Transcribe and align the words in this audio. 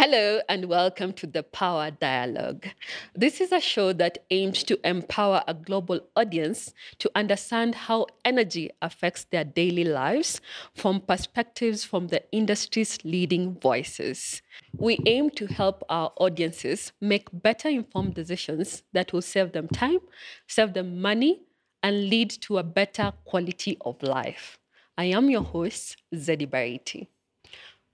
Hello, 0.00 0.40
and 0.48 0.66
welcome 0.66 1.12
to 1.14 1.26
the 1.26 1.42
Power 1.42 1.90
Dialogue. 1.90 2.68
This 3.16 3.40
is 3.40 3.50
a 3.50 3.58
show 3.58 3.92
that 3.94 4.18
aims 4.30 4.62
to 4.62 4.78
empower 4.88 5.42
a 5.48 5.54
global 5.54 5.98
audience 6.14 6.72
to 7.00 7.10
understand 7.16 7.74
how 7.74 8.06
energy 8.24 8.70
affects 8.80 9.24
their 9.24 9.42
daily 9.42 9.82
lives 9.82 10.40
from 10.72 11.00
perspectives 11.00 11.82
from 11.82 12.06
the 12.06 12.22
industry's 12.30 13.04
leading 13.04 13.58
voices. 13.58 14.40
We 14.76 15.00
aim 15.04 15.30
to 15.30 15.46
help 15.46 15.82
our 15.88 16.12
audiences 16.18 16.92
make 17.00 17.26
better 17.32 17.68
informed 17.68 18.14
decisions 18.14 18.84
that 18.92 19.12
will 19.12 19.22
save 19.22 19.50
them 19.50 19.66
time, 19.66 19.98
save 20.46 20.74
them 20.74 21.02
money, 21.02 21.40
and 21.82 22.08
lead 22.08 22.30
to 22.42 22.58
a 22.58 22.62
better 22.62 23.14
quality 23.24 23.76
of 23.80 24.00
life. 24.04 24.60
I 24.96 25.06
am 25.06 25.28
your 25.28 25.42
host, 25.42 25.96
Zedi 26.14 26.48
Bariti. 26.48 27.08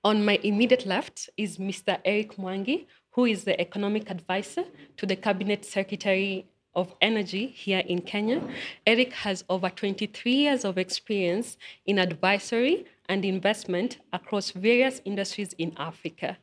On 0.04 0.22
my 0.22 0.38
immediate 0.42 0.84
left 0.84 1.30
is 1.38 1.56
Mr. 1.56 1.98
Eric 2.04 2.36
Mwangi, 2.36 2.84
who 3.12 3.24
is 3.24 3.44
the 3.44 3.58
economic 3.58 4.10
advisor 4.10 4.64
to 4.98 5.06
the 5.06 5.16
Cabinet 5.16 5.64
Secretary 5.64 6.44
of 6.74 6.94
Energy 7.00 7.46
here 7.46 7.78
in 7.78 8.02
Kenya. 8.02 8.42
Eric 8.86 9.14
has 9.14 9.44
over 9.48 9.70
23 9.70 10.30
years 10.30 10.62
of 10.66 10.76
experience 10.76 11.56
in 11.86 11.98
advisory 11.98 12.84
and 13.08 13.24
investment 13.24 13.96
across 14.12 14.50
various 14.50 15.00
industries 15.06 15.54
in 15.54 15.72
Africa. 15.78 16.36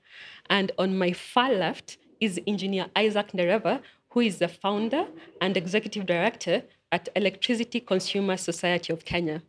And 0.50 0.72
on 0.80 0.98
my 0.98 1.14
far 1.14 1.54
left 1.54 2.00
is 2.20 2.41
Engineer 2.48 2.88
Isaac 2.96 3.32
Ndereva, 3.32 3.84
who 4.10 4.22
is 4.22 4.40
the 4.40 4.48
founder 4.48 5.05
and 5.40 5.55
executive 5.55 6.08
director 6.08 6.64
at 6.91 7.10
Electricity 7.16 7.80
Consumer 7.80 8.38
Society 8.38 8.91
of 8.91 9.05
Kenya. 9.05 9.44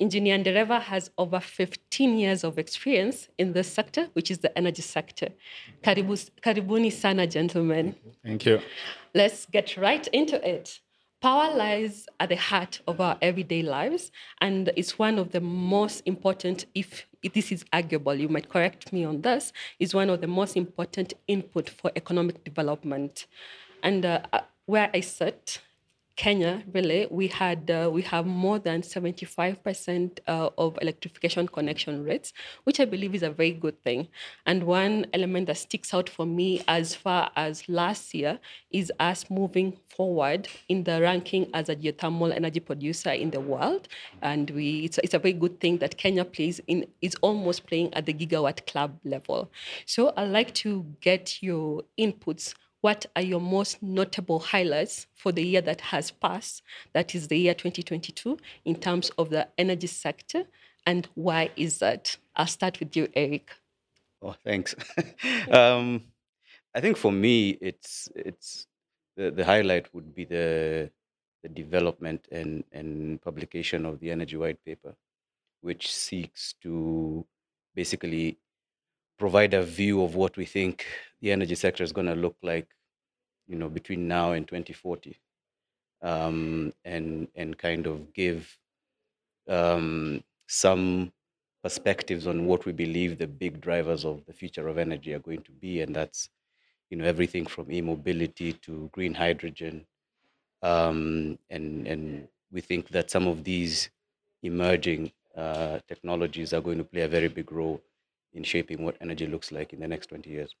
Engineer 0.00 0.38
Ndereva 0.38 0.80
has 0.80 1.10
over 1.18 1.40
15 1.40 2.18
years 2.18 2.44
of 2.44 2.58
experience 2.58 3.28
in 3.36 3.52
this 3.52 3.72
sector, 3.72 4.08
which 4.12 4.30
is 4.30 4.38
the 4.38 4.56
energy 4.56 4.82
sector. 4.82 5.28
Karibu, 5.82 6.30
karibuni 6.40 6.92
sana, 6.92 7.26
gentlemen. 7.26 7.96
Thank 8.24 8.46
you. 8.46 8.60
Let's 9.14 9.46
get 9.46 9.76
right 9.76 10.06
into 10.08 10.36
it. 10.48 10.80
Power 11.20 11.52
lies 11.52 12.06
at 12.20 12.28
the 12.28 12.36
heart 12.36 12.80
of 12.86 13.00
our 13.00 13.18
everyday 13.20 13.62
lives, 13.62 14.12
and 14.40 14.70
it's 14.76 15.00
one 15.00 15.18
of 15.18 15.32
the 15.32 15.40
most 15.40 16.02
important, 16.06 16.66
if 16.76 17.08
this 17.34 17.50
is 17.50 17.64
arguable, 17.72 18.14
you 18.14 18.28
might 18.28 18.48
correct 18.48 18.92
me 18.92 19.04
on 19.04 19.22
this, 19.22 19.52
is 19.80 19.94
one 19.94 20.10
of 20.10 20.20
the 20.20 20.28
most 20.28 20.56
important 20.56 21.14
input 21.26 21.68
for 21.68 21.90
economic 21.96 22.44
development. 22.44 23.26
And 23.82 24.06
uh, 24.06 24.20
where 24.66 24.90
I 24.94 25.00
sit, 25.00 25.60
Kenya, 26.18 26.64
really, 26.74 27.06
we 27.12 27.28
had 27.28 27.70
uh, 27.70 27.88
we 27.92 28.02
have 28.02 28.26
more 28.26 28.58
than 28.58 28.82
75% 28.82 30.18
uh, 30.26 30.50
of 30.58 30.76
electrification 30.82 31.46
connection 31.46 32.02
rates, 32.02 32.32
which 32.64 32.80
I 32.80 32.86
believe 32.86 33.14
is 33.14 33.22
a 33.22 33.30
very 33.30 33.52
good 33.52 33.80
thing. 33.84 34.08
And 34.44 34.64
one 34.64 35.06
element 35.14 35.46
that 35.46 35.58
sticks 35.58 35.94
out 35.94 36.08
for 36.08 36.26
me 36.26 36.60
as 36.66 36.92
far 36.92 37.30
as 37.36 37.68
last 37.68 38.14
year 38.14 38.40
is 38.72 38.90
us 38.98 39.30
moving 39.30 39.78
forward 39.96 40.48
in 40.68 40.82
the 40.82 41.00
ranking 41.00 41.50
as 41.54 41.68
a 41.68 41.76
geothermal 41.76 42.34
energy 42.34 42.58
producer 42.58 43.10
in 43.10 43.30
the 43.30 43.40
world. 43.40 43.86
And 44.20 44.50
we 44.50 44.86
it's, 44.86 44.98
it's 44.98 45.14
a 45.14 45.20
very 45.20 45.34
good 45.34 45.60
thing 45.60 45.78
that 45.78 45.98
Kenya 45.98 46.24
plays 46.24 46.60
in 46.66 46.84
is 47.00 47.14
almost 47.20 47.64
playing 47.68 47.94
at 47.94 48.06
the 48.06 48.12
gigawatt 48.12 48.66
club 48.66 48.98
level. 49.04 49.52
So 49.86 50.12
I'd 50.16 50.30
like 50.30 50.52
to 50.54 50.84
get 51.00 51.40
your 51.44 51.84
inputs 51.96 52.54
what 52.80 53.06
are 53.16 53.22
your 53.22 53.40
most 53.40 53.82
notable 53.82 54.38
highlights 54.38 55.06
for 55.14 55.32
the 55.32 55.42
year 55.42 55.60
that 55.62 55.80
has 55.80 56.10
passed, 56.10 56.62
that 56.92 57.14
is 57.14 57.28
the 57.28 57.38
year 57.38 57.54
2022, 57.54 58.38
in 58.64 58.76
terms 58.76 59.10
of 59.18 59.30
the 59.30 59.48
energy 59.58 59.86
sector, 59.86 60.44
and 60.86 61.08
why 61.14 61.50
is 61.56 61.78
that? 61.78 62.16
I'll 62.36 62.46
start 62.46 62.78
with 62.80 62.96
you, 62.96 63.08
Eric. 63.14 63.50
Oh, 64.22 64.34
thanks. 64.44 64.74
um, 65.50 66.02
I 66.74 66.80
think 66.80 66.96
for 66.96 67.12
me, 67.12 67.58
it's 67.60 68.08
it's 68.14 68.66
the, 69.16 69.30
the 69.30 69.44
highlight 69.44 69.92
would 69.94 70.14
be 70.14 70.24
the 70.24 70.90
the 71.42 71.48
development 71.48 72.26
and, 72.32 72.64
and 72.72 73.20
publication 73.22 73.84
of 73.84 74.00
the 74.00 74.10
energy 74.10 74.36
white 74.36 74.64
paper, 74.64 74.94
which 75.60 75.92
seeks 75.92 76.54
to 76.62 77.24
basically 77.74 78.38
provide 79.18 79.54
a 79.54 79.62
view 79.62 80.02
of 80.02 80.14
what 80.14 80.36
we 80.36 80.44
think 80.44 80.86
the 81.20 81.32
energy 81.32 81.54
sector 81.54 81.82
is 81.82 81.92
going 81.92 82.06
to 82.06 82.14
look 82.14 82.36
like, 82.42 82.68
you 83.48 83.56
know, 83.56 83.68
between 83.68 84.08
now 84.08 84.32
and 84.32 84.46
2040, 84.46 85.18
um, 86.02 86.72
and 86.84 87.28
and 87.34 87.58
kind 87.58 87.86
of 87.86 88.12
give 88.12 88.58
um, 89.48 90.22
some 90.46 91.12
perspectives 91.62 92.26
on 92.26 92.46
what 92.46 92.64
we 92.66 92.72
believe 92.72 93.18
the 93.18 93.26
big 93.26 93.60
drivers 93.60 94.04
of 94.04 94.24
the 94.26 94.32
future 94.32 94.68
of 94.68 94.78
energy 94.78 95.12
are 95.14 95.18
going 95.18 95.42
to 95.42 95.52
be, 95.52 95.80
and 95.80 95.94
that's 95.94 96.28
you 96.90 96.96
know 96.98 97.04
everything 97.04 97.46
from 97.46 97.70
e-mobility 97.72 98.52
to 98.54 98.88
green 98.92 99.14
hydrogen, 99.14 99.86
um, 100.62 101.38
and 101.50 101.86
and 101.86 102.28
we 102.52 102.60
think 102.60 102.88
that 102.88 103.10
some 103.10 103.26
of 103.26 103.44
these 103.44 103.90
emerging 104.42 105.12
uh, 105.36 105.78
technologies 105.88 106.52
are 106.52 106.60
going 106.60 106.78
to 106.78 106.84
play 106.84 107.02
a 107.02 107.08
very 107.08 107.28
big 107.28 107.52
role 107.52 107.80
in 108.32 108.42
shaping 108.42 108.82
what 108.84 108.96
energy 109.00 109.26
looks 109.26 109.52
like 109.52 109.72
in 109.72 109.80
the 109.80 109.88
next 109.88 110.08
20 110.08 110.30
years. 110.30 110.54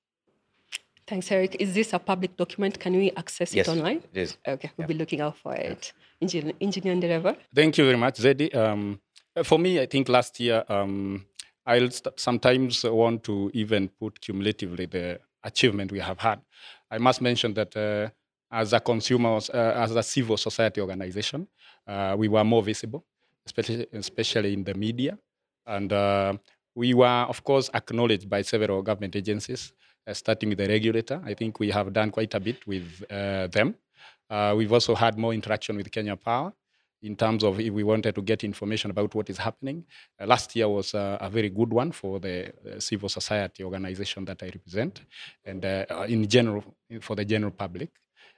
Thanks, 1.08 1.32
Eric. 1.32 1.56
Is 1.58 1.72
this 1.74 1.92
a 1.94 1.98
public 1.98 2.36
document? 2.36 2.78
Can 2.78 2.92
we 2.94 3.10
access 3.16 3.54
Yes, 3.54 3.66
it 3.66 3.70
online? 3.70 4.02
it 4.12 4.20
is. 4.24 4.36
Okay, 4.46 4.70
we'll 4.76 4.84
Yeah. 4.84 4.94
be 4.94 4.94
looking 4.94 5.20
out 5.22 5.36
for 5.38 5.54
it. 5.54 5.92
Engineer, 6.20 6.52
Engineer 6.60 6.94
Ndereva? 6.94 7.36
Thank 7.54 7.78
you 7.78 7.84
very 7.84 7.96
much, 7.96 8.16
Zedi. 8.18 8.54
Um, 8.54 9.00
for 9.42 9.58
me, 9.58 9.80
I 9.80 9.86
think 9.86 10.08
last 10.08 10.38
year, 10.40 10.64
um, 10.68 11.24
I'll 11.64 11.90
st- 11.90 12.18
sometimes 12.20 12.84
want 12.84 13.22
to 13.24 13.50
even 13.54 13.88
put 13.88 14.20
cumulatively 14.20 14.86
the 14.86 15.18
achievement 15.42 15.92
we 15.92 16.00
have 16.00 16.18
had. 16.18 16.40
I 16.90 16.98
must 16.98 17.20
mention 17.22 17.54
that 17.54 17.74
uh, 17.76 18.10
as 18.50 18.72
a 18.74 18.80
consumer, 18.80 19.38
uh, 19.54 19.82
as 19.84 19.96
a 19.96 20.02
civil 20.02 20.36
society 20.36 20.80
organization, 20.80 21.48
uh, 21.86 22.14
we 22.18 22.28
were 22.28 22.44
more 22.44 22.62
visible, 22.62 23.04
especially, 23.46 23.86
especially 23.92 24.52
in 24.52 24.64
the 24.64 24.74
media. 24.74 25.18
And 25.66 25.90
uh, 25.92 26.34
we 26.74 26.92
were, 26.94 27.24
of 27.28 27.42
course, 27.44 27.70
acknowledged 27.72 28.28
by 28.28 28.42
several 28.42 28.82
government 28.82 29.16
agencies, 29.16 29.72
uh, 29.72 29.74
starting 30.12 30.48
with 30.50 30.58
the 30.58 30.68
regulator. 30.68 31.20
I 31.24 31.34
think 31.34 31.60
we 31.60 31.70
have 31.70 31.92
done 31.92 32.10
quite 32.10 32.34
a 32.34 32.40
bit 32.40 32.66
with 32.66 33.04
uh, 33.10 33.46
them. 33.48 33.74
Uh, 34.30 34.54
we've 34.56 34.72
also 34.72 34.94
had 34.94 35.18
more 35.18 35.32
interaction 35.32 35.76
with 35.76 35.90
Kenya 35.90 36.16
Power 36.16 36.52
in 37.02 37.16
terms 37.16 37.44
of 37.44 37.60
if 37.60 37.72
we 37.72 37.84
wanted 37.84 38.14
to 38.14 38.22
get 38.22 38.44
information 38.44 38.90
about 38.90 39.14
what 39.14 39.30
is 39.30 39.38
happening. 39.38 39.84
Uh, 40.20 40.26
last 40.26 40.54
year 40.56 40.68
was 40.68 40.94
uh, 40.94 41.18
a 41.20 41.30
very 41.30 41.48
good 41.48 41.72
one 41.72 41.92
for 41.92 42.18
the 42.18 42.48
uh, 42.48 42.80
civil 42.80 43.08
society 43.08 43.62
organization 43.62 44.24
that 44.24 44.42
I 44.42 44.46
represent, 44.46 45.02
and 45.44 45.64
uh, 45.64 45.84
uh, 45.90 46.06
in 46.08 46.26
general 46.26 46.64
for 47.00 47.14
the 47.14 47.24
general 47.24 47.52
public. 47.52 47.90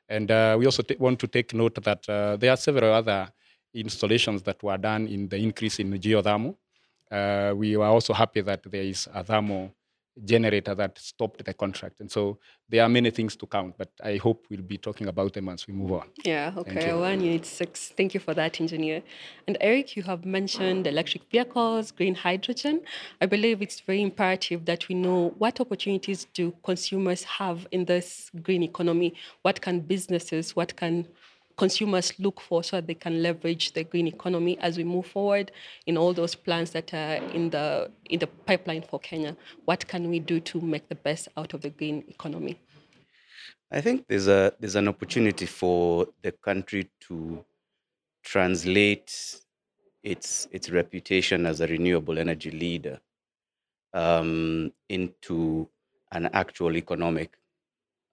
And 0.09 0.31
uh, 0.31 0.57
we 0.59 0.67
also 0.67 0.83
ta- 0.83 0.97
want 0.99 1.19
to 1.21 1.27
take 1.27 1.55
note 1.55 1.83
that 1.83 2.09
uh, 2.09 2.37
there 2.37 2.51
are 2.51 2.57
several 2.57 2.93
other 2.93 3.29
installations 3.73 4.43
that 4.43 4.63
were 4.63 4.77
done 4.77 5.07
in 5.07 5.29
the 5.29 5.37
increase 5.37 5.79
in 5.79 5.93
geothermal. 5.93 6.57
Uh, 7.11 7.53
we 7.57 7.77
were 7.77 7.87
also 7.87 8.13
happy 8.13 8.41
that 8.41 8.63
there 8.71 8.83
is 8.83 9.09
a 9.15 9.25
thermal 9.25 9.73
generator 10.25 10.75
that 10.75 10.99
stopped 10.99 11.45
the 11.45 11.55
contract. 11.55 12.01
And 12.01 12.11
so 12.11 12.39
there 12.69 12.83
are 12.83 12.89
many 12.89 13.11
things 13.11 13.37
to 13.37 13.47
count, 13.47 13.75
but 13.79 13.91
I 14.03 14.17
hope 14.17 14.47
we'll 14.51 14.63
be 14.63 14.79
talking 14.79 15.09
about 15.09 15.33
them 15.33 15.49
as 15.49 15.67
we 15.67 15.75
move 15.75 15.93
on. 15.93 16.09
Yeah, 16.25 16.53
okay. 16.57 16.89
you. 16.89 16.99
One 16.99 17.21
unit 17.21 17.47
six. 17.47 17.93
Thank 17.97 18.15
you 18.15 18.21
for 18.21 18.35
that, 18.35 18.61
engineer. 18.61 19.03
And 19.47 19.57
Eric, 19.61 19.97
you 19.97 20.03
have 20.05 20.25
mentioned 20.25 20.87
electric 20.87 21.31
vehicles, 21.31 21.91
green 21.91 22.15
hydrogen. 22.15 22.83
I 23.21 23.27
believe 23.27 23.63
it's 23.63 23.81
very 23.81 24.03
imperative 24.03 24.65
that 24.67 24.89
we 24.89 24.95
know 24.95 25.35
what 25.39 25.61
opportunities 25.61 26.27
do 26.35 26.55
consumers 26.63 27.25
have 27.25 27.67
in 27.71 27.87
this 27.87 28.31
green 28.43 28.63
economy. 28.63 29.15
What 29.43 29.61
can 29.61 29.81
businesses, 29.81 30.55
what 30.55 30.77
can 30.77 31.09
consumers 31.61 32.19
look 32.19 32.41
for 32.41 32.65
so 32.65 32.77
that 32.77 32.87
they 32.87 32.95
can 32.95 33.23
leverage 33.23 33.75
the 33.75 33.85
green 33.85 34.07
economy 34.07 34.59
as 34.61 34.79
we 34.79 34.85
move 34.85 35.05
forward 35.05 35.53
in 35.85 35.99
all 35.99 36.15
those 36.15 36.35
plans 36.35 36.71
that 36.71 36.95
are 36.95 37.17
in 37.39 37.51
the 37.51 37.91
in 38.07 38.19
the 38.19 38.27
pipeline 38.49 38.83
for 38.91 38.99
Kenya. 38.99 39.37
What 39.67 39.87
can 39.87 40.09
we 40.09 40.21
do 40.21 40.41
to 40.41 40.61
make 40.75 40.89
the 40.89 40.95
best 40.95 41.29
out 41.37 41.53
of 41.53 41.61
the 41.61 41.69
green 41.69 42.03
economy? 42.09 42.59
I 43.71 43.83
think 43.83 44.07
there's 44.09 44.27
a 44.27 44.55
there's 44.59 44.79
an 44.83 44.89
opportunity 44.89 45.45
for 45.45 46.07
the 46.23 46.33
country 46.33 46.89
to 47.09 47.45
translate 48.25 49.11
its 50.03 50.49
its 50.51 50.71
reputation 50.71 51.45
as 51.45 51.61
a 51.61 51.67
renewable 51.67 52.19
energy 52.19 52.51
leader 52.51 52.99
um, 53.93 54.73
into 54.89 55.69
an 56.11 56.31
actual 56.33 56.75
economic 56.77 57.37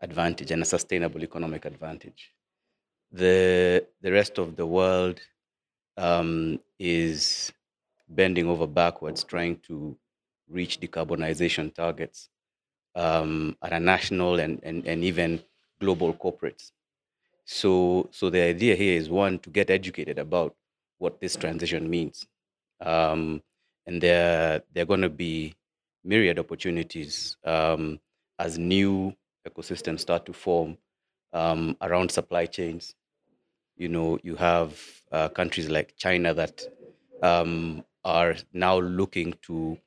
advantage 0.01 0.51
and 0.51 0.61
a 0.61 0.65
sustainable 0.65 1.23
economic 1.23 1.63
advantage. 1.63 2.33
The 3.11 3.85
the 4.01 4.11
rest 4.11 4.37
of 4.37 4.55
the 4.55 4.65
world 4.65 5.19
um, 5.97 6.59
is 6.79 7.51
bending 8.09 8.47
over 8.47 8.67
backwards 8.67 9.23
trying 9.23 9.57
to 9.67 9.97
reach 10.49 10.79
decarbonization 10.79 11.73
targets 11.73 12.29
um, 12.95 13.57
at 13.61 13.73
a 13.73 13.79
national 13.79 14.39
and, 14.39 14.59
and, 14.63 14.85
and 14.87 15.03
even 15.03 15.41
global 15.79 16.13
corporates. 16.13 16.71
So, 17.45 18.09
so 18.11 18.29
the 18.29 18.41
idea 18.41 18.75
here 18.75 18.97
is 18.97 19.09
one 19.09 19.39
to 19.39 19.49
get 19.49 19.69
educated 19.69 20.19
about 20.19 20.55
what 20.97 21.21
this 21.21 21.35
transition 21.35 21.89
means, 21.89 22.27
um, 22.81 23.41
and 23.85 24.01
there 24.01 24.63
there 24.73 24.83
are 24.83 24.87
going 24.87 25.01
to 25.01 25.09
be 25.09 25.53
myriad 26.03 26.39
opportunities 26.39 27.37
um, 27.45 27.99
as 28.39 28.57
new 28.57 29.13
ecosystems 29.47 30.01
start 30.01 30.25
to 30.25 30.33
form 30.33 30.77
um, 31.37 31.77
around 31.81 32.11
supply 32.11 32.45
chains. 32.45 32.95
You 33.77 33.89
know, 33.89 34.19
you 34.23 34.35
have 34.35 34.69
uh, 35.11 35.29
countries 35.29 35.69
like 35.69 35.95
China 35.97 36.33
that 36.33 36.55
um, 37.21 37.83
are 38.03 38.35
now 38.53 38.79
looking 38.79 39.33
to 39.43 39.77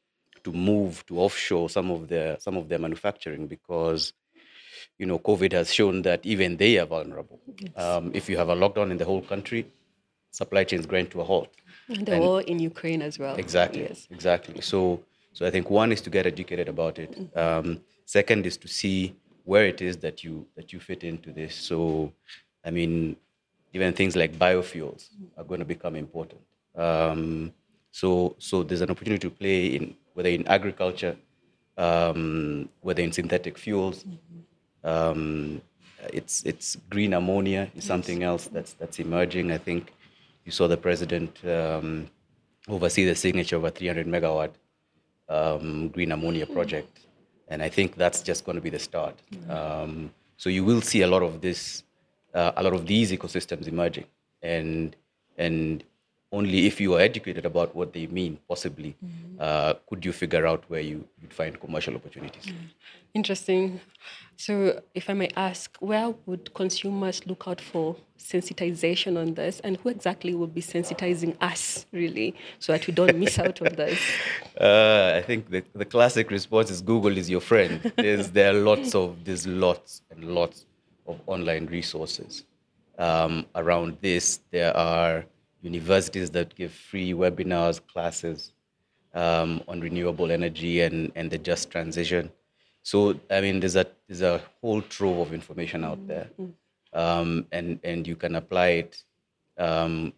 to 0.44 0.52
move 0.52 1.04
to 1.06 1.18
offshore 1.18 1.68
some 1.68 1.90
of 1.90 2.08
their 2.08 2.38
some 2.40 2.56
of 2.56 2.68
their 2.68 2.78
manufacturing 2.78 3.46
because 3.46 4.12
you 4.98 5.06
know 5.06 5.18
COVID 5.18 5.52
has 5.52 5.74
shown 5.74 6.02
that 6.02 6.24
even 6.24 6.56
they 6.56 6.78
are 6.78 6.86
vulnerable. 6.86 7.38
Um, 7.76 8.12
if 8.14 8.30
you 8.30 8.36
have 8.38 8.48
a 8.48 8.56
lockdown 8.56 8.90
in 8.90 8.98
the 8.98 9.04
whole 9.04 9.20
country, 9.22 9.66
supply 10.30 10.64
chains 10.64 10.86
grind 10.86 11.10
to 11.10 11.20
a 11.20 11.24
halt. 11.24 11.50
And 11.88 12.06
the 12.06 12.18
war 12.18 12.40
in 12.42 12.58
Ukraine 12.60 13.02
as 13.02 13.18
well. 13.18 13.36
Exactly. 13.36 13.82
Yes. 13.82 14.06
Exactly. 14.10 14.60
So, 14.60 15.02
so 15.32 15.44
I 15.46 15.50
think 15.50 15.68
one 15.68 15.90
is 15.92 16.00
to 16.02 16.10
get 16.10 16.24
educated 16.26 16.68
about 16.68 16.98
it. 16.98 17.10
Um, 17.36 17.80
second 18.06 18.46
is 18.46 18.56
to 18.58 18.68
see 18.68 19.14
where 19.50 19.66
it 19.66 19.82
is 19.82 19.96
that 19.96 20.22
you 20.24 20.46
that 20.56 20.72
you 20.72 20.78
fit 20.78 21.02
into 21.02 21.32
this. 21.32 21.52
So, 21.70 22.12
I 22.64 22.70
mean, 22.70 23.16
even 23.74 23.92
things 24.00 24.14
like 24.14 24.32
biofuels 24.46 25.08
are 25.36 25.46
going 25.50 25.58
to 25.58 25.70
become 25.74 25.96
important. 25.96 26.42
Um, 26.76 27.52
so, 27.90 28.36
so 28.38 28.62
there's 28.62 28.80
an 28.80 28.90
opportunity 28.92 29.22
to 29.28 29.34
play 29.42 29.66
in 29.76 29.96
whether 30.14 30.28
in 30.28 30.46
agriculture, 30.46 31.16
um, 31.76 32.68
whether 32.80 33.02
in 33.02 33.10
synthetic 33.10 33.58
fuels. 33.58 34.04
Um, 34.84 35.60
it's 36.18 36.44
it's 36.44 36.76
green 36.88 37.12
ammonia 37.12 37.62
is 37.74 37.84
something 37.84 38.22
else 38.22 38.44
that's 38.54 38.74
that's 38.74 39.00
emerging. 39.00 39.50
I 39.50 39.58
think 39.58 39.92
you 40.44 40.52
saw 40.52 40.68
the 40.68 40.76
president 40.76 41.32
um, 41.44 42.08
oversee 42.68 43.04
the 43.04 43.16
signature 43.16 43.56
of 43.56 43.64
a 43.64 43.70
300 43.70 44.06
megawatt 44.06 44.52
um, 45.28 45.88
green 45.88 46.12
ammonia 46.12 46.46
project, 46.46 47.00
and 47.50 47.62
I 47.62 47.68
think 47.68 47.96
that's 47.96 48.22
just 48.22 48.44
going 48.44 48.56
to 48.56 48.62
be 48.62 48.70
the 48.70 48.78
start. 48.78 49.16
Um, 49.48 50.12
so 50.36 50.48
you 50.48 50.64
will 50.64 50.80
see 50.80 51.02
a 51.02 51.06
lot 51.06 51.22
of 51.22 51.40
this, 51.40 51.82
uh, 52.32 52.52
a 52.56 52.62
lot 52.62 52.72
of 52.72 52.86
these 52.86 53.12
ecosystems 53.12 53.66
emerging, 53.66 54.06
and 54.42 54.96
and 55.36 55.84
only 56.32 56.66
if 56.66 56.80
you 56.80 56.94
are 56.94 57.00
educated 57.00 57.44
about 57.44 57.74
what 57.74 57.92
they 57.92 58.06
mean, 58.06 58.38
possibly, 58.48 58.96
uh, 59.40 59.74
could 59.88 60.04
you 60.04 60.12
figure 60.12 60.46
out 60.46 60.62
where 60.68 60.80
you 60.80 61.04
you'd 61.20 61.34
find 61.34 61.60
commercial 61.60 61.94
opportunities. 61.96 62.46
Interesting. 63.12 63.80
So, 64.40 64.80
if 64.94 65.10
I 65.10 65.12
may 65.12 65.28
ask, 65.36 65.76
where 65.80 66.14
would 66.24 66.54
consumers 66.54 67.26
look 67.26 67.44
out 67.46 67.60
for 67.60 67.94
sensitization 68.18 69.20
on 69.20 69.34
this, 69.34 69.60
and 69.60 69.76
who 69.76 69.90
exactly 69.90 70.34
will 70.34 70.46
be 70.46 70.62
sensitizing 70.62 71.36
us, 71.42 71.84
really, 71.92 72.34
so 72.58 72.72
that 72.72 72.86
we 72.86 72.94
don't 72.94 73.18
miss 73.18 73.38
out 73.38 73.60
on 73.60 73.74
this? 73.74 74.00
Uh, 74.58 75.14
I 75.16 75.22
think 75.22 75.50
the, 75.50 75.62
the 75.74 75.84
classic 75.84 76.30
response 76.30 76.70
is 76.70 76.80
Google 76.82 77.16
is 77.16 77.28
your 77.28 77.40
friend. 77.40 77.92
There's, 77.96 78.30
there 78.30 78.50
are 78.50 78.58
lots 78.58 78.94
of 78.94 79.24
there's 79.24 79.46
lots 79.46 80.02
and 80.10 80.24
lots 80.34 80.66
of 81.06 81.18
online 81.26 81.66
resources 81.66 82.44
um, 82.98 83.46
around 83.54 83.98
this. 84.00 84.40
There 84.50 84.74
are 84.76 85.24
universities 85.62 86.30
that 86.30 86.54
give 86.54 86.72
free 86.72 87.12
webinars, 87.12 87.80
classes 87.92 88.52
um, 89.14 89.62
on 89.68 89.80
renewable 89.80 90.30
energy 90.30 90.80
and, 90.80 91.12
and 91.14 91.30
the 91.30 91.38
just 91.38 91.70
transition. 91.70 92.30
So 92.82 93.18
I 93.30 93.40
mean, 93.40 93.60
there's 93.60 93.76
a 93.76 93.86
there's 94.08 94.22
a 94.22 94.40
whole 94.60 94.82
trove 94.82 95.18
of 95.18 95.32
information 95.34 95.84
out 95.84 96.06
there, 96.06 96.30
um, 96.92 97.46
and 97.52 97.78
and 97.84 98.06
you 98.06 98.16
can 98.16 98.34
apply 98.36 98.68
it 98.68 99.02
um, 99.58 100.12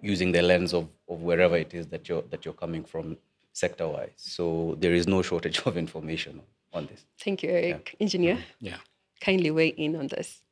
using 0.00 0.32
the 0.32 0.42
lens 0.42 0.72
of, 0.72 0.88
of 1.08 1.22
wherever 1.22 1.56
it 1.56 1.74
is 1.74 1.86
that 1.88 2.08
you're 2.08 2.22
that 2.30 2.44
you're 2.44 2.54
coming 2.54 2.84
from 2.84 3.16
sector 3.52 3.88
wise. 3.88 4.10
So 4.16 4.76
there 4.78 4.94
is 4.94 5.06
no 5.08 5.22
shortage 5.22 5.58
of 5.66 5.76
information 5.76 6.40
on 6.72 6.86
this. 6.86 7.04
Thank 7.18 7.42
you, 7.42 7.50
Eric. 7.50 7.96
Engineer, 7.98 8.38
Yeah. 8.60 8.76
kindly 9.20 9.50
weigh 9.50 9.68
in 9.68 9.96
on 9.96 10.06
this. 10.08 10.42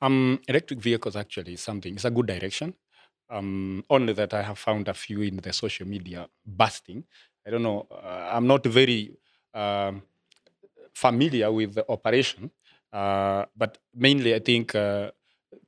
Um, 0.00 0.40
electric 0.48 0.80
vehicles 0.80 1.16
actually 1.16 1.54
is 1.54 1.60
something. 1.60 1.94
It's 1.94 2.04
a 2.04 2.10
good 2.10 2.26
direction. 2.26 2.74
Um, 3.28 3.84
only 3.90 4.12
that 4.14 4.32
I 4.34 4.42
have 4.42 4.58
found 4.58 4.88
a 4.88 4.94
few 4.94 5.22
in 5.22 5.36
the 5.38 5.52
social 5.52 5.86
media 5.86 6.28
busting. 6.46 7.04
I 7.46 7.50
don't 7.50 7.62
know. 7.62 7.86
Uh, 7.90 8.30
I'm 8.32 8.46
not 8.46 8.64
very 8.66 9.16
um, 9.54 10.02
familiar 10.94 11.50
with 11.52 11.74
the 11.74 11.84
operation, 11.88 12.50
uh, 12.92 13.44
but 13.56 13.78
mainly 13.94 14.34
I 14.34 14.40
think 14.40 14.74
uh, 14.74 15.10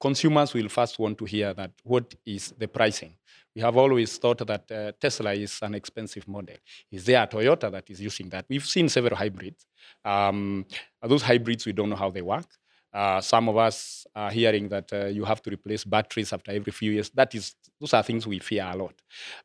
consumers 0.00 0.54
will 0.54 0.69
first 0.69 0.98
want 0.98 1.19
to 1.19 1.24
hear 1.24 1.54
that 1.54 1.72
what 1.82 2.14
is 2.26 2.52
the 2.58 2.69
pricing. 2.69 3.14
We 3.54 3.60
have 3.60 3.76
always 3.76 4.16
thought 4.16 4.46
that 4.46 4.70
uh, 4.70 4.92
Tesla 4.98 5.34
is 5.34 5.58
an 5.62 5.74
expensive 5.74 6.26
model. 6.26 6.56
Is 6.90 7.04
there 7.04 7.22
a 7.22 7.26
Toyota 7.26 7.70
that 7.70 7.90
is 7.90 8.00
using 8.00 8.30
that? 8.30 8.46
We've 8.48 8.64
seen 8.64 8.88
several 8.88 9.16
hybrids. 9.16 9.66
Um, 10.04 10.64
those 11.02 11.22
hybrids, 11.22 11.66
we 11.66 11.72
don't 11.72 11.90
know 11.90 11.96
how 11.96 12.10
they 12.10 12.22
work. 12.22 12.46
Uh, 12.92 13.20
some 13.20 13.48
of 13.48 13.56
us 13.56 14.06
are 14.14 14.30
hearing 14.30 14.69
that 14.69 14.92
uh, 14.92 15.06
you 15.06 15.24
have 15.24 15.40
to 15.42 15.50
replace 15.50 15.84
batteries 15.84 16.32
after 16.32 16.52
every 16.52 16.72
few 16.72 16.92
years. 16.92 17.10
That 17.10 17.34
is, 17.34 17.54
those 17.80 17.94
are 17.94 18.02
things 18.02 18.26
we 18.26 18.38
fear 18.38 18.69
a 18.70 18.76
lot. 18.76 18.94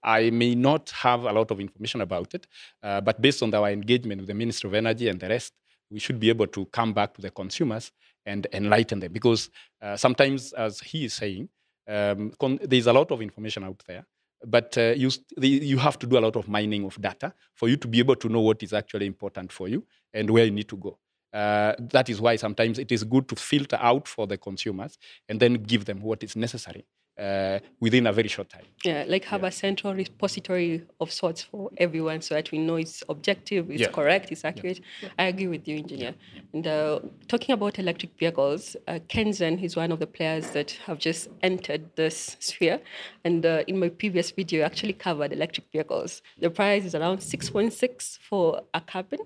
I 0.03 0.29
may 0.29 0.53
not 0.55 0.89
have 0.89 1.23
a 1.23 1.31
lot 1.31 1.51
of 1.51 1.59
information 1.59 2.01
about 2.01 2.33
it, 2.33 2.47
uh, 2.83 2.99
but 3.01 3.21
based 3.21 3.41
on 3.43 3.53
our 3.53 3.69
engagement 3.69 4.21
with 4.21 4.27
the 4.27 4.33
Ministry 4.33 4.69
of 4.69 4.73
Energy 4.73 5.07
and 5.07 5.19
the 5.19 5.29
rest, 5.29 5.53
we 5.89 5.99
should 5.99 6.19
be 6.19 6.29
able 6.29 6.47
to 6.47 6.65
come 6.67 6.93
back 6.93 7.13
to 7.13 7.21
the 7.21 7.31
consumers 7.31 7.91
and 8.25 8.47
enlighten 8.53 8.99
them. 8.99 9.11
Because 9.11 9.49
uh, 9.81 9.95
sometimes, 9.95 10.53
as 10.53 10.79
he 10.79 11.05
is 11.05 11.13
saying, 11.13 11.49
um, 11.87 12.33
there's 12.61 12.87
a 12.87 12.93
lot 12.93 13.11
of 13.11 13.21
information 13.21 13.63
out 13.63 13.81
there, 13.87 14.05
but 14.45 14.77
uh, 14.77 14.93
you, 14.95 15.09
you 15.37 15.77
have 15.77 15.97
to 15.99 16.07
do 16.07 16.17
a 16.17 16.19
lot 16.21 16.35
of 16.35 16.47
mining 16.47 16.85
of 16.85 16.99
data 17.01 17.33
for 17.55 17.69
you 17.69 17.77
to 17.77 17.87
be 17.87 17.99
able 17.99 18.15
to 18.15 18.29
know 18.29 18.41
what 18.41 18.61
is 18.61 18.73
actually 18.73 19.05
important 19.05 19.51
for 19.51 19.67
you 19.67 19.85
and 20.13 20.29
where 20.29 20.45
you 20.45 20.51
need 20.51 20.67
to 20.67 20.77
go. 20.77 20.97
Uh, 21.33 21.73
that 21.79 22.09
is 22.09 22.21
why 22.21 22.35
sometimes 22.35 22.79
it 22.79 22.91
is 22.91 23.03
good 23.03 23.27
to 23.27 23.35
filter 23.35 23.77
out 23.81 24.07
for 24.07 24.27
the 24.27 24.37
consumers 24.37 24.97
and 25.29 25.39
then 25.39 25.53
give 25.55 25.85
them 25.85 26.01
what 26.01 26.23
is 26.23 26.35
necessary 26.35 26.85
uh, 27.19 27.59
within 27.79 28.07
a 28.07 28.13
very 28.13 28.27
short 28.27 28.49
time. 28.49 28.65
Yeah, 28.85 29.05
like 29.07 29.25
have 29.25 29.43
a 29.43 29.51
central 29.51 29.93
repository 29.93 30.83
of 30.99 31.11
sorts 31.11 31.41
for 31.41 31.71
everyone 31.77 32.21
so 32.21 32.35
that 32.35 32.51
we 32.51 32.59
know 32.59 32.75
it's 32.75 33.03
objective, 33.09 33.71
it's 33.71 33.81
Yeah. 33.81 33.89
correct, 33.89 34.31
it's 34.31 34.45
accurate. 34.45 34.81
I 35.17 35.25
agree 35.25 35.47
with 35.47 35.67
you, 35.67 35.77
engineer. 35.77 36.13
And 36.53 36.65
uh, 36.67 36.99
talking 37.27 37.53
about 37.53 37.79
electric 37.79 38.11
vehicles, 38.19 38.75
uh, 38.87 38.99
Kenzen 39.09 39.61
is 39.63 39.75
one 39.75 39.91
of 39.91 39.99
the 39.99 40.07
players 40.07 40.51
that 40.51 40.71
have 40.85 40.99
just 40.99 41.27
entered 41.41 41.95
this 41.95 42.37
sphere. 42.39 42.79
And 43.23 43.45
uh, 43.45 43.63
in 43.67 43.79
my 43.79 43.89
previous 43.89 44.31
video, 44.31 44.61
I 44.61 44.65
actually 44.67 44.93
covered 44.93 45.33
electric 45.33 45.71
vehicles. 45.71 46.21
The 46.39 46.51
price 46.51 46.85
is 46.85 46.93
around 46.93 47.19
6.6 47.19 48.19
for 48.29 48.61
a 48.73 48.81
cabin 48.81 49.19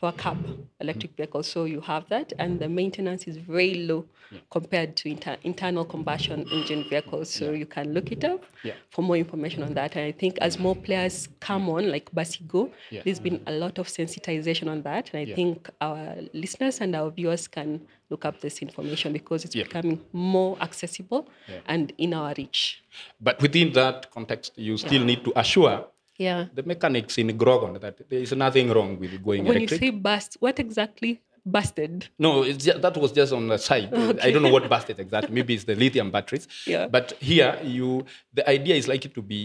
for 0.00 0.08
a 0.08 0.12
cab 0.12 0.38
electric 0.80 1.14
vehicle. 1.14 1.42
So 1.42 1.64
you 1.66 1.80
have 1.82 2.08
that, 2.08 2.32
and 2.38 2.58
the 2.58 2.68
maintenance 2.68 3.24
is 3.28 3.36
very 3.36 3.74
low 3.86 4.06
compared 4.50 4.96
to 4.96 5.08
inter- 5.10 5.36
internal 5.42 5.84
combustion 5.84 6.46
engine 6.50 6.84
vehicles. 6.88 7.28
So 7.28 7.50
you 7.52 7.66
can 7.66 7.92
look 7.92 8.10
it 8.10 8.24
up 8.24 8.42
Yeah. 8.64 8.74
for 8.90 9.02
more 9.02 9.16
information 9.16 9.62
on 9.62 9.74
that. 9.74 9.96
And 9.96 10.06
I 10.06 10.12
think 10.12 10.38
as 10.40 10.58
more 10.58 10.74
players 10.74 11.28
come 11.40 11.68
on, 11.68 11.90
like 11.90 12.10
Basigo, 12.14 12.70
Yeah. 12.90 13.02
there's 13.04 13.20
been 13.20 13.42
a 13.46 13.52
lot 13.52 13.78
of 13.78 13.88
sensitization 13.88 14.68
on 14.70 14.82
that. 14.82 15.10
And 15.12 15.20
I 15.20 15.24
Yeah. 15.30 15.34
think 15.34 15.68
our 15.80 16.16
listeners 16.32 16.80
and 16.80 16.94
our 16.96 17.10
viewers 17.10 17.46
can 17.48 17.80
look 18.08 18.24
up 18.24 18.40
this 18.40 18.62
information 18.62 19.12
because 19.12 19.44
it's 19.44 19.54
Yeah. 19.56 19.64
becoming 19.64 20.00
more 20.12 20.56
accessible 20.60 21.28
Yeah. 21.48 21.60
and 21.66 21.92
in 21.98 22.14
our 22.14 22.32
reach. 22.38 22.82
But 23.20 23.42
within 23.42 23.72
that 23.72 24.10
context, 24.12 24.52
you 24.56 24.78
still 24.78 25.04
need 25.04 25.24
to 25.24 25.32
assure 25.38 25.86
Yeah. 26.26 26.40
the 26.58 26.62
mechanics 26.72 27.14
in 27.22 27.28
Grogon 27.42 27.72
that 27.84 27.96
there 28.10 28.20
is 28.26 28.32
nothing 28.46 28.66
wrong 28.74 28.90
with 29.02 29.12
going 29.28 29.42
When 29.48 29.56
electric. 29.56 29.80
you 29.80 29.86
say 29.86 29.90
bust, 30.08 30.30
what 30.44 30.56
exactly 30.66 31.12
busted? 31.56 31.94
No, 32.18 32.30
it's 32.50 32.64
ju- 32.66 32.78
that 32.84 32.96
was 33.02 33.10
just 33.20 33.32
on 33.32 33.44
the 33.52 33.58
side. 33.68 33.88
I 34.26 34.28
don't 34.32 34.42
know 34.46 34.52
what 34.58 34.68
busted 34.68 34.98
exactly. 35.00 35.32
Maybe 35.38 35.54
it's 35.54 35.64
the 35.64 35.74
lithium 35.84 36.08
batteries. 36.16 36.46
Yeah. 36.66 36.84
But 36.96 37.06
here, 37.30 37.52
you 37.76 38.04
the 38.38 38.44
idea 38.56 38.74
is 38.80 38.86
likely 38.94 39.10
to 39.18 39.22
be 39.22 39.40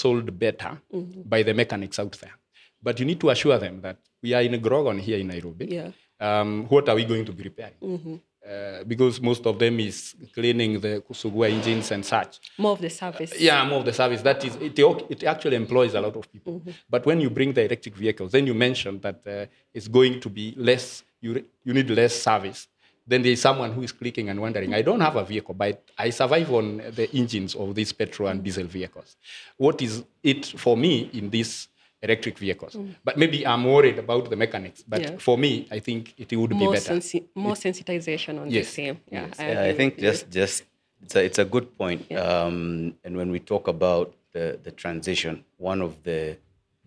sold 0.00 0.26
better 0.44 0.72
Mm-hmm. 0.94 1.22
by 1.32 1.40
the 1.48 1.54
mechanics 1.62 1.98
out 2.02 2.14
there. 2.22 2.34
But 2.82 2.94
you 3.00 3.04
need 3.10 3.20
to 3.24 3.28
assure 3.34 3.58
them 3.58 3.76
that 3.82 3.96
we 4.22 4.32
are 4.36 4.42
in 4.48 4.54
Grogon 4.66 4.98
here 5.06 5.18
in 5.18 5.26
Nairobi. 5.34 5.66
Yeah. 5.78 5.90
Um, 6.28 6.50
what 6.72 6.88
are 6.88 6.96
we 7.00 7.04
going 7.04 7.24
to 7.26 7.32
be 7.32 7.42
repairing? 7.50 8.20
Uh, 8.48 8.82
because 8.84 9.20
most 9.20 9.44
of 9.46 9.58
them 9.58 9.78
is 9.78 10.14
cleaning 10.32 10.80
the 10.80 11.02
Kusugua 11.06 11.50
engines 11.50 11.90
and 11.90 12.02
such. 12.02 12.40
More 12.56 12.72
of 12.72 12.80
the 12.80 12.88
service. 12.88 13.38
Yeah, 13.38 13.62
more 13.68 13.80
of 13.80 13.84
the 13.84 13.92
service. 13.92 14.22
That 14.22 14.42
is, 14.42 14.56
it, 14.56 14.78
it 15.10 15.24
actually 15.24 15.56
employs 15.56 15.92
a 15.92 16.00
lot 16.00 16.16
of 16.16 16.32
people. 16.32 16.62
But 16.88 17.04
when 17.04 17.20
you 17.20 17.28
bring 17.28 17.52
the 17.52 17.64
electric 17.64 17.94
vehicles, 17.94 18.32
then 18.32 18.46
you 18.46 18.54
mentioned 18.54 19.02
that 19.02 19.20
uh, 19.26 19.46
it's 19.74 19.86
going 19.86 20.20
to 20.20 20.30
be 20.30 20.54
less, 20.56 21.04
you, 21.20 21.34
re- 21.34 21.44
you 21.62 21.74
need 21.74 21.90
less 21.90 22.14
service. 22.22 22.68
Then 23.06 23.20
there 23.20 23.32
is 23.32 23.40
someone 23.42 23.72
who 23.72 23.82
is 23.82 23.92
clicking 23.92 24.30
and 24.30 24.40
wondering, 24.40 24.72
I 24.72 24.80
don't 24.80 25.00
have 25.00 25.16
a 25.16 25.24
vehicle, 25.24 25.54
but 25.54 25.82
I 25.98 26.08
survive 26.08 26.50
on 26.50 26.78
the 26.94 27.10
engines 27.14 27.54
of 27.54 27.74
these 27.74 27.92
petrol 27.92 28.30
and 28.30 28.42
diesel 28.42 28.66
vehicles. 28.66 29.16
What 29.58 29.82
is 29.82 30.04
it 30.22 30.46
for 30.46 30.74
me 30.74 31.10
in 31.12 31.28
these 31.28 31.68
electric 32.02 32.38
vehicles? 32.38 32.76
But 33.04 33.16
maybe 33.18 33.46
I'm 33.46 33.64
worried 33.64 33.98
about 33.98 34.30
the 34.30 34.36
mechanics. 34.36 34.84
But 34.86 35.00
Yeah. 35.02 35.16
for 35.18 35.36
me, 35.38 35.66
I 35.70 35.78
think 35.80 36.14
it 36.18 36.30
would 36.36 36.50
more, 36.52 36.72
be 36.72 36.76
better. 36.78 36.84
sensi- 37.00 37.26
more 37.34 37.54
sensitization 37.54 38.40
on 38.40 38.50
Yes. 38.50 38.66
the 38.66 38.72
same. 38.72 38.96
Yeah, 39.10 39.26
Yes. 39.26 39.40
I, 39.40 39.50
Yeah, 39.52 39.62
I 39.70 39.74
think 39.74 39.96
with 39.96 40.04
you. 40.04 40.10
just 40.10 40.30
just 40.30 40.64
it's 41.02 41.14
a 41.16 41.24
it's 41.24 41.38
a 41.38 41.44
good 41.44 41.66
point. 41.76 42.10
Um, 42.12 42.94
and 43.04 43.16
when 43.16 43.30
we 43.30 43.40
talk 43.40 43.68
about 43.68 44.14
the 44.32 44.58
the 44.62 44.70
transition, 44.72 45.44
one 45.56 45.80
of 45.82 45.92
the 46.04 46.36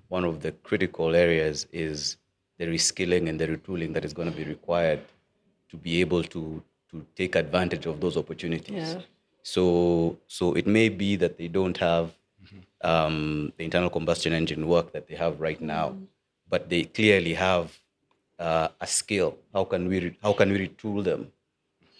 one 0.10 0.26
of 0.26 0.42
the 0.42 0.52
critical 0.68 1.16
areas 1.16 1.68
is 1.72 2.18
the 2.58 2.66
reskilling 2.68 3.28
and 3.30 3.40
the 3.40 3.48
retooling 3.48 3.94
that 3.94 4.04
is 4.06 4.14
going 4.14 4.30
to 4.32 4.38
be 4.38 4.44
required 4.44 5.00
to 5.70 5.78
be 5.78 6.02
able 6.02 6.24
to 6.24 6.62
to 6.92 7.06
take 7.16 7.36
advantage 7.36 7.86
of 7.86 8.00
those 8.02 8.18
opportunities. 8.18 8.94
Yeah. 8.94 9.02
So 9.44 10.18
so 10.28 10.54
it 10.54 10.68
may 10.68 10.88
be 10.90 11.16
that 11.18 11.38
they 11.38 11.48
don't 11.48 11.78
have 11.78 12.12
um, 12.84 13.52
the 13.58 13.64
internal 13.64 13.90
combustion 13.90 14.34
engine 14.34 14.68
work 14.68 14.92
that 14.94 15.08
they 15.08 15.16
have 15.16 15.40
right 15.40 15.62
now, 15.62 15.96
but 16.50 16.70
they 16.70 16.84
clearly 16.84 17.34
have 17.34 17.78
uh, 18.40 18.70
a 18.80 18.88
skill. 18.88 19.38
How 19.54 19.64
can 19.64 19.88
we 19.88 20.00
re- 20.00 20.18
how 20.24 20.34
can 20.34 20.52
we 20.52 20.68
retool 20.68 21.04
them 21.04 21.32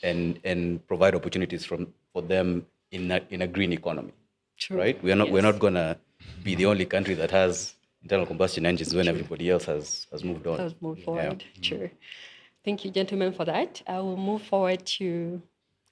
and 0.04 0.40
and 0.44 0.86
provide 0.88 1.16
opportunities 1.16 1.66
from 1.66 1.94
for 2.14 2.22
them 2.22 2.66
in 2.92 3.12
a, 3.12 3.22
in 3.30 3.42
a 3.44 3.48
green 3.48 3.74
economy? 3.74 4.14
True. 4.58 4.78
Right? 4.78 5.04
We're 5.04 5.16
not 5.16 5.32
we're 5.32 5.42
not 5.44 5.60
gonna 5.60 5.98
be 6.44 6.56
the 6.56 6.66
only 6.66 6.86
country 6.86 7.14
that 7.16 7.32
has 7.32 7.76
internal 8.04 8.26
combustion 8.26 8.66
engines 8.66 8.94
when 8.96 9.08
everybody 9.08 9.50
else 9.50 9.66
has 9.66 10.08
has 10.12 10.24
moved 10.24 10.48
on. 10.48 10.58
Let's 10.58 10.76
move 10.82 10.98
Yeah. 10.98 11.06
forward. 11.06 11.44
Sure. 11.62 11.92
Thank 12.64 12.86
you, 12.86 12.92
gentlemen, 12.92 13.34
for 13.34 13.46
that. 13.46 13.82
I 13.88 14.00
will 14.00 14.18
move 14.18 14.44
forward 14.44 14.86
to 14.98 15.42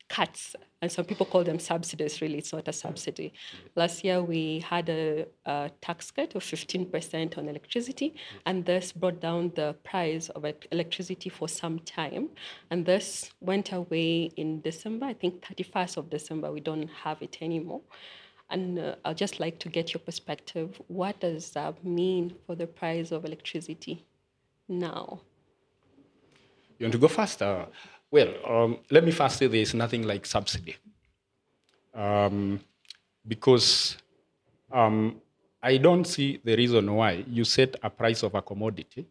cuts, 0.07 0.55
and 0.81 0.91
some 0.91 1.05
people 1.05 1.25
call 1.25 1.43
them 1.43 1.59
subsidies. 1.59 2.21
Really, 2.21 2.37
it's 2.37 2.53
not 2.53 2.67
a 2.67 2.73
subsidy. 2.73 3.33
Last 3.75 4.03
year, 4.03 4.21
we 4.23 4.59
had 4.59 4.89
a, 4.89 5.25
a 5.45 5.71
tax 5.81 6.11
cut 6.11 6.35
of 6.35 6.43
15% 6.43 7.37
on 7.37 7.49
electricity, 7.49 8.15
and 8.45 8.65
this 8.65 8.91
brought 8.91 9.19
down 9.19 9.51
the 9.55 9.75
price 9.83 10.29
of 10.29 10.45
electricity 10.71 11.29
for 11.29 11.47
some 11.47 11.79
time. 11.79 12.29
And 12.71 12.85
this 12.85 13.31
went 13.41 13.71
away 13.73 14.31
in 14.37 14.61
December, 14.61 15.07
I 15.07 15.13
think 15.13 15.41
31st 15.41 15.97
of 15.97 16.09
December. 16.09 16.51
We 16.51 16.61
don't 16.61 16.89
have 17.03 17.21
it 17.21 17.37
anymore. 17.41 17.81
And 18.49 18.79
uh, 18.79 18.95
I'd 19.05 19.17
just 19.17 19.39
like 19.39 19.59
to 19.59 19.69
get 19.69 19.93
your 19.93 19.99
perspective. 19.99 20.81
What 20.87 21.19
does 21.19 21.51
that 21.51 21.83
mean 21.85 22.35
for 22.47 22.55
the 22.55 22.65
price 22.65 23.11
of 23.11 23.25
electricity 23.25 24.05
now? 24.67 25.21
You 26.79 26.85
want 26.85 26.93
to 26.93 26.99
go 26.99 27.09
first? 27.09 27.41
Well, 28.11 28.33
um, 28.47 28.77
let 28.89 29.03
me 29.03 29.11
first 29.11 29.37
say 29.37 29.47
there 29.47 29.61
is 29.61 29.73
nothing 29.73 30.03
like 30.03 30.25
subsidy. 30.25 30.75
Um, 31.93 32.59
because 33.27 33.97
um, 34.71 35.21
I 35.61 35.77
don't 35.77 36.05
see 36.05 36.39
the 36.43 36.55
reason 36.55 36.93
why 36.93 37.23
you 37.27 37.43
set 37.43 37.75
a 37.83 37.89
price 37.89 38.23
of 38.23 38.33
a 38.33 38.41
commodity, 38.41 39.05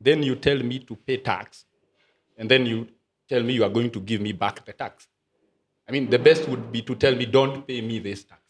then 0.00 0.22
you 0.22 0.36
tell 0.36 0.58
me 0.58 0.78
to 0.80 0.94
pay 0.94 1.16
tax, 1.16 1.64
and 2.36 2.48
then 2.48 2.66
you 2.66 2.86
tell 3.28 3.42
me 3.42 3.54
you 3.54 3.64
are 3.64 3.70
going 3.70 3.90
to 3.90 4.00
give 4.00 4.20
me 4.20 4.32
back 4.32 4.64
the 4.64 4.72
tax. 4.72 5.08
I 5.88 5.92
mean, 5.92 6.10
the 6.10 6.18
best 6.18 6.48
would 6.48 6.70
be 6.70 6.82
to 6.82 6.94
tell 6.94 7.14
me, 7.14 7.26
don't 7.26 7.66
pay 7.66 7.80
me 7.80 7.98
this 7.98 8.24
tax. 8.24 8.42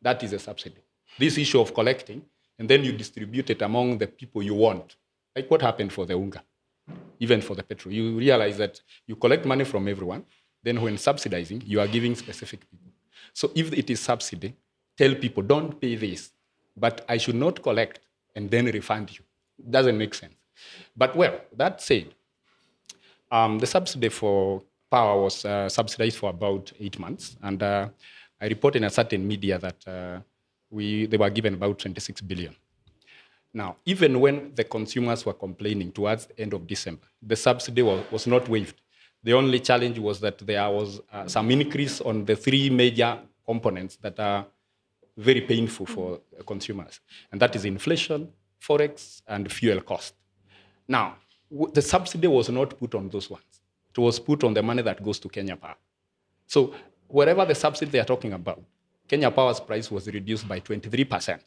That 0.00 0.22
is 0.22 0.32
a 0.32 0.38
subsidy. 0.38 0.80
This 1.18 1.36
issue 1.36 1.60
of 1.60 1.74
collecting, 1.74 2.22
and 2.58 2.68
then 2.68 2.84
you 2.84 2.92
distribute 2.92 3.50
it 3.50 3.62
among 3.62 3.98
the 3.98 4.06
people 4.06 4.42
you 4.42 4.54
want. 4.54 4.96
Like 5.34 5.50
what 5.50 5.62
happened 5.62 5.92
for 5.92 6.06
the 6.06 6.14
UNGA, 6.14 6.40
even 7.20 7.40
for 7.40 7.54
the 7.54 7.62
petrol. 7.62 7.94
You 7.94 8.18
realize 8.18 8.56
that 8.58 8.80
you 9.06 9.14
collect 9.14 9.44
money 9.44 9.64
from 9.64 9.86
everyone, 9.86 10.24
then 10.62 10.80
when 10.80 10.98
subsidizing, 10.98 11.62
you 11.64 11.78
are 11.80 11.86
giving 11.86 12.14
specific 12.16 12.60
people. 12.70 12.90
So 13.32 13.52
if 13.54 13.72
it 13.72 13.88
is 13.90 14.00
subsidy, 14.00 14.54
tell 14.96 15.14
people, 15.14 15.42
don't 15.42 15.80
pay 15.80 15.94
this, 15.96 16.32
but 16.76 17.04
I 17.08 17.18
should 17.18 17.36
not 17.36 17.62
collect 17.62 18.00
and 18.34 18.50
then 18.50 18.66
refund 18.66 19.16
you. 19.16 19.24
It 19.58 19.70
Doesn't 19.70 19.96
make 19.96 20.14
sense. 20.14 20.34
But 20.96 21.14
well, 21.14 21.40
that 21.56 21.80
said, 21.80 22.14
um, 23.30 23.58
the 23.58 23.66
subsidy 23.66 24.08
for 24.08 24.62
power 24.90 25.22
was 25.22 25.44
uh, 25.44 25.68
subsidized 25.68 26.16
for 26.18 26.30
about 26.30 26.72
eight 26.80 26.98
months, 26.98 27.36
and 27.42 27.62
uh, 27.62 27.88
I 28.40 28.46
reported 28.46 28.78
in 28.78 28.84
a 28.84 28.90
certain 28.90 29.26
media 29.26 29.58
that 29.58 29.88
uh, 29.88 30.20
we 30.70 31.06
they 31.06 31.16
were 31.16 31.30
given 31.30 31.54
about 31.54 31.78
26 31.78 32.20
billion. 32.22 32.54
Now, 33.52 33.76
even 33.84 34.20
when 34.20 34.54
the 34.54 34.64
consumers 34.64 35.26
were 35.26 35.32
complaining 35.32 35.90
towards 35.92 36.26
the 36.26 36.40
end 36.40 36.52
of 36.54 36.66
December, 36.66 37.02
the 37.20 37.36
subsidy 37.36 37.82
was, 37.82 38.04
was 38.10 38.26
not 38.26 38.48
waived. 38.48 38.80
The 39.22 39.32
only 39.32 39.60
challenge 39.60 39.98
was 39.98 40.20
that 40.20 40.38
there 40.38 40.70
was 40.70 41.00
uh, 41.12 41.26
some 41.26 41.50
increase 41.50 42.00
on 42.00 42.24
the 42.24 42.36
three 42.36 42.70
major 42.70 43.18
components 43.44 43.96
that 43.96 44.18
are 44.20 44.46
very 45.16 45.40
painful 45.40 45.86
for 45.86 46.20
consumers, 46.46 47.00
and 47.30 47.40
that 47.40 47.54
is 47.56 47.64
inflation, 47.64 48.32
forex, 48.62 49.22
and 49.26 49.50
fuel 49.52 49.80
cost. 49.80 50.14
Now, 50.86 51.16
the 51.50 51.82
subsidy 51.82 52.28
was 52.28 52.48
not 52.48 52.78
put 52.78 52.94
on 52.94 53.08
those 53.08 53.28
ones. 53.28 53.60
It 53.90 54.00
was 54.00 54.20
put 54.20 54.44
on 54.44 54.54
the 54.54 54.62
money 54.62 54.82
that 54.82 55.02
goes 55.02 55.18
to 55.18 55.28
Kenya 55.28 55.56
Power. 55.56 55.76
So 56.46 56.72
whatever 57.08 57.44
the 57.44 57.54
subsidy 57.54 57.90
they 57.90 57.98
are 57.98 58.04
talking 58.04 58.32
about, 58.32 58.62
Kenya 59.08 59.30
Power's 59.30 59.58
price 59.60 59.90
was 59.90 60.06
reduced 60.06 60.46
by 60.46 60.60
23%. 60.60 61.40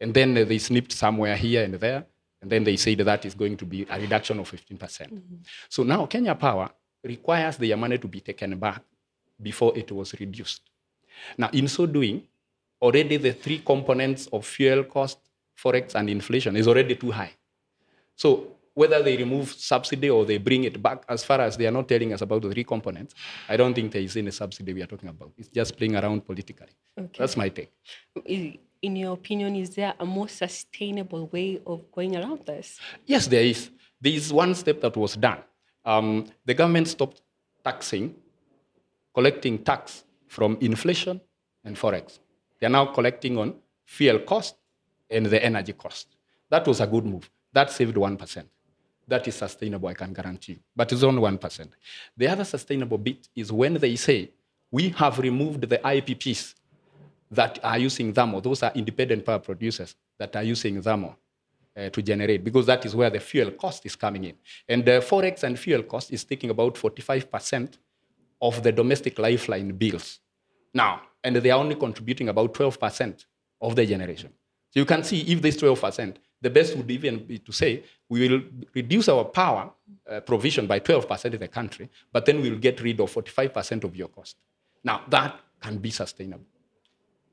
And 0.00 0.12
then 0.12 0.34
they 0.34 0.58
snipped 0.58 0.92
somewhere 0.92 1.36
here 1.36 1.64
and 1.64 1.74
there, 1.74 2.04
and 2.42 2.50
then 2.50 2.64
they 2.64 2.76
said 2.76 2.98
that 2.98 3.24
is 3.24 3.34
going 3.34 3.56
to 3.56 3.64
be 3.64 3.86
a 3.88 3.98
reduction 3.98 4.38
of 4.38 4.50
15%. 4.50 4.78
percent 4.78 5.14
mm-hmm. 5.14 5.36
So 5.68 5.82
now 5.82 6.06
Kenya 6.06 6.34
Power 6.34 6.70
requires 7.02 7.56
their 7.56 7.76
money 7.76 7.98
to 7.98 8.08
be 8.08 8.20
taken 8.20 8.58
back 8.58 8.82
before 9.40 9.76
it 9.76 9.90
was 9.92 10.12
reduced. 10.14 10.62
Now, 11.38 11.50
in 11.52 11.68
so 11.68 11.86
doing, 11.86 12.26
already 12.82 13.16
the 13.16 13.32
three 13.32 13.58
components 13.58 14.28
of 14.32 14.44
fuel 14.46 14.84
cost, 14.84 15.18
forex, 15.56 15.94
and 15.94 16.10
inflation 16.10 16.56
is 16.56 16.66
already 16.66 16.96
too 16.96 17.12
high. 17.12 17.32
So 18.16 18.54
whether 18.74 19.02
they 19.02 19.16
remove 19.16 19.52
subsidy 19.52 20.10
or 20.10 20.24
they 20.24 20.38
bring 20.38 20.64
it 20.64 20.82
back, 20.82 21.04
as 21.08 21.24
far 21.24 21.40
as 21.40 21.56
they 21.56 21.66
are 21.66 21.70
not 21.70 21.88
telling 21.88 22.12
us 22.12 22.20
about 22.20 22.42
the 22.42 22.50
three 22.50 22.64
components, 22.64 23.14
I 23.48 23.56
don't 23.56 23.72
think 23.72 23.92
there 23.92 24.02
is 24.02 24.16
any 24.16 24.32
subsidy 24.32 24.74
we 24.74 24.82
are 24.82 24.86
talking 24.86 25.08
about. 25.08 25.32
It's 25.38 25.48
just 25.48 25.76
playing 25.76 25.96
around 25.96 26.26
politically. 26.26 26.74
Okay. 26.98 27.18
That's 27.18 27.36
my 27.36 27.48
take. 27.48 27.72
In 28.84 28.96
your 28.96 29.14
opinion, 29.14 29.56
is 29.56 29.70
there 29.70 29.94
a 29.98 30.04
more 30.04 30.28
sustainable 30.28 31.26
way 31.28 31.58
of 31.66 31.90
going 31.90 32.14
around 32.18 32.44
this? 32.44 32.78
Yes, 33.06 33.26
there 33.26 33.42
is. 33.42 33.70
There 33.98 34.12
is 34.12 34.30
one 34.30 34.54
step 34.54 34.82
that 34.82 34.94
was 34.94 35.16
done. 35.16 35.38
Um, 35.86 36.26
the 36.44 36.52
government 36.52 36.88
stopped 36.88 37.22
taxing, 37.64 38.14
collecting 39.14 39.64
tax 39.64 40.04
from 40.26 40.58
inflation 40.60 41.18
and 41.64 41.76
forex. 41.76 42.18
They 42.60 42.66
are 42.66 42.70
now 42.78 42.84
collecting 42.92 43.38
on 43.38 43.54
fuel 43.86 44.18
cost 44.18 44.56
and 45.08 45.24
the 45.24 45.42
energy 45.42 45.72
cost. 45.72 46.08
That 46.50 46.68
was 46.68 46.82
a 46.82 46.86
good 46.86 47.06
move. 47.06 47.30
That 47.54 47.70
saved 47.70 47.96
1%. 47.96 48.44
That 49.08 49.26
is 49.26 49.34
sustainable, 49.34 49.88
I 49.88 49.94
can 49.94 50.12
guarantee 50.12 50.52
you. 50.52 50.58
But 50.76 50.92
it's 50.92 51.02
only 51.02 51.22
1%. 51.22 51.68
The 52.18 52.28
other 52.28 52.44
sustainable 52.44 52.98
bit 52.98 53.28
is 53.34 53.50
when 53.50 53.74
they 53.74 53.96
say, 53.96 54.32
we 54.70 54.90
have 54.90 55.18
removed 55.20 55.62
the 55.70 55.78
IPPs 55.78 56.54
that 57.34 57.58
are 57.62 57.78
using 57.78 58.12
thermal. 58.12 58.40
Those 58.40 58.62
are 58.62 58.72
independent 58.74 59.24
power 59.24 59.38
producers 59.38 59.96
that 60.18 60.34
are 60.36 60.42
using 60.42 60.80
thermal 60.80 61.16
uh, 61.76 61.90
to 61.90 62.02
generate 62.02 62.44
because 62.44 62.66
that 62.66 62.84
is 62.86 62.94
where 62.94 63.10
the 63.10 63.20
fuel 63.20 63.50
cost 63.52 63.84
is 63.86 63.96
coming 63.96 64.24
in. 64.24 64.34
And 64.68 64.84
the 64.84 65.04
forex 65.08 65.42
and 65.42 65.58
fuel 65.58 65.82
cost 65.82 66.12
is 66.12 66.24
taking 66.24 66.50
about 66.50 66.74
45% 66.74 67.78
of 68.40 68.62
the 68.62 68.72
domestic 68.72 69.18
lifeline 69.18 69.72
bills 69.72 70.20
now, 70.74 71.02
and 71.22 71.36
they 71.36 71.50
are 71.50 71.60
only 71.60 71.76
contributing 71.76 72.28
about 72.28 72.52
12% 72.52 73.24
of 73.60 73.76
the 73.76 73.86
generation. 73.86 74.30
So 74.70 74.80
you 74.80 74.84
can 74.84 75.04
see 75.04 75.20
if 75.20 75.40
this 75.40 75.56
12%, 75.56 76.16
the 76.40 76.50
best 76.50 76.76
would 76.76 76.90
even 76.90 77.24
be 77.24 77.38
to 77.38 77.52
say 77.52 77.84
we 78.08 78.28
will 78.28 78.42
reduce 78.74 79.08
our 79.08 79.24
power 79.24 79.70
uh, 80.10 80.20
provision 80.20 80.66
by 80.66 80.80
12% 80.80 81.32
in 81.32 81.38
the 81.38 81.48
country, 81.48 81.88
but 82.12 82.26
then 82.26 82.42
we 82.42 82.50
will 82.50 82.58
get 82.58 82.80
rid 82.82 83.00
of 83.00 83.14
45% 83.14 83.84
of 83.84 83.94
your 83.94 84.08
cost. 84.08 84.36
Now, 84.82 85.02
that 85.08 85.40
can 85.60 85.78
be 85.78 85.90
sustainable. 85.90 86.44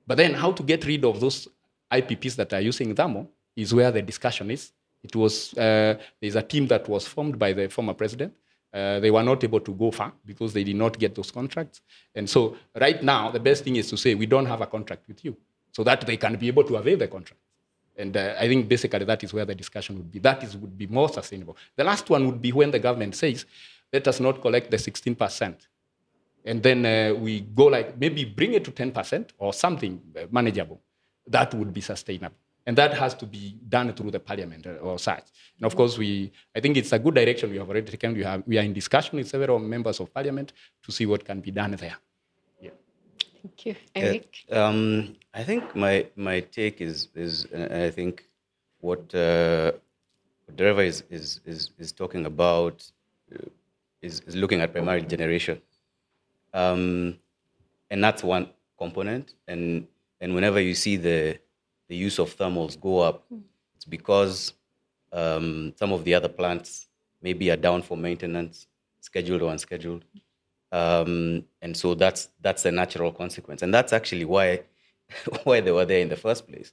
But 0.07 0.17
then, 0.17 0.33
how 0.33 0.51
to 0.51 0.63
get 0.63 0.85
rid 0.85 1.05
of 1.05 1.19
those 1.19 1.47
IPPs 1.91 2.35
that 2.35 2.53
are 2.53 2.61
using 2.61 2.95
thermal 2.95 3.29
is 3.55 3.73
where 3.73 3.91
the 3.91 4.01
discussion 4.01 4.49
is. 4.51 4.71
It 5.03 5.15
was 5.15 5.53
uh, 5.57 5.97
there's 6.19 6.35
a 6.35 6.41
team 6.41 6.67
that 6.67 6.87
was 6.87 7.07
formed 7.07 7.37
by 7.37 7.53
the 7.53 7.69
former 7.69 7.93
president. 7.93 8.33
Uh, 8.73 8.99
they 8.99 9.11
were 9.11 9.23
not 9.23 9.43
able 9.43 9.59
to 9.59 9.73
go 9.73 9.91
far 9.91 10.13
because 10.25 10.53
they 10.53 10.63
did 10.63 10.77
not 10.77 10.97
get 10.97 11.13
those 11.13 11.29
contracts. 11.31 11.81
And 12.15 12.29
so, 12.29 12.55
right 12.79 13.03
now, 13.03 13.29
the 13.29 13.39
best 13.39 13.63
thing 13.63 13.75
is 13.75 13.89
to 13.89 13.97
say 13.97 14.15
we 14.15 14.25
don't 14.25 14.45
have 14.45 14.61
a 14.61 14.67
contract 14.67 15.07
with 15.07 15.25
you, 15.25 15.35
so 15.71 15.83
that 15.83 16.01
they 16.01 16.17
can 16.17 16.35
be 16.37 16.47
able 16.47 16.63
to 16.63 16.77
avail 16.77 16.97
the 16.97 17.07
contract. 17.07 17.41
And 17.97 18.15
uh, 18.15 18.35
I 18.39 18.47
think 18.47 18.69
basically 18.69 19.03
that 19.03 19.23
is 19.23 19.33
where 19.33 19.45
the 19.45 19.55
discussion 19.55 19.97
would 19.97 20.11
be. 20.11 20.19
That 20.19 20.43
is 20.43 20.55
would 20.55 20.77
be 20.77 20.87
more 20.87 21.09
sustainable. 21.09 21.57
The 21.75 21.83
last 21.83 22.09
one 22.09 22.25
would 22.27 22.41
be 22.41 22.51
when 22.53 22.71
the 22.71 22.79
government 22.79 23.15
says, 23.15 23.45
"Let 23.91 24.07
us 24.07 24.19
not 24.19 24.41
collect 24.41 24.71
the 24.71 24.77
16 24.77 25.15
percent." 25.15 25.67
And 26.45 26.63
then 26.63 26.85
uh, 26.85 27.13
we 27.19 27.41
go 27.41 27.65
like 27.65 27.97
maybe 27.99 28.25
bring 28.25 28.53
it 28.53 28.63
to 28.63 28.71
10% 28.71 29.29
or 29.37 29.53
something 29.53 30.01
uh, 30.17 30.25
manageable 30.31 30.81
that 31.27 31.53
would 31.53 31.73
be 31.73 31.81
sustainable 31.81 32.35
and 32.65 32.77
that 32.77 32.93
has 32.93 33.13
to 33.15 33.25
be 33.25 33.57
done 33.67 33.93
through 33.93 34.11
the 34.11 34.19
parliament 34.19 34.65
uh, 34.67 34.71
or 34.87 34.99
such 34.99 35.25
and 35.57 35.65
of 35.65 35.75
course 35.75 35.97
we 35.97 36.31
i 36.55 36.59
think 36.59 36.77
it's 36.77 36.91
a 36.91 36.99
good 36.99 37.15
direction 37.15 37.49
we 37.49 37.57
have 37.57 37.69
already 37.69 37.89
taken 37.91 38.13
we, 38.13 38.23
have, 38.23 38.43
we 38.45 38.57
are 38.57 38.63
in 38.63 38.73
discussion 38.73 39.17
with 39.17 39.27
several 39.27 39.59
members 39.59 39.99
of 39.99 40.13
parliament 40.13 40.53
to 40.83 40.91
see 40.91 41.05
what 41.05 41.23
can 41.23 41.39
be 41.41 41.51
done 41.51 41.71
there 41.71 41.97
yeah. 42.59 42.71
Thank 43.41 43.65
you. 43.65 43.75
Yeah, 43.95 44.03
Eric? 44.03 44.45
Um, 44.51 45.15
I 45.33 45.43
think 45.43 45.75
my 45.75 46.05
my 46.15 46.41
take 46.41 46.79
is 46.79 47.07
is 47.15 47.45
and 47.51 47.73
I 47.73 47.89
think 47.89 48.23
what 48.81 49.13
uh, 49.15 49.71
what 50.45 50.55
Dereva 50.57 50.85
is, 50.85 51.03
is 51.09 51.41
is 51.45 51.71
is 51.79 51.91
talking 51.91 52.25
about 52.25 52.83
uh, 53.33 53.49
is, 54.01 54.21
is 54.21 54.35
looking 54.35 54.61
at 54.61 54.73
primary 54.73 55.01
generation, 55.03 55.61
um, 56.53 57.17
and 57.89 58.03
that's 58.03 58.23
one 58.23 58.49
component. 58.77 59.33
And 59.47 59.87
and 60.21 60.35
whenever 60.35 60.59
you 60.61 60.75
see 60.75 60.97
the 60.97 61.39
the 61.89 61.95
use 61.95 62.19
of 62.19 62.35
thermals 62.37 62.79
go 62.79 62.99
up, 62.99 63.25
it's 63.75 63.85
because 63.85 64.53
Um, 65.13 65.73
some 65.75 65.91
of 65.93 66.03
the 66.05 66.13
other 66.15 66.29
plants 66.29 66.87
maybe 67.21 67.51
are 67.51 67.57
down 67.57 67.81
for 67.81 67.97
maintenance, 67.97 68.67
scheduled 69.01 69.41
or 69.41 69.51
unscheduled. 69.51 70.05
Um, 70.71 71.43
and 71.61 71.75
so 71.75 71.95
that's 71.95 72.29
that's 72.41 72.65
a 72.65 72.71
natural 72.71 73.11
consequence, 73.11 73.61
and 73.61 73.73
that's 73.73 73.91
actually 73.93 74.25
why 74.25 74.61
why 75.43 75.59
they 75.61 75.71
were 75.71 75.85
there 75.85 75.99
in 76.01 76.09
the 76.09 76.15
first 76.15 76.47
place. 76.47 76.71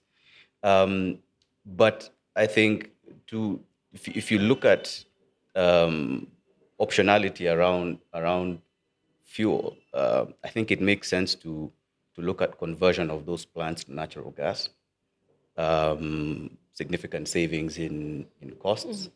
Um, 0.63 1.19
but 1.67 2.11
I 2.37 2.47
think 2.47 2.91
to 3.29 3.61
if, 3.93 4.07
if 4.09 4.31
you 4.31 4.39
look 4.39 4.65
at 4.65 5.05
um, 5.57 6.29
optionality 6.79 7.53
around 7.53 7.99
around 8.15 8.61
fuel, 9.29 9.77
uh, 9.93 10.25
I 10.43 10.49
think 10.49 10.71
it 10.71 10.81
makes 10.81 11.09
sense 11.09 11.35
to 11.37 11.71
to 12.15 12.23
look 12.23 12.43
at 12.43 12.59
conversion 12.59 13.11
of 13.11 13.27
those 13.27 13.45
plants 13.45 13.85
to 13.85 13.95
natural 13.95 14.31
gas. 14.33 14.71
Um, 15.57 16.57
significant 16.73 17.29
savings 17.29 17.79
in 17.79 18.27
in 18.41 18.51
costs, 18.57 19.11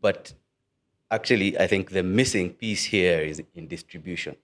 but 0.00 0.32
actually, 1.10 1.58
I 1.58 1.66
think 1.66 1.90
the 1.90 2.02
missing 2.02 2.50
piece 2.50 2.84
here 2.84 3.20
is 3.20 3.42
in 3.54 3.68
distribution, 3.68 4.36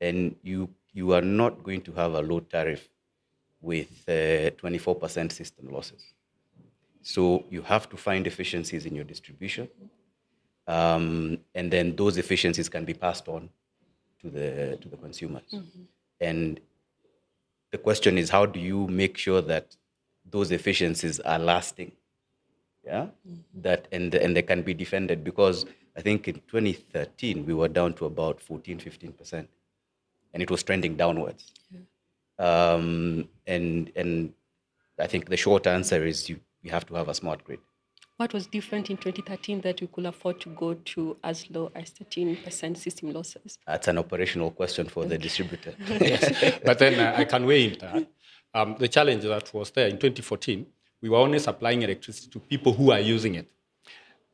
and 0.00 0.34
you 0.42 0.68
you 0.92 1.12
are 1.12 1.26
not 1.42 1.62
going 1.62 1.82
to 1.82 1.92
have 1.92 2.12
a 2.14 2.22
low 2.22 2.40
tariff 2.40 2.88
with 3.60 3.90
uh, 4.08 4.50
24% 4.62 5.32
system 5.32 5.68
losses. 5.70 6.02
So 7.02 7.44
you 7.50 7.62
have 7.62 7.88
to 7.90 7.96
find 7.96 8.26
efficiencies 8.26 8.86
in 8.86 8.94
your 8.94 9.04
distribution, 9.04 9.68
um, 10.66 11.38
and 11.54 11.70
then 11.70 11.94
those 11.94 12.16
efficiencies 12.16 12.68
can 12.68 12.84
be 12.84 12.94
passed 12.94 13.28
on 13.28 13.50
to 14.26 14.38
the 14.38 14.76
to 14.82 14.88
the 14.88 14.96
consumers. 14.96 15.54
And 16.20 16.60
the 17.72 17.78
question 17.78 18.18
is, 18.18 18.30
how 18.30 18.46
do 18.46 18.60
you 18.60 18.86
make 18.88 19.16
sure 19.18 19.40
that 19.42 19.76
those 20.30 20.50
efficiencies 20.50 21.20
are 21.20 21.38
lasting? 21.38 21.92
Yeah, 22.84 23.06
that 23.62 23.88
and 23.92 24.14
and 24.14 24.36
they 24.36 24.42
can 24.42 24.62
be 24.62 24.74
defended 24.74 25.24
because 25.24 25.64
I 25.96 26.00
think 26.02 26.28
in 26.28 26.34
2013 26.48 27.44
we 27.46 27.54
were 27.54 27.68
down 27.68 27.94
to 27.94 28.06
about 28.06 28.40
14, 28.40 28.78
15 28.78 29.12
percent, 29.12 29.48
and 30.32 30.42
it 30.42 30.50
was 30.50 30.62
trending 30.62 30.96
downwards. 30.96 31.52
Um, 32.38 33.28
and 33.46 33.90
and 33.96 34.32
I 34.98 35.06
think 35.06 35.28
the 35.28 35.36
short 35.36 35.66
answer 35.66 36.04
is 36.04 36.28
you 36.28 36.38
you 36.62 36.70
have 36.70 36.86
to 36.86 36.94
have 36.94 37.08
a 37.08 37.14
smart 37.14 37.44
grid. 37.44 37.60
What 38.16 38.32
was 38.32 38.46
different 38.46 38.88
in 38.88 38.96
2013 38.96 39.60
that 39.60 39.82
we 39.82 39.88
could 39.88 40.06
afford 40.06 40.40
to 40.40 40.48
go 40.48 40.72
to 40.72 41.18
as 41.22 41.50
low 41.50 41.70
as 41.74 41.90
13% 41.90 42.76
system 42.78 43.12
losses? 43.12 43.58
That's 43.66 43.88
an 43.88 43.98
operational 43.98 44.52
question 44.52 44.86
for 44.86 45.04
the 45.04 45.18
distributor. 45.18 45.74
yes. 45.86 46.58
But 46.64 46.78
then 46.78 46.98
uh, 46.98 47.14
I 47.14 47.24
can 47.24 47.44
weigh 47.44 47.72
in 47.72 47.78
that. 47.80 48.08
Um, 48.54 48.76
the 48.78 48.88
challenge 48.88 49.24
that 49.24 49.52
was 49.52 49.70
there 49.72 49.88
in 49.88 49.98
2014, 49.98 50.64
we 51.02 51.10
were 51.10 51.18
only 51.18 51.38
supplying 51.38 51.82
electricity 51.82 52.30
to 52.30 52.38
people 52.38 52.72
who 52.72 52.90
are 52.90 53.00
using 53.00 53.34
it. 53.34 53.50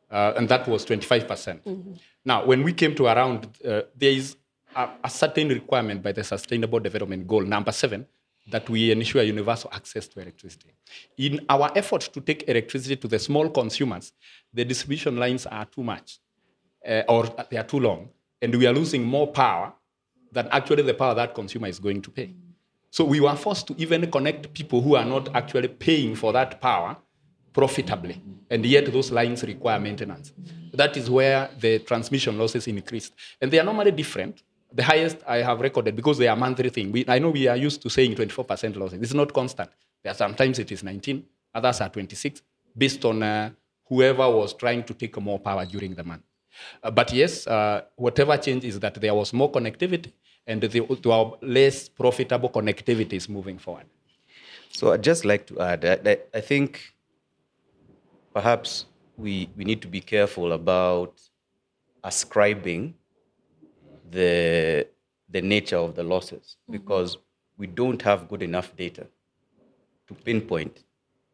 Uh, 0.09 0.35
and 0.37 0.49
that 0.49 0.69
was 0.69 0.87
25%. 0.87 1.27
percent 1.27 1.67
Now, 2.25 2.45
when 2.45 2.62
we 2.62 2.73
came 2.73 2.95
to 2.95 3.07
around, 3.07 3.49
uh, 3.65 3.83
there 3.97 4.12
is 4.12 4.37
a, 4.77 4.91
a 5.03 5.11
certain 5.11 5.49
requirement 5.49 6.05
by 6.05 6.12
the 6.12 6.23
Sustainable 6.23 6.79
Development 6.79 7.27
Goal, 7.27 7.43
number 7.43 7.73
seven, 7.73 8.07
that 8.46 8.68
we 8.68 8.90
ensure 8.90 9.22
universal 9.22 9.70
access 9.72 10.08
to 10.08 10.20
electricity. 10.20 10.75
In 11.18 11.44
our 11.49 11.70
effort 11.76 12.02
to 12.12 12.20
take 12.20 12.49
electricity 12.49 12.96
to 12.96 13.08
the 13.08 13.18
small 13.18 13.49
consumers, 13.49 14.12
the 14.52 14.64
distribution 14.64 15.16
lines 15.16 15.46
are 15.46 15.64
too 15.64 15.82
much 15.82 16.18
uh, 16.87 17.02
or 17.08 17.28
they 17.50 17.56
are 17.56 17.64
too 17.64 17.78
long, 17.80 18.08
and 18.40 18.54
we 18.54 18.66
are 18.66 18.72
losing 18.72 19.04
more 19.04 19.28
power 19.28 19.72
than 20.32 20.49
actually 20.50 20.82
the 20.82 20.94
power 20.94 21.14
that 21.14 21.34
consumer 21.34 21.68
is 21.68 21.78
going 21.78 22.02
to 22.02 22.11
pay. 22.11 22.34
So 22.90 23.04
we 23.04 23.20
were 23.20 23.34
forced 23.37 23.68
to 23.68 23.75
even 23.78 24.11
connect 24.11 24.52
people 24.52 24.80
who 24.82 24.96
are 24.96 25.04
not 25.04 25.34
actually 25.34 25.68
paying 25.68 26.14
for 26.14 26.32
that 26.32 26.61
power 26.61 26.96
profitably, 27.52 28.20
and 28.50 28.64
yet 28.66 28.92
those 28.92 29.11
lines 29.11 29.44
require 29.44 29.78
maintenance. 29.78 30.32
That 30.72 30.96
is 30.96 31.08
where 31.08 31.50
the 31.61 31.78
transmission 31.80 32.38
losses 32.38 32.66
increased, 32.66 33.14
and 33.40 33.50
they 33.50 33.61
are 33.61 33.64
normally 33.64 33.92
different. 33.92 34.42
The 34.75 34.83
highest 34.83 35.19
I 35.26 35.38
have 35.38 35.61
recorded 35.61 35.94
because 35.96 36.18
they 36.18 36.29
are 36.29 36.37
monthly 36.37 36.70
thing. 36.70 36.92
We, 36.92 37.05
I 37.07 37.18
know 37.18 37.31
we 37.31 37.46
are 37.46 37.57
used 37.57 37.83
to 37.83 37.90
saying 37.90 38.14
24% 38.14 38.77
losses. 38.77 39.01
It's 39.03 39.14
not 39.14 39.33
constant. 39.33 39.70
There 40.03 40.14
sometimes 40.14 40.59
it 40.59 40.73
is 40.73 40.83
19, 40.83 41.25
others 41.55 41.81
are 41.81 41.88
26, 41.88 42.42
based 42.77 43.05
on 43.05 43.23
uh, 43.23 43.51
whoever 43.88 44.29
was 44.31 44.55
trying 44.55 44.85
to 44.85 44.94
take 44.94 45.20
more 45.20 45.38
power 45.38 45.64
during 45.66 45.94
the 45.94 46.03
month. 46.03 46.23
Uh, 46.83 46.90
but 46.90 47.12
yes, 47.12 47.46
uh, 47.46 47.83
whatever 47.96 48.37
change 48.37 48.64
is 48.64 48.81
that 48.81 48.94
there 48.94 49.14
was 49.14 49.33
more 49.33 49.51
connectivity 49.51 50.12
and 50.46 50.62
there 50.62 50.83
were 50.83 51.31
less 51.42 51.88
profitable 51.88 52.49
connectivities 52.49 53.29
moving 53.29 53.59
forward. 53.59 53.87
So 54.70 54.92
I'd 54.92 55.03
just 55.03 55.25
like 55.25 55.46
to 55.46 55.61
add, 55.61 55.85
I, 55.85 56.18
I 56.35 56.40
think 56.40 56.94
perhaps 58.33 58.87
we, 59.16 59.49
we 59.57 59.64
need 59.64 59.83
to 59.83 59.88
be 59.88 60.01
careful 60.01 60.53
about 60.53 61.20
ascribing 62.03 62.94
the, 64.12 64.87
the 65.31 65.42
nature 65.42 65.77
of 65.77 65.94
the 65.94 66.03
losses 66.03 66.57
because 66.70 67.18
we 67.57 67.66
don't 67.66 68.01
have 68.03 68.29
good 68.29 68.42
enough 68.42 68.75
data 68.77 69.07
to 70.09 70.14
pinpoint, 70.14 70.85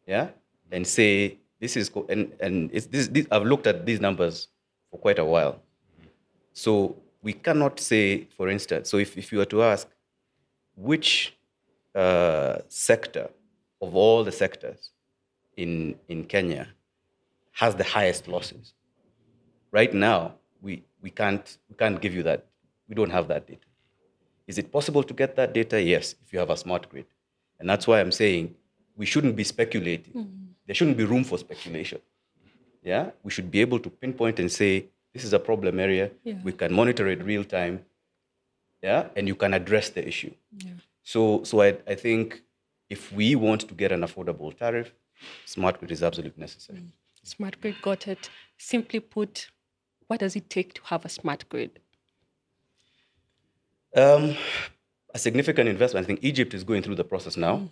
yeah, 0.07 0.29
and 0.71 0.85
say 0.85 1.37
this 1.59 1.75
is 1.75 1.89
co- 1.89 2.05
and 2.09 2.31
and 2.39 2.69
it's 2.73 2.87
this, 2.87 3.07
this. 3.07 3.25
I've 3.31 3.45
looked 3.45 3.67
at 3.67 3.85
these 3.85 3.99
numbers 3.99 4.47
for 4.91 4.97
quite 4.99 5.19
a 5.19 5.25
while, 5.25 5.61
so 6.53 6.95
we 7.21 7.33
cannot 7.33 7.79
say, 7.79 8.27
for 8.37 8.47
instance, 8.49 8.89
so 8.89 8.97
if, 8.97 9.17
if 9.17 9.31
you 9.31 9.39
were 9.39 9.45
to 9.45 9.63
ask 9.63 9.87
which 10.75 11.35
uh, 11.95 12.59
sector 12.69 13.29
of 13.81 13.95
all 13.95 14.23
the 14.23 14.31
sectors 14.31 14.91
in 15.57 15.95
in 16.07 16.25
Kenya 16.25 16.67
has 17.51 17.75
the 17.75 17.83
highest 17.83 18.27
losses, 18.27 18.73
right 19.71 19.93
now 19.93 20.35
we 20.61 20.83
we 21.01 21.09
can't 21.09 21.57
we 21.69 21.75
can't 21.75 21.99
give 22.01 22.13
you 22.13 22.23
that. 22.23 22.45
We 22.89 22.95
don't 22.95 23.11
have 23.11 23.27
that 23.29 23.47
data. 23.47 23.67
Is 24.47 24.57
it 24.57 24.71
possible 24.71 25.03
to 25.03 25.13
get 25.13 25.35
that 25.35 25.53
data? 25.53 25.81
Yes, 25.81 26.15
if 26.25 26.33
you 26.33 26.39
have 26.39 26.49
a 26.49 26.57
smart 26.57 26.89
grid. 26.89 27.05
And 27.59 27.69
that's 27.69 27.87
why 27.87 28.01
I'm 28.01 28.11
saying 28.11 28.55
we 28.97 29.05
shouldn't 29.05 29.35
be 29.35 29.43
speculating. 29.43 30.13
Mm-hmm. 30.13 30.45
There 30.65 30.75
shouldn't 30.75 30.97
be 30.97 31.05
room 31.05 31.23
for 31.23 31.37
speculation. 31.37 32.01
Yeah? 32.83 33.11
We 33.23 33.31
should 33.31 33.51
be 33.51 33.61
able 33.61 33.79
to 33.79 33.89
pinpoint 33.89 34.39
and 34.39 34.51
say, 34.51 34.85
this 35.13 35.23
is 35.23 35.33
a 35.33 35.39
problem 35.39 35.79
area. 35.79 36.11
Yeah. 36.23 36.35
We 36.43 36.51
can 36.51 36.73
monitor 36.73 37.07
it 37.07 37.23
real 37.23 37.43
time. 37.43 37.85
Yeah? 38.81 39.07
And 39.15 39.27
you 39.27 39.35
can 39.35 39.53
address 39.53 39.89
the 39.89 40.07
issue. 40.07 40.33
Yeah. 40.57 40.71
So, 41.03 41.43
so 41.43 41.61
I, 41.61 41.77
I 41.87 41.95
think 41.95 42.41
if 42.89 43.11
we 43.11 43.35
want 43.35 43.61
to 43.67 43.73
get 43.73 43.91
an 43.91 44.01
affordable 44.01 44.55
tariff, 44.57 44.91
smart 45.45 45.79
grid 45.79 45.91
is 45.91 46.01
absolutely 46.01 46.41
necessary. 46.41 46.79
Mm. 46.79 46.91
Smart 47.23 47.61
grid 47.61 47.75
got 47.81 48.07
it. 48.07 48.29
Simply 48.57 48.99
put, 48.99 49.49
what 50.07 50.21
does 50.21 50.35
it 50.35 50.49
take 50.49 50.73
to 50.73 50.81
have 50.85 51.05
a 51.05 51.09
smart 51.09 51.47
grid? 51.49 51.79
Um, 53.95 54.35
a 55.13 55.19
significant 55.19 55.67
investment. 55.69 56.05
I 56.05 56.07
think 56.07 56.19
Egypt 56.21 56.53
is 56.53 56.63
going 56.63 56.83
through 56.83 56.95
the 56.95 57.03
process 57.03 57.37
now. 57.37 57.67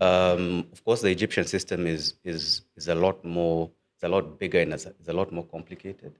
Um, 0.00 0.66
of 0.72 0.84
course, 0.84 1.00
the 1.02 1.10
Egyptian 1.10 1.44
system 1.44 1.86
is 1.86 2.14
is 2.24 2.62
is 2.76 2.88
a 2.88 2.94
lot 2.94 3.24
more, 3.24 3.70
it's 3.94 4.04
a 4.04 4.08
lot 4.08 4.38
bigger 4.38 4.60
and 4.60 4.72
it's 4.72 4.86
a, 4.86 4.90
it's 5.00 5.08
a 5.08 5.12
lot 5.12 5.32
more 5.32 5.44
complicated. 5.44 6.12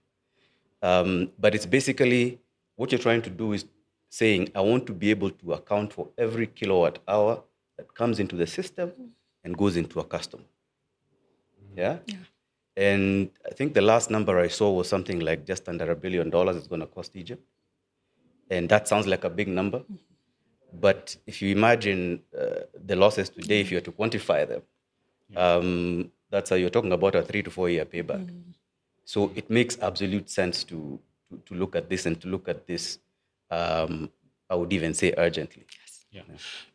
Um, 0.82 1.32
but 1.38 1.54
it's 1.54 1.66
basically 1.66 2.38
what 2.76 2.92
you're 2.92 3.00
trying 3.00 3.22
to 3.22 3.30
do 3.30 3.52
is 3.52 3.64
saying, 4.10 4.50
I 4.54 4.60
want 4.60 4.86
to 4.86 4.92
be 4.92 5.10
able 5.10 5.30
to 5.30 5.54
account 5.54 5.92
for 5.92 6.08
every 6.16 6.46
kilowatt 6.46 6.98
hour 7.08 7.42
that 7.76 7.92
comes 7.94 8.20
into 8.20 8.36
the 8.36 8.46
system 8.46 8.92
and 9.44 9.56
goes 9.56 9.76
into 9.76 10.00
a 10.00 10.04
customer. 10.04 10.44
Yeah. 11.76 11.98
Yeah. 12.06 12.16
And 12.76 13.30
I 13.50 13.54
think 13.54 13.74
the 13.74 13.80
last 13.80 14.10
number 14.10 14.38
I 14.38 14.48
saw 14.48 14.70
was 14.70 14.88
something 14.88 15.20
like 15.20 15.46
just 15.46 15.68
under 15.68 15.90
a 15.90 15.96
billion 15.96 16.30
dollars 16.30 16.56
it's 16.56 16.66
going 16.66 16.80
to 16.80 16.86
cost 16.86 17.16
Egypt. 17.16 17.42
And 18.50 18.68
that 18.68 18.88
sounds 18.88 19.06
like 19.06 19.24
a 19.24 19.30
big 19.30 19.48
number. 19.48 19.82
But 20.72 21.16
if 21.26 21.42
you 21.42 21.50
imagine 21.50 22.20
uh, 22.38 22.60
the 22.84 22.96
losses 22.96 23.28
today, 23.30 23.60
if 23.60 23.70
you 23.70 23.78
were 23.78 23.82
to 23.82 23.92
quantify 23.92 24.46
them, 24.46 24.62
um, 25.36 26.10
that's 26.30 26.50
how 26.50 26.56
you're 26.56 26.70
talking 26.70 26.92
about 26.92 27.14
a 27.14 27.22
three 27.22 27.42
to 27.42 27.50
four 27.50 27.68
year 27.68 27.84
payback. 27.84 28.28
So 29.04 29.32
it 29.34 29.48
makes 29.48 29.78
absolute 29.80 30.28
sense 30.28 30.64
to, 30.64 30.98
to, 31.30 31.40
to 31.46 31.54
look 31.54 31.76
at 31.76 31.88
this 31.88 32.06
and 32.06 32.20
to 32.20 32.28
look 32.28 32.48
at 32.48 32.66
this, 32.66 32.98
um, 33.50 34.10
I 34.50 34.54
would 34.54 34.72
even 34.72 34.94
say 34.94 35.14
urgently. 35.16 35.64
Yeah. 36.10 36.22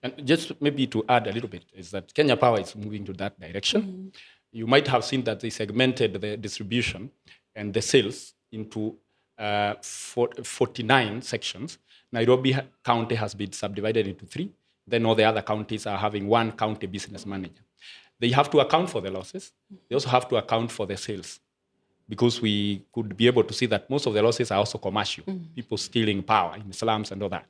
And 0.04 0.26
just 0.26 0.62
maybe 0.62 0.88
to 0.88 1.04
add 1.10 1.28
a 1.28 1.32
little 1.32 1.50
bit 1.50 1.66
is 1.74 1.92
that 1.92 2.14
Kenya 2.14 2.38
Power 2.38 2.60
is 2.60 2.76
moving 2.76 3.04
to 3.06 3.14
that 3.14 3.40
direction. 3.40 4.12
You 4.52 4.68
might 4.68 4.88
have 4.88 5.04
seen 5.04 5.24
that 5.24 5.40
they 5.40 5.50
segmented 5.50 6.22
the 6.22 6.38
distribution 6.38 7.12
and 7.56 7.74
the 7.74 7.82
sales 7.82 8.34
into 8.52 8.96
uh, 9.42 9.74
four- 9.82 10.30
49 10.44 11.22
sections. 11.22 11.78
Nairobi 12.12 12.56
County 12.84 13.16
has 13.16 13.34
been 13.34 13.52
subdivided 13.52 14.06
into 14.08 14.26
three. 14.26 14.50
Then 14.88 15.06
all 15.06 15.16
the 15.16 15.24
other 15.24 15.42
counties 15.42 15.86
are 15.88 15.98
having 15.98 16.28
one 16.28 16.52
county 16.52 16.88
business 16.88 17.26
manager. 17.26 17.64
They 18.20 18.30
have 18.30 18.50
to 18.52 18.60
account 18.60 18.90
for 18.90 19.02
the 19.02 19.10
losses. 19.10 19.52
They 19.90 19.96
also 19.96 20.10
have 20.10 20.28
to 20.30 20.36
account 20.36 20.72
for 20.72 20.86
the 20.86 20.98
sales 20.98 21.40
because 22.08 22.42
we 22.42 22.86
could 22.94 23.16
be 23.16 23.26
able 23.28 23.44
to 23.44 23.54
see 23.54 23.66
that 23.68 23.90
most 23.90 24.06
of 24.06 24.14
the 24.14 24.22
losses 24.22 24.52
are 24.52 24.60
also 24.60 24.78
commercial, 24.78 25.24
people 25.56 25.78
stealing 25.78 26.22
power 26.22 26.56
in 26.58 26.72
slums 26.74 27.12
and 27.12 27.24
all 27.24 27.30
that. 27.30 27.46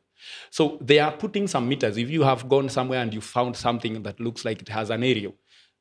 So 0.51 0.77
they 0.79 0.99
are 0.99 1.11
putting 1.11 1.47
some 1.47 1.67
meters. 1.67 1.97
If 1.97 2.09
you 2.09 2.21
have 2.23 2.47
gone 2.47 2.69
somewhere 2.69 3.01
and 3.01 3.11
you 3.13 3.21
found 3.21 3.57
something 3.57 4.03
that 4.03 4.19
looks 4.19 4.45
like 4.45 4.61
it 4.61 4.69
has 4.69 4.91
an 4.91 5.03
aerial, 5.03 5.33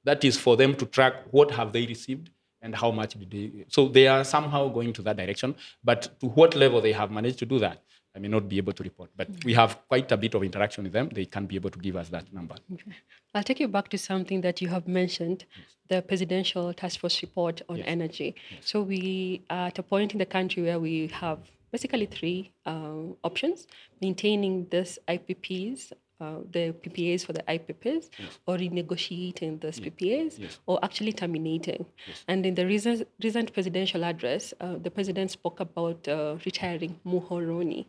that 0.05 0.25
is 0.25 0.39
for 0.39 0.57
them 0.57 0.75
to 0.77 0.87
track 0.87 1.15
what 1.31 1.51
have 1.51 1.73
they 1.73 1.87
received 1.87 2.31
and 2.63 2.75
how 2.75 2.91
much 2.91 3.15
did 3.15 3.31
they. 3.31 3.65
So 3.69 3.89
they 3.89 4.07
are 4.09 4.25
somehow 4.25 4.69
going 4.69 4.93
to 4.95 5.03
that 5.03 5.17
direction, 5.17 5.55
but 5.83 6.09
to 6.21 6.27
what 6.27 6.55
level 6.55 6.81
they 6.81 6.93
have 6.93 7.11
managed 7.11 7.39
to 7.41 7.47
do 7.47 7.59
that, 7.59 7.83
I 8.15 8.19
may 8.19 8.29
not 8.29 8.49
be 8.49 8.59
able 8.59 8.73
to 8.73 8.83
report. 8.83 9.11
But 9.17 9.29
we 9.45 9.55
have 9.55 9.79
quite 9.89 10.11
a 10.11 10.17
bit 10.17 10.35
of 10.35 10.43
interaction 10.43 10.85
with 10.85 10.93
them. 10.93 11.09
They 11.13 11.27
can 11.27 11.47
be 11.47 11.55
able 11.57 11.71
to 11.71 11.79
give 11.79 11.97
us 11.97 12.09
that 12.09 12.33
number. 12.33 12.57
Okay. 12.73 12.93
I'll 13.35 13.45
take 13.45 13.61
you 13.61 13.69
back 13.69 13.89
to 13.91 13.99
something 13.99 14.41
that 14.41 14.61
you 14.61 14.69
have 14.69 14.89
mentioned 14.89 15.45
the 15.89 16.03
presidential 16.03 16.73
task 16.75 17.01
force 17.01 17.23
report 17.23 17.63
on 17.69 17.81
energy. 17.83 18.35
So, 18.61 18.83
we 18.83 19.43
are 19.49 19.69
at 19.69 19.79
a 19.79 19.83
point 19.83 20.13
in 20.13 20.19
the 20.19 20.27
country 20.27 20.63
where 20.63 20.81
we 20.81 21.07
have 21.09 21.39
basically 21.71 22.07
three 22.07 22.53
um, 22.67 23.17
options 23.23 23.67
maintaining 24.01 24.67
this 24.71 24.99
IPPs. 25.09 25.93
Uh, 26.21 26.41
the 26.53 26.73
PPAs 26.83 27.25
for 27.25 27.33
the 27.33 27.43
IPPs, 27.45 28.11
or 28.47 28.57
renegotiating 28.59 29.59
those 29.61 29.81
PPAs, 29.81 30.39
or 30.67 30.79
actually 30.85 31.13
terminating. 31.15 31.87
And 32.29 32.45
in 32.45 32.55
the 32.55 32.67
recent, 32.67 33.09
recent 33.23 33.53
presidential 33.55 34.05
address, 34.05 34.53
uh, 34.61 34.77
the 34.83 34.91
president 34.91 35.31
spoke 35.31 35.61
about 35.61 36.07
uh, 36.09 36.37
retiring 36.45 37.01
Muhoroni. 37.07 37.87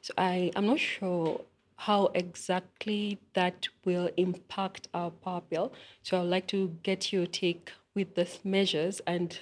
So 0.00 0.14
I 0.16 0.50
am 0.56 0.66
not 0.66 0.78
sure 0.80 1.40
how 1.76 2.06
exactly 2.14 3.18
that 3.34 3.68
will 3.84 4.08
impact 4.16 4.88
our 4.94 5.10
power 5.10 5.42
bill. 5.50 5.72
So 6.02 6.20
I'd 6.20 6.28
like 6.28 6.46
to 6.48 6.76
get 6.82 7.12
your 7.12 7.26
take 7.26 7.70
with 7.94 8.14
these 8.14 8.40
measures 8.44 9.00
and 9.06 9.38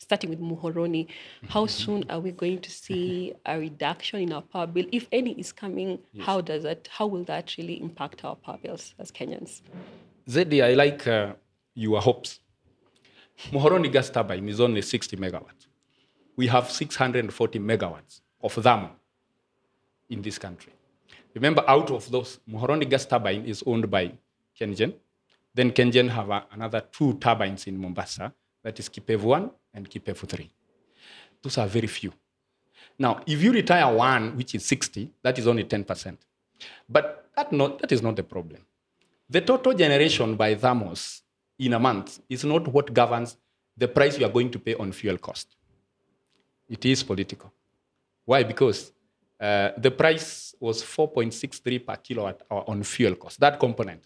starting 0.00 0.30
with 0.30 0.40
Muhoroni, 0.40 1.06
how 1.48 1.66
soon 1.66 2.04
are 2.10 2.20
we 2.20 2.32
going 2.32 2.58
to 2.60 2.70
see 2.70 3.34
a 3.46 3.58
reduction 3.58 4.20
in 4.20 4.32
our 4.32 4.42
power 4.42 4.66
bill? 4.66 4.86
If 4.92 5.06
any 5.12 5.32
is 5.32 5.52
coming, 5.52 5.98
how 6.20 6.40
does 6.40 6.62
that, 6.62 6.88
how 6.90 7.06
will 7.06 7.24
that 7.24 7.54
really 7.58 7.80
impact 7.80 8.24
our 8.24 8.34
power 8.34 8.58
bills 8.62 8.94
as 8.98 9.12
Kenyans? 9.12 9.60
Zedi, 10.28 10.64
I 10.64 10.74
like 10.74 11.06
uh, 11.06 11.34
your 11.74 12.00
hopes. 12.00 12.40
Muhoroni 13.52 13.92
gas 13.92 14.10
turbine 14.10 14.48
is 14.48 14.60
only 14.60 14.82
60 14.82 15.16
megawatts. 15.16 15.66
We 16.36 16.46
have 16.46 16.70
640 16.70 17.58
megawatts 17.58 18.20
of 18.42 18.52
thermal 18.54 18.90
in 20.08 20.22
this 20.22 20.38
country. 20.38 20.72
Remember, 21.34 21.62
out 21.68 21.90
of 21.90 22.10
those, 22.10 22.40
Muhoroni 22.48 22.88
gas 22.88 23.04
turbine 23.06 23.44
is 23.44 23.62
owned 23.66 23.90
by 23.90 24.12
Kengen. 24.58 24.94
Then 25.54 25.70
Kengen 25.72 26.08
have 26.08 26.30
a- 26.30 26.46
another 26.52 26.80
two 26.92 27.14
turbines 27.18 27.66
in 27.66 27.76
Mombasa, 27.78 28.32
that 28.62 28.78
is 28.78 28.88
Kipevu 28.88 29.22
1 29.22 29.50
and 29.74 29.88
Kipevu 29.88 30.28
3. 30.28 30.50
Those 31.42 31.58
are 31.58 31.66
very 31.66 31.86
few. 31.86 32.12
Now, 32.98 33.20
if 33.26 33.42
you 33.42 33.52
retire 33.52 33.92
one, 33.94 34.36
which 34.36 34.54
is 34.54 34.64
60, 34.66 35.10
that 35.22 35.38
is 35.38 35.46
only 35.46 35.64
10%. 35.64 36.16
But 36.88 37.30
that, 37.36 37.52
not, 37.52 37.80
that 37.80 37.92
is 37.92 38.02
not 38.02 38.16
the 38.16 38.22
problem. 38.22 38.60
The 39.28 39.40
total 39.40 39.72
generation 39.74 40.36
by 40.36 40.54
thermos 40.54 41.22
in 41.58 41.72
a 41.72 41.78
month 41.78 42.20
is 42.28 42.44
not 42.44 42.68
what 42.68 42.92
governs 42.92 43.36
the 43.76 43.88
price 43.88 44.18
you 44.18 44.26
are 44.26 44.32
going 44.32 44.50
to 44.50 44.58
pay 44.58 44.74
on 44.74 44.92
fuel 44.92 45.16
cost. 45.16 45.56
It 46.68 46.84
is 46.84 47.02
political. 47.02 47.52
Why? 48.24 48.42
Because 48.42 48.92
uh, 49.40 49.70
the 49.78 49.90
price 49.90 50.54
was 50.60 50.82
4.63 50.82 51.86
per 51.86 51.96
kilowatt 51.96 52.42
hour 52.50 52.64
on 52.68 52.82
fuel 52.82 53.14
cost, 53.14 53.40
that 53.40 53.58
component. 53.58 54.02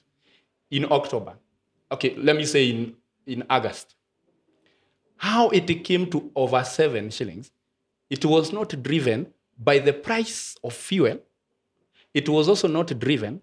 In 0.70 0.84
October, 0.90 1.34
okay, 1.90 2.14
let 2.16 2.36
me 2.36 2.44
say 2.44 2.70
in, 2.70 2.94
in 3.26 3.44
August, 3.50 3.96
how 5.16 5.48
it 5.50 5.66
came 5.84 6.10
to 6.10 6.30
over 6.34 6.62
seven 6.64 7.10
shillings, 7.10 7.50
it 8.10 8.24
was 8.24 8.52
not 8.52 8.82
driven 8.82 9.32
by 9.58 9.78
the 9.78 9.92
price 9.92 10.56
of 10.62 10.72
fuel. 10.72 11.18
It 12.12 12.28
was 12.28 12.48
also 12.48 12.68
not 12.68 12.98
driven 12.98 13.40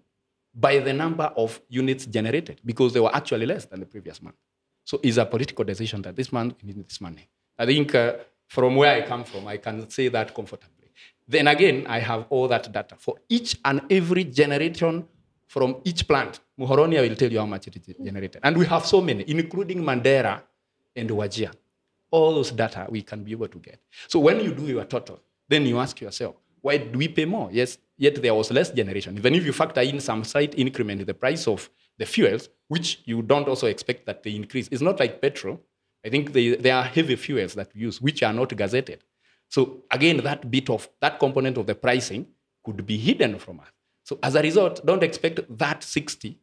by 0.54 0.78
the 0.78 0.92
number 0.92 1.24
of 1.36 1.60
units 1.68 2.06
generated 2.06 2.60
because 2.64 2.92
they 2.92 3.00
were 3.00 3.14
actually 3.14 3.46
less 3.46 3.64
than 3.64 3.80
the 3.80 3.86
previous 3.86 4.20
month. 4.22 4.36
So 4.84 5.00
it's 5.02 5.16
a 5.16 5.24
political 5.24 5.64
decision 5.64 6.02
that 6.02 6.16
this 6.16 6.32
month 6.32 6.56
we 6.62 6.72
need 6.72 6.84
this 6.84 7.00
money. 7.00 7.28
I 7.58 7.66
think 7.66 7.94
uh, 7.94 8.14
from 8.48 8.76
where 8.76 8.94
I 8.94 9.06
come 9.06 9.24
from, 9.24 9.46
I 9.46 9.56
can 9.56 9.88
say 9.88 10.08
that 10.08 10.34
comfortably. 10.34 10.90
Then 11.26 11.46
again, 11.48 11.86
I 11.86 12.00
have 12.00 12.26
all 12.30 12.48
that 12.48 12.70
data 12.70 12.96
for 12.98 13.16
each 13.28 13.58
and 13.64 13.80
every 13.90 14.24
generation 14.24 15.06
from 15.46 15.76
each 15.84 16.06
plant. 16.08 16.40
Muhoroni, 16.58 16.98
I 16.98 17.08
will 17.08 17.16
tell 17.16 17.30
you 17.30 17.38
how 17.38 17.46
much 17.46 17.68
it 17.68 17.76
is 17.76 17.94
generated. 18.02 18.40
And 18.42 18.56
we 18.56 18.66
have 18.66 18.84
so 18.84 19.00
many, 19.00 19.24
including 19.28 19.82
Mandera 19.82 20.42
and 20.96 21.10
Wajir. 21.10 21.52
All 22.12 22.34
those 22.34 22.52
data 22.52 22.86
we 22.88 23.02
can 23.02 23.24
be 23.24 23.32
able 23.32 23.48
to 23.48 23.58
get. 23.58 23.80
So 24.06 24.20
when 24.20 24.38
you 24.38 24.54
do 24.54 24.66
your 24.66 24.84
total, 24.84 25.18
then 25.48 25.66
you 25.66 25.80
ask 25.80 26.00
yourself, 26.00 26.36
why 26.60 26.76
do 26.76 26.96
we 26.96 27.08
pay 27.08 27.24
more? 27.24 27.50
Yes, 27.50 27.78
yet 27.98 28.22
there 28.22 28.34
was 28.34 28.52
less 28.52 28.70
generation. 28.70 29.18
Even 29.18 29.34
if 29.34 29.44
you 29.44 29.52
factor 29.52 29.80
in 29.80 29.98
some 29.98 30.22
slight 30.22 30.56
increment 30.56 31.00
in 31.00 31.06
the 31.06 31.14
price 31.14 31.48
of 31.48 31.68
the 31.98 32.06
fuels, 32.06 32.48
which 32.68 33.00
you 33.04 33.22
don't 33.22 33.48
also 33.48 33.66
expect 33.66 34.06
that 34.06 34.22
they 34.22 34.34
increase. 34.34 34.68
It's 34.70 34.80
not 34.80 35.00
like 35.00 35.20
petrol. 35.20 35.60
I 36.04 36.08
think 36.08 36.32
they, 36.32 36.54
there 36.54 36.76
are 36.76 36.84
heavy 36.84 37.16
fuels 37.16 37.54
that 37.54 37.74
we 37.74 37.82
use, 37.82 38.00
which 38.00 38.22
are 38.22 38.32
not 38.32 38.50
gazetted. 38.50 39.00
So 39.48 39.82
again, 39.90 40.18
that 40.18 40.50
bit 40.50 40.70
of 40.70 40.88
that 41.00 41.18
component 41.18 41.58
of 41.58 41.66
the 41.66 41.74
pricing 41.74 42.26
could 42.64 42.86
be 42.86 42.96
hidden 42.96 43.38
from 43.38 43.60
us. 43.60 43.68
So 44.04 44.18
as 44.22 44.34
a 44.34 44.42
result, 44.42 44.84
don't 44.84 45.02
expect 45.02 45.40
that 45.58 45.82
60 45.82 46.38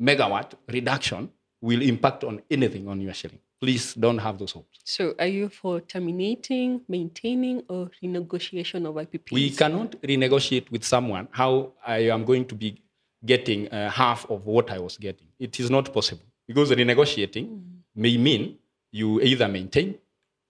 megawatt 0.00 0.52
reduction 0.68 1.30
will 1.60 1.82
impact 1.82 2.24
on 2.24 2.42
anything 2.50 2.88
on 2.88 3.00
your 3.00 3.14
shilling. 3.14 3.38
Please 3.62 3.94
don't 3.94 4.18
have 4.18 4.38
those 4.38 4.50
hopes. 4.50 4.80
So 4.82 5.14
are 5.20 5.28
you 5.28 5.48
for 5.48 5.80
terminating, 5.80 6.80
maintaining, 6.88 7.62
or 7.68 7.88
renegotiation 8.02 8.86
of 8.88 8.96
IPPs? 8.96 9.30
We 9.30 9.50
cannot 9.50 9.92
renegotiate 10.02 10.68
with 10.72 10.82
someone 10.82 11.28
how 11.30 11.70
I 11.86 11.98
am 12.10 12.24
going 12.24 12.44
to 12.46 12.56
be 12.56 12.82
getting 13.24 13.68
uh, 13.68 13.88
half 13.88 14.28
of 14.28 14.46
what 14.46 14.68
I 14.72 14.80
was 14.80 14.96
getting. 14.96 15.28
It 15.38 15.60
is 15.60 15.70
not 15.70 15.94
possible 15.94 16.24
because 16.48 16.72
renegotiating 16.72 17.62
may 17.94 18.16
mean 18.16 18.58
you 18.90 19.20
either 19.20 19.46
maintain, 19.46 19.94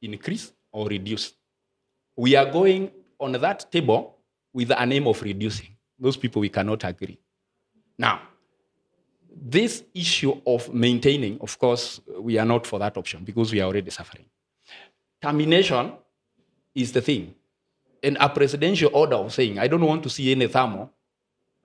increase, 0.01 0.51
or 0.72 0.88
reduce. 0.88 1.35
We 2.16 2.35
are 2.35 2.51
going 2.51 2.92
on 3.20 3.33
that 3.33 3.70
table 3.70 4.16
with 4.55 4.70
an 4.70 4.90
aim 4.90 5.07
of 5.07 5.20
reducing. 5.20 5.77
Those 5.98 6.16
people 6.16 6.40
we 6.40 6.48
cannot 6.48 6.83
agree. 6.85 7.18
Now, 7.98 8.22
this 9.34 9.84
issue 9.94 10.40
of 10.46 10.72
maintaining, 10.72 11.38
of 11.40 11.58
course, 11.58 12.00
we 12.18 12.38
are 12.38 12.44
not 12.44 12.66
for 12.66 12.78
that 12.78 12.96
option 12.96 13.24
because 13.24 13.52
we 13.52 13.60
are 13.60 13.66
already 13.66 13.90
suffering. 13.90 14.24
Termination 15.20 15.92
is 16.74 16.92
the 16.92 17.00
thing. 17.00 17.34
And 18.02 18.16
a 18.20 18.28
presidential 18.28 18.90
order 18.92 19.16
of 19.16 19.32
saying, 19.32 19.58
I 19.58 19.68
don't 19.68 19.84
want 19.84 20.02
to 20.02 20.10
see 20.10 20.32
any 20.32 20.48
thermal 20.48 20.90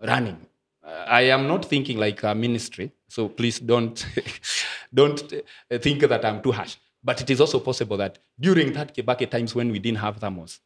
running. 0.01 0.45
I 0.85 1.21
am 1.23 1.47
not 1.47 1.65
thinking 1.65 1.97
like 1.97 2.23
a 2.23 2.33
ministry, 2.33 2.91
so 3.07 3.27
please 3.27 3.59
don't, 3.59 4.05
don't 4.93 5.33
think 5.81 6.01
that 6.01 6.23
I'm 6.23 6.41
too 6.41 6.51
harsh. 6.51 6.77
But 7.03 7.21
it 7.21 7.29
is 7.29 7.41
also 7.41 7.59
possible 7.59 7.97
that 7.97 8.19
during 8.39 8.73
that 8.73 8.95
Kibaki 8.95 9.29
times 9.29 9.53
when 9.55 9.71
we 9.71 9.79
didn't 9.79 9.99
have 9.99 10.19
thermals, 10.19 10.59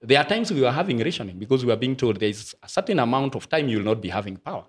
there 0.00 0.18
are 0.18 0.24
times 0.24 0.52
we 0.52 0.60
were 0.60 0.70
having 0.70 0.98
rationing 0.98 1.38
because 1.38 1.64
we 1.64 1.72
were 1.72 1.76
being 1.76 1.96
told 1.96 2.20
there 2.20 2.28
is 2.28 2.54
a 2.62 2.68
certain 2.68 2.98
amount 2.98 3.34
of 3.34 3.48
time 3.48 3.68
you 3.68 3.78
will 3.78 3.84
not 3.84 4.00
be 4.00 4.08
having 4.08 4.36
power. 4.36 4.64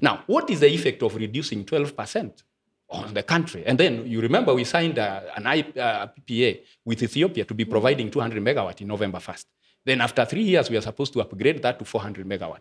Now, 0.00 0.22
what 0.26 0.50
is 0.50 0.60
the 0.60 0.68
effect 0.68 1.02
of 1.02 1.14
reducing 1.14 1.64
12% 1.64 2.42
on 2.90 3.14
the 3.14 3.22
country? 3.22 3.64
And 3.66 3.78
then 3.78 4.06
you 4.06 4.20
remember 4.20 4.54
we 4.54 4.64
signed 4.64 4.98
uh, 4.98 5.22
an 5.36 5.46
I, 5.46 5.60
uh, 5.60 6.06
PPA 6.08 6.60
with 6.84 7.02
Ethiopia 7.02 7.44
to 7.44 7.54
be 7.54 7.64
providing 7.64 8.10
200 8.10 8.42
megawatt 8.42 8.80
in 8.80 8.88
November 8.88 9.18
1st. 9.18 9.44
Then 9.84 10.00
after 10.00 10.24
three 10.24 10.42
years, 10.42 10.68
we 10.68 10.76
are 10.76 10.82
supposed 10.82 11.12
to 11.14 11.20
upgrade 11.20 11.62
that 11.62 11.78
to 11.78 11.84
400 11.84 12.26
megawatt. 12.26 12.60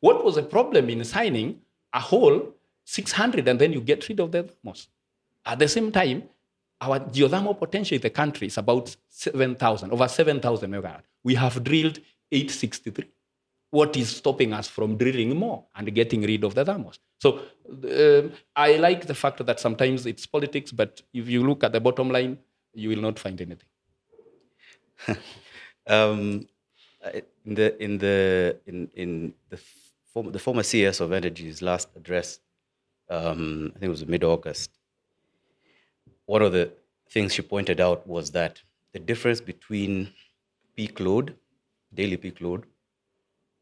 What 0.00 0.24
was 0.24 0.36
the 0.36 0.42
problem 0.42 0.88
in 0.90 1.04
signing 1.04 1.60
a 1.92 2.00
whole 2.00 2.54
600 2.84 3.46
and 3.48 3.60
then 3.60 3.72
you 3.72 3.80
get 3.80 4.08
rid 4.08 4.20
of 4.20 4.32
the 4.32 4.48
most? 4.62 4.88
At 5.46 5.58
the 5.58 5.68
same 5.68 5.92
time, 5.92 6.24
our 6.80 6.98
geothermal 7.00 7.58
potential 7.58 7.94
in 7.94 8.00
the 8.00 8.10
country 8.10 8.46
is 8.48 8.58
about 8.58 8.94
7,000, 9.08 9.92
over 9.92 10.08
7,000 10.08 10.70
megawatt. 10.70 11.02
We 11.22 11.34
have 11.36 11.62
drilled 11.62 12.00
863. 12.30 13.13
What 13.78 13.96
is 14.00 14.08
stopping 14.20 14.52
us 14.58 14.68
from 14.76 14.96
drilling 15.02 15.32
more 15.44 15.58
and 15.74 15.92
getting 16.00 16.22
rid 16.30 16.42
of 16.48 16.54
the 16.58 16.64
thermals? 16.68 16.98
So 17.24 17.28
um 18.00 18.32
I 18.66 18.76
like 18.86 19.06
the 19.12 19.18
fact 19.22 19.38
that 19.48 19.58
sometimes 19.66 20.06
it's 20.12 20.26
politics, 20.36 20.70
but 20.80 21.02
if 21.20 21.28
you 21.34 21.40
look 21.48 21.64
at 21.66 21.72
the 21.76 21.80
bottom 21.88 22.08
line, 22.16 22.38
you 22.82 22.88
will 22.90 23.04
not 23.08 23.18
find 23.24 23.40
anything. 23.46 23.70
Um, 25.86 26.48
in 27.44 27.54
the 27.54 27.82
in 27.86 27.98
the 27.98 28.18
in 28.66 28.88
in 28.94 29.34
the 29.50 29.58
former, 30.12 30.30
the 30.30 30.38
former 30.38 30.62
CS 30.62 31.00
of 31.00 31.12
Energy's 31.12 31.60
last 31.60 31.88
address, 31.94 32.40
um, 33.10 33.72
I 33.74 33.78
think 33.78 33.88
it 33.90 33.96
was 33.96 34.06
mid-August. 34.06 34.70
One 36.24 36.40
of 36.40 36.52
the 36.52 36.72
things 37.10 37.34
she 37.34 37.42
pointed 37.42 37.80
out 37.80 38.06
was 38.06 38.30
that 38.30 38.62
the 38.92 38.98
difference 38.98 39.42
between 39.42 40.08
peak 40.74 41.00
load, 41.00 41.36
daily 41.92 42.16
peak 42.16 42.40
load, 42.40 42.64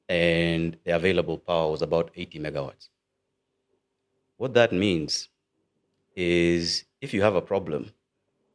and 0.08 0.76
the 0.84 0.94
available 0.94 1.38
power 1.38 1.70
was 1.70 1.82
about 1.82 2.10
80 2.16 2.38
megawatts. 2.40 2.88
What 4.36 4.54
that 4.54 4.72
means 4.72 5.28
is 6.16 6.84
if 7.00 7.14
you 7.14 7.22
have 7.22 7.34
a 7.34 7.40
problem 7.40 7.92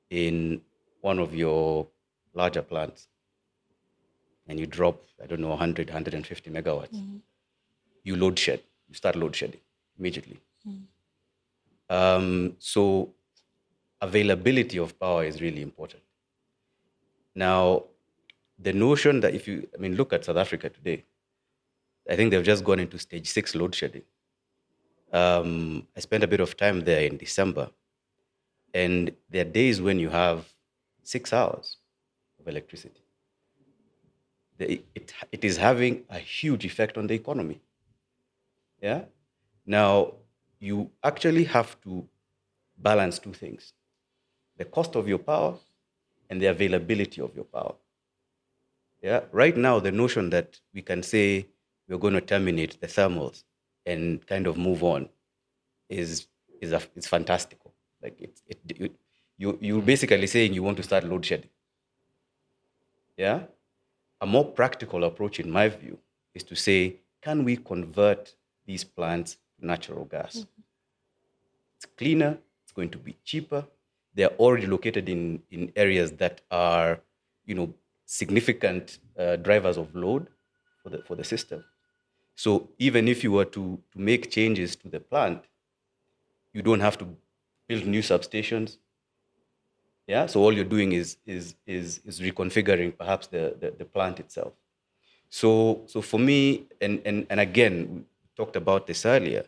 in 0.10 0.62
one 1.02 1.20
of 1.20 1.34
your 1.34 1.88
larger 2.34 2.62
plants 2.62 3.08
and 4.48 4.60
you 4.60 4.66
drop, 4.66 5.02
I 5.24 5.26
don't 5.28 5.42
know, 5.42 5.50
100, 5.50 5.88
150 5.88 6.50
megawatts, 6.52 6.96
you 8.04 8.16
load 8.16 8.38
shed, 8.38 8.62
you 8.88 8.96
start 8.96 9.16
load 9.16 9.36
shedding 9.36 9.60
immediately. 10.00 10.40
Um, 11.90 12.56
so 12.60 13.14
availability 14.02 14.78
of 14.78 15.00
power 15.00 15.24
is 15.24 15.42
really 15.42 15.62
important. 15.62 16.04
Now, 17.36 17.84
the 18.60 18.74
notion 18.74 19.20
that 19.22 19.34
if 19.34 19.48
you, 19.48 19.68
I 19.74 19.78
mean, 19.78 19.96
look 19.96 20.14
at 20.14 20.26
South 20.26 20.38
Africa 20.38 20.70
today, 20.70 21.04
I 22.10 22.16
think 22.16 22.32
they've 22.32 22.44
just 22.44 22.64
gone 22.64 22.80
into 22.80 22.98
stage 22.98 23.28
six 23.28 23.56
load 23.56 23.76
shedding. 23.76 24.04
Um, 25.12 25.88
I 25.96 26.00
spent 26.00 26.24
a 26.24 26.28
bit 26.28 26.40
of 26.40 26.58
time 26.58 26.82
there 26.82 27.02
in 27.02 27.18
December, 27.18 27.70
and 28.74 29.12
there 29.30 29.42
are 29.42 29.50
days 29.50 29.82
when 29.82 30.00
you 30.00 30.10
have 30.10 30.46
six 31.04 31.32
hours 31.34 31.78
of 32.40 32.48
electricity. 32.48 33.02
It, 34.60 35.14
it 35.32 35.46
is 35.46 35.58
having 35.58 36.04
a 36.10 36.18
huge 36.20 36.66
effect 36.66 36.98
on 36.98 37.08
the 37.08 37.14
economy. 37.14 37.62
Yeah. 38.82 39.04
Now, 39.66 40.14
you 40.60 40.90
actually 41.04 41.44
have 41.46 41.80
to 41.82 42.08
balance 42.78 43.20
two 43.20 43.34
things 43.34 43.74
the 44.58 44.66
cost 44.66 44.96
of 44.96 45.08
your 45.08 45.20
power 45.20 45.54
and 46.30 46.42
the 46.42 46.48
availability 46.48 47.22
of 47.22 47.36
your 47.36 47.46
power. 47.46 47.76
Yeah. 49.04 49.22
Right 49.32 49.56
now, 49.56 49.80
the 49.80 49.92
notion 49.92 50.32
that 50.32 50.60
we 50.74 50.82
can 50.82 51.04
say 51.04 51.46
we're 51.88 51.98
going 51.98 52.14
to 52.14 52.22
terminate 52.22 52.80
the 52.82 52.88
thermals 52.88 53.44
and 53.86 54.26
kind 54.28 54.48
of 54.48 54.58
move 54.58 54.84
on 54.84 55.10
is 55.90 56.28
is 56.62 56.72
a, 56.74 56.82
is 56.96 57.08
fantastical. 57.08 57.74
Like 58.02 58.20
it, 58.20 58.42
it, 58.48 58.60
it 58.68 58.92
you 59.38 59.58
you're 59.62 59.82
basically 59.82 60.28
saying 60.28 60.54
you 60.54 60.64
want 60.64 60.78
to 60.78 60.84
start 60.84 61.04
load 61.04 61.26
shedding. 61.26 61.50
Yeah. 63.16 63.44
A 64.22 64.26
more 64.26 64.46
practical 64.46 65.04
approach, 65.04 65.40
in 65.40 65.50
my 65.52 65.70
view, 65.70 65.98
is 66.34 66.44
to 66.44 66.56
say, 66.56 66.98
can 67.22 67.44
we 67.44 67.58
convert 67.58 68.36
these 68.66 68.84
plants 68.84 69.38
to 69.60 69.66
natural 69.66 70.06
gas? 70.06 70.38
Mm-hmm. 70.38 70.62
It's 71.76 71.86
cleaner. 71.98 72.38
It's 72.64 72.72
going 72.72 72.90
to 72.90 72.98
be 72.98 73.16
cheaper. 73.24 73.66
They're 74.14 74.36
already 74.40 74.68
located 74.68 75.08
in 75.10 75.44
in 75.52 75.72
areas 75.76 76.12
that 76.14 76.42
are, 76.50 77.00
you 77.46 77.56
know, 77.56 77.74
significant 78.06 78.98
uh, 79.18 79.36
drivers 79.36 79.78
of 79.78 79.96
load 79.96 80.28
for 80.82 80.90
the 80.90 81.04
for 81.04 81.16
the 81.16 81.24
system. 81.24 81.64
So 82.38 82.70
even 82.78 83.08
if 83.08 83.24
you 83.24 83.32
were 83.32 83.46
to, 83.46 83.80
to 83.94 84.00
make 84.00 84.30
changes 84.30 84.76
to 84.78 84.90
the 84.90 85.00
plant, 85.00 85.44
you 86.54 86.62
don't 86.62 86.82
have 86.82 86.96
to 87.00 87.08
build 87.68 87.88
new 87.88 88.04
substations. 88.04 88.78
Yeah, 90.06 90.28
so 90.28 90.42
all 90.42 90.54
you're 90.54 90.72
doing 90.78 90.92
is 90.92 91.18
is 91.26 91.56
is, 91.66 92.00
is 92.06 92.22
reconfiguring 92.22 92.96
perhaps 92.96 93.26
the, 93.28 93.56
the, 93.60 93.72
the 93.72 93.86
plant 93.86 94.20
itself. 94.20 94.54
So 95.30 95.82
so 95.88 96.02
for 96.02 96.20
me, 96.20 96.68
and, 96.80 97.02
and 97.06 97.26
and 97.32 97.40
again, 97.40 97.76
we 97.96 98.02
talked 98.38 98.56
about 98.56 98.86
this 98.86 99.04
earlier, 99.06 99.46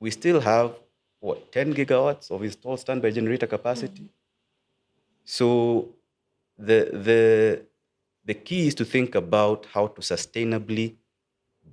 we 0.00 0.10
still 0.10 0.40
have 0.40 0.74
what 1.20 1.52
10 1.52 1.74
gigawatts 1.74 2.30
of 2.30 2.42
installed 2.42 2.80
standby 2.80 3.12
generator 3.12 3.46
capacity. 3.46 4.02
Mm-hmm. 4.02 5.24
So 5.24 5.88
the 6.58 6.90
the 7.08 7.62
the 8.24 8.34
key 8.34 8.66
is 8.66 8.74
to 8.74 8.84
think 8.84 9.14
about 9.14 9.66
how 9.72 9.86
to 9.86 10.00
sustainably 10.00 10.96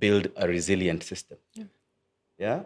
build 0.02 0.28
a 0.36 0.48
resilient 0.56 1.02
system. 1.10 1.38
Yeah. 1.54 1.64
yeah? 2.44 2.60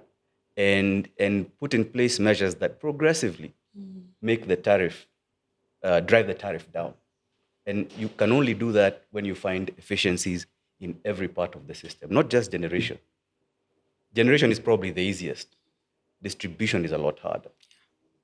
And, 0.56 1.08
and 1.24 1.34
put 1.60 1.74
in 1.78 1.84
place 1.84 2.18
measures 2.18 2.54
that 2.62 2.80
progressively 2.80 3.50
mm. 3.78 4.04
make 4.22 4.48
the 4.52 4.56
tariff, 4.68 5.06
uh, 5.82 6.00
drive 6.00 6.26
the 6.32 6.38
tariff 6.44 6.66
down. 6.72 6.94
And 7.66 7.78
you 7.98 8.08
can 8.08 8.32
only 8.32 8.54
do 8.54 8.72
that 8.72 9.02
when 9.10 9.24
you 9.30 9.34
find 9.34 9.70
efficiencies 9.82 10.46
in 10.80 10.98
every 11.04 11.28
part 11.28 11.54
of 11.54 11.66
the 11.66 11.74
system, 11.74 12.12
not 12.18 12.30
just 12.30 12.52
generation. 12.52 12.98
Generation 14.14 14.50
is 14.50 14.60
probably 14.68 14.92
the 14.98 15.02
easiest. 15.02 15.48
Distribution 16.22 16.84
is 16.86 16.92
a 16.92 16.98
lot 17.06 17.18
harder. 17.18 17.50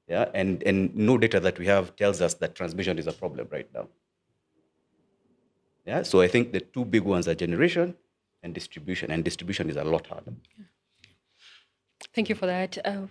Yeah, 0.08 0.28
and, 0.34 0.62
and 0.62 0.94
no 0.94 1.16
data 1.18 1.38
that 1.40 1.58
we 1.58 1.66
have 1.66 1.96
tells 1.96 2.20
us 2.20 2.34
that 2.34 2.54
transmission 2.54 2.98
is 2.98 3.06
a 3.06 3.12
problem 3.12 3.48
right 3.50 3.68
now. 3.74 3.88
Yeah, 5.86 6.02
so 6.02 6.20
I 6.20 6.28
think 6.28 6.52
the 6.52 6.60
two 6.60 6.84
big 6.84 7.02
ones 7.02 7.28
are 7.28 7.34
generation 7.34 7.94
and 8.42 8.54
distribution, 8.54 9.10
and 9.10 9.24
distribution 9.24 9.70
is 9.70 9.76
a 9.76 9.84
lot 9.84 10.06
harder. 10.06 10.32
Thank 12.14 12.28
you 12.28 12.34
for 12.34 12.46
that. 12.46 12.78
Uh, 12.84 13.06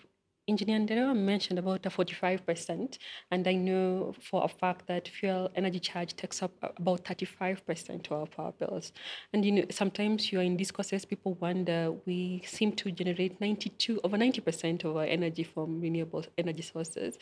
Engineer 0.47 0.79
Ndero 0.79 1.15
mentioned 1.15 1.59
about 1.59 1.85
a 1.85 1.89
45%, 1.89 2.97
and 3.29 3.47
I 3.47 3.53
know 3.53 4.13
for 4.19 4.43
a 4.43 4.47
fact 4.47 4.87
that 4.87 5.07
fuel 5.07 5.49
energy 5.55 5.79
charge 5.79 6.15
takes 6.15 6.41
up 6.41 6.51
about 6.61 7.05
35% 7.05 8.03
to 8.03 8.15
our 8.15 8.25
power 8.25 8.51
bills. 8.59 8.91
And 9.31 9.45
you 9.45 9.51
know, 9.51 9.65
sometimes 9.69 10.31
you're 10.31 10.41
in 10.41 10.57
discourses, 10.57 11.05
people 11.05 11.35
wonder, 11.35 11.93
we 12.05 12.41
seem 12.45 12.73
to 12.73 12.91
generate 12.91 13.39
92, 13.39 14.01
over 14.03 14.17
90% 14.17 14.83
of 14.83 14.97
our 14.97 15.05
energy 15.05 15.43
from 15.43 15.79
renewable 15.79 16.25
energy 16.37 16.63
sources 16.63 17.17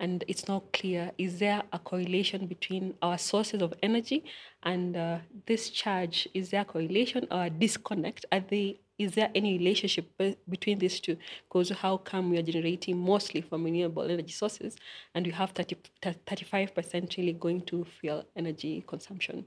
and 0.00 0.24
it's 0.28 0.46
not 0.48 0.72
clear 0.72 1.10
is 1.18 1.38
there 1.38 1.62
a 1.72 1.78
correlation 1.78 2.46
between 2.46 2.94
our 3.02 3.18
sources 3.18 3.62
of 3.62 3.74
energy 3.82 4.24
and 4.62 4.96
uh, 4.96 5.18
this 5.46 5.70
charge? 5.70 6.28
Is 6.34 6.50
there 6.50 6.62
a 6.62 6.64
correlation 6.64 7.26
or 7.30 7.44
a 7.44 7.50
disconnect? 7.50 8.26
Are 8.32 8.40
they 8.40 8.80
is 8.98 9.12
there 9.12 9.30
any 9.32 9.56
relationship 9.56 10.06
between 10.50 10.78
these 10.80 10.98
two? 10.98 11.16
Because 11.48 11.70
how 11.70 11.98
come 11.98 12.30
we 12.30 12.38
are 12.38 12.42
generating 12.42 12.98
mostly 12.98 13.40
from 13.40 13.62
renewable 13.62 14.02
energy 14.02 14.32
sources 14.32 14.76
and 15.14 15.24
we 15.24 15.32
have 15.32 15.52
30, 15.52 15.76
35% 16.02 17.16
really 17.16 17.32
going 17.32 17.60
to 17.62 17.86
fuel 18.00 18.24
energy 18.34 18.84
consumption? 18.88 19.46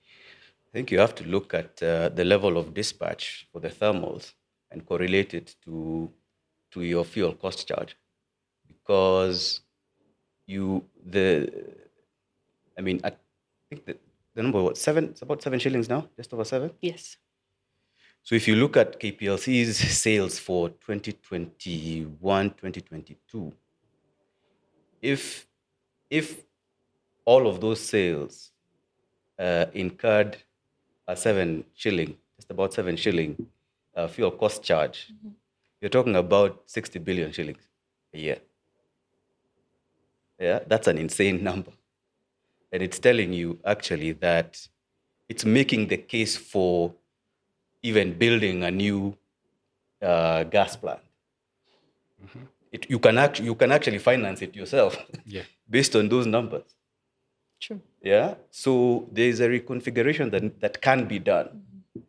I 0.00 0.72
think 0.72 0.90
you 0.90 0.98
have 0.98 1.14
to 1.14 1.24
look 1.24 1.54
at 1.54 1.80
uh, 1.84 2.08
the 2.08 2.24
level 2.24 2.58
of 2.58 2.74
dispatch 2.74 3.46
for 3.52 3.60
the 3.60 3.68
thermals 3.68 4.32
and 4.72 4.84
correlate 4.84 5.34
it 5.34 5.54
to 5.64 6.10
to 6.72 6.82
your 6.82 7.04
fuel 7.04 7.32
cost 7.34 7.68
charge. 7.68 7.96
Because 8.66 9.60
you 10.46 10.84
the 11.04 11.50
I 12.78 12.80
mean 12.80 13.00
I 13.04 13.12
think 13.68 13.86
the, 13.86 13.96
the 14.34 14.42
number 14.42 14.62
what 14.62 14.76
seven 14.76 15.10
it's 15.10 15.22
about 15.22 15.42
seven 15.42 15.58
shillings 15.58 15.88
now, 15.88 16.08
just 16.16 16.32
over 16.32 16.44
seven. 16.44 16.72
Yes. 16.80 17.16
So 18.22 18.34
if 18.34 18.48
you 18.48 18.56
look 18.56 18.76
at 18.78 18.98
KPLC's 18.98 19.76
sales 19.76 20.38
for 20.38 20.70
2021, 20.70 22.50
2022, 22.50 23.52
if 25.02 25.46
if 26.08 26.42
all 27.24 27.46
of 27.46 27.60
those 27.60 27.80
sales 27.80 28.50
uh, 29.38 29.66
incurred 29.74 30.38
a 31.06 31.16
seven 31.16 31.64
shilling, 31.74 32.16
just 32.36 32.50
about 32.50 32.72
seven 32.72 32.96
shilling 32.96 33.46
uh, 33.94 34.06
fuel 34.08 34.30
cost 34.30 34.62
charge, 34.62 35.08
mm-hmm. 35.12 35.30
you're 35.80 35.90
talking 35.90 36.16
about 36.16 36.62
60 36.66 36.98
billion 37.00 37.32
shillings 37.32 37.62
a 38.14 38.18
year. 38.18 38.38
Yeah, 40.38 40.60
that's 40.66 40.88
an 40.88 40.98
insane 40.98 41.42
number. 41.42 41.72
And 42.72 42.82
it's 42.82 42.98
telling 42.98 43.32
you 43.32 43.58
actually 43.64 44.12
that 44.12 44.66
it's 45.28 45.44
making 45.44 45.88
the 45.88 45.96
case 45.96 46.36
for 46.36 46.92
even 47.82 48.18
building 48.18 48.64
a 48.64 48.70
new 48.70 49.16
uh, 50.02 50.44
gas 50.44 50.76
plant. 50.76 51.00
Mm-hmm. 52.24 52.44
It, 52.72 52.90
you, 52.90 52.98
can 52.98 53.18
act, 53.18 53.40
you 53.40 53.54
can 53.54 53.70
actually 53.70 53.98
finance 53.98 54.42
it 54.42 54.56
yourself 54.56 54.98
yeah. 55.24 55.42
based 55.70 55.94
on 55.94 56.08
those 56.08 56.26
numbers. 56.26 56.74
True. 57.60 57.80
Yeah. 58.02 58.34
So 58.50 59.08
there 59.12 59.28
is 59.28 59.40
a 59.40 59.48
reconfiguration 59.48 60.30
that, 60.32 60.60
that 60.60 60.82
can 60.82 61.06
be 61.06 61.18
done, 61.18 61.62
mm-hmm. 61.96 62.00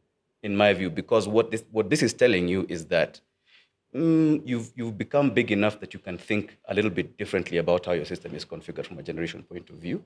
in 0.42 0.58
my 0.58 0.74
view, 0.74 0.90
because 0.90 1.28
what 1.28 1.52
this, 1.52 1.64
what 1.72 1.90
this 1.90 2.02
is 2.02 2.14
telling 2.14 2.48
you 2.48 2.66
is 2.68 2.88
that 2.88 3.22
mm, 3.96 4.42
you've, 4.46 4.72
you've 4.76 4.98
become 4.98 5.32
big 5.32 5.52
enough 5.52 5.80
that 5.80 5.94
you 5.94 6.00
can 6.00 6.18
think 6.18 6.58
a 6.68 6.74
little 6.74 6.92
bit 6.92 7.18
differently 7.18 7.58
about 7.58 7.86
how 7.86 7.94
your 7.94 8.06
system 8.06 8.36
is 8.36 8.46
configured 8.46 8.86
from 8.86 9.00
a 9.00 9.04
generation 9.04 9.44
point 9.44 9.70
of 9.70 9.78
view. 9.78 10.04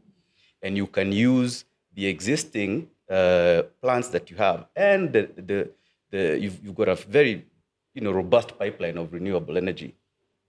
And 0.61 0.77
you 0.77 0.87
can 0.87 1.11
use 1.11 1.65
the 1.95 2.05
existing 2.05 2.89
uh, 3.09 3.63
plants 3.81 4.09
that 4.09 4.29
you 4.29 4.37
have 4.37 4.65
and 4.75 5.11
the, 5.11 5.29
the, 5.35 5.69
the, 6.11 6.39
you've, 6.39 6.63
you've 6.63 6.75
got 6.75 6.89
a 6.89 6.95
very 6.95 7.45
you 7.93 8.01
know, 8.01 8.11
robust 8.11 8.57
pipeline 8.57 8.97
of 8.97 9.11
renewable 9.11 9.57
energy 9.57 9.95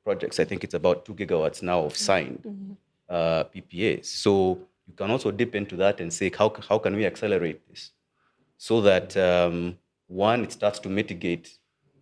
projects. 0.04 0.38
I 0.38 0.44
think 0.44 0.64
it's 0.64 0.74
about 0.74 1.04
two 1.04 1.14
gigawatts 1.14 1.62
now 1.62 1.80
of 1.80 1.96
signed 1.96 2.42
mm-hmm. 2.46 2.72
uh, 3.08 3.44
PPAs. 3.44 4.06
So 4.06 4.58
you 4.86 4.94
can 4.94 5.10
also 5.10 5.30
dip 5.30 5.54
into 5.54 5.76
that 5.76 6.00
and 6.00 6.12
say, 6.12 6.30
how, 6.36 6.52
how 6.68 6.78
can 6.78 6.94
we 6.94 7.06
accelerate 7.06 7.66
this? 7.68 7.92
So 8.58 8.80
that 8.82 9.16
um, 9.16 9.78
one, 10.06 10.42
it 10.44 10.52
starts 10.52 10.78
to 10.80 10.88
mitigate 10.88 11.58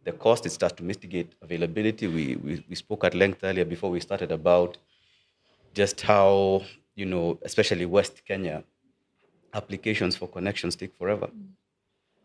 the 0.09 0.17
cost, 0.27 0.47
it 0.47 0.53
starts 0.59 0.77
to 0.81 0.85
mitigate 0.93 1.31
availability. 1.47 2.07
We, 2.07 2.25
we, 2.37 2.53
we 2.71 2.75
spoke 2.85 3.05
at 3.05 3.15
length 3.23 3.41
earlier 3.49 3.67
before 3.75 3.91
we 3.97 4.01
started 4.01 4.31
about 4.41 4.79
just 5.75 6.01
how, 6.01 6.63
you 6.95 7.07
know, 7.13 7.39
especially 7.43 7.85
West 7.85 8.15
Kenya, 8.29 8.65
applications 9.53 10.17
for 10.17 10.27
connections 10.29 10.77
take 10.77 10.95
forever. 11.01 11.29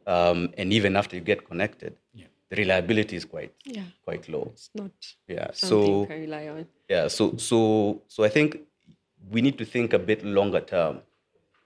Um, 0.05 0.39
and 0.57 0.67
even 0.77 0.95
after 0.95 1.15
you 1.17 1.21
get 1.21 1.39
connected, 1.51 1.93
yeah. 2.13 2.25
the 2.49 2.55
reliability 2.63 3.15
is 3.15 3.25
quite 3.25 3.53
yeah. 3.65 3.87
quite 4.03 4.27
low. 4.27 4.45
It's 4.53 4.69
not 4.81 4.91
yeah. 5.27 5.47
so 5.53 6.05
can 6.05 6.19
rely 6.27 6.47
on. 6.49 6.65
Yeah. 6.89 7.07
So 7.07 7.37
so 7.49 7.57
so 8.07 8.19
I 8.25 8.29
think 8.29 8.47
we 9.31 9.39
need 9.41 9.57
to 9.61 9.65
think 9.73 9.93
a 9.93 9.99
bit 9.99 10.25
longer 10.25 10.59
term. 10.59 10.95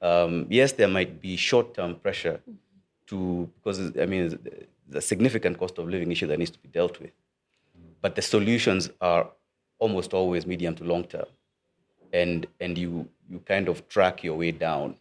Um, 0.10 0.45
yes, 0.60 0.73
there 0.73 0.91
might 0.97 1.19
be 1.19 1.36
short 1.36 1.73
term 1.73 1.95
pressure 1.95 2.38
mm-hmm. 2.41 2.58
to 3.10 3.49
because 3.56 3.77
I 4.03 4.06
mean 4.06 4.38
the 4.89 5.02
significant 5.02 5.58
cost 5.58 5.78
of 5.78 5.88
living 5.88 6.12
issue 6.12 6.28
that 6.28 6.39
needs 6.39 6.52
to 6.52 6.60
be 6.60 6.69
dealt 6.69 7.00
with. 7.00 7.12
But 8.02 8.15
the 8.15 8.21
solutions 8.21 8.89
are 9.02 9.30
almost 9.80 10.13
always 10.13 10.45
medium 10.45 10.76
to 10.76 10.84
long 10.84 11.04
term, 11.04 11.26
and 12.13 12.47
and 12.60 12.78
you 12.78 13.08
you 13.30 13.39
kind 13.39 13.67
of 13.67 13.88
track 13.89 14.23
your 14.23 14.38
way 14.38 14.52
down 14.52 14.95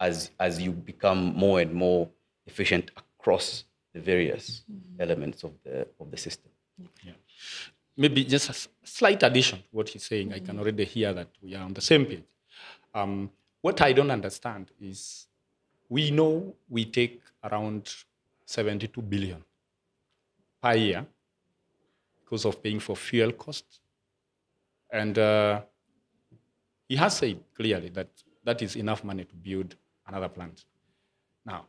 as 0.00 0.30
as 0.38 0.60
you 0.60 0.72
become 0.72 1.34
more 1.34 1.60
and 1.60 1.72
more 1.72 2.08
efficient 2.46 2.90
across 2.96 3.64
the 3.94 4.00
various 4.00 4.62
elements 4.98 5.44
of 5.44 5.52
the 5.64 5.86
of 6.00 6.10
the 6.10 6.16
system. 6.16 6.50
maybe 7.96 8.24
just 8.24 8.48
a 8.50 8.68
slight 8.84 9.22
addition 9.22 9.58
to 9.58 9.68
what 9.70 9.88
he's 9.88 10.04
saying. 10.04 10.32
I 10.32 10.38
can 10.38 10.58
already 10.58 10.84
hear 10.84 11.12
that 11.12 11.28
we 11.42 11.54
are 11.54 11.64
on 11.64 11.74
the 11.74 11.80
same 11.80 12.06
page. 12.06 12.24
Um, 12.94 13.30
what 13.60 13.80
I 13.80 13.92
don't 13.92 14.10
understand 14.10 14.70
is 14.80 15.26
we 15.88 16.10
know 16.10 16.54
we 16.68 16.84
take 16.84 17.20
around 17.44 17.94
72 18.52 19.00
billion 19.02 19.42
per 20.62 20.74
year 20.74 21.06
because 22.20 22.44
of 22.44 22.62
paying 22.62 22.80
for 22.80 22.96
fuel 22.96 23.32
costs. 23.32 23.80
And 24.90 25.18
uh, 25.18 25.62
he 26.88 26.96
has 26.96 27.16
said 27.16 27.38
clearly 27.54 27.88
that 27.90 28.08
that 28.44 28.60
is 28.60 28.76
enough 28.76 29.02
money 29.04 29.24
to 29.24 29.34
build 29.34 29.74
another 30.06 30.28
plant. 30.28 30.64
Now, 31.44 31.64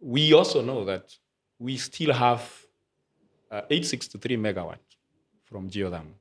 we 0.00 0.32
also 0.32 0.62
know 0.62 0.84
that 0.84 1.14
we 1.58 1.76
still 1.76 2.12
have 2.12 2.40
uh, 3.50 3.62
863 3.68 4.36
megawatt 4.36 4.78
from 5.44 5.68
geothermal, 5.68 6.16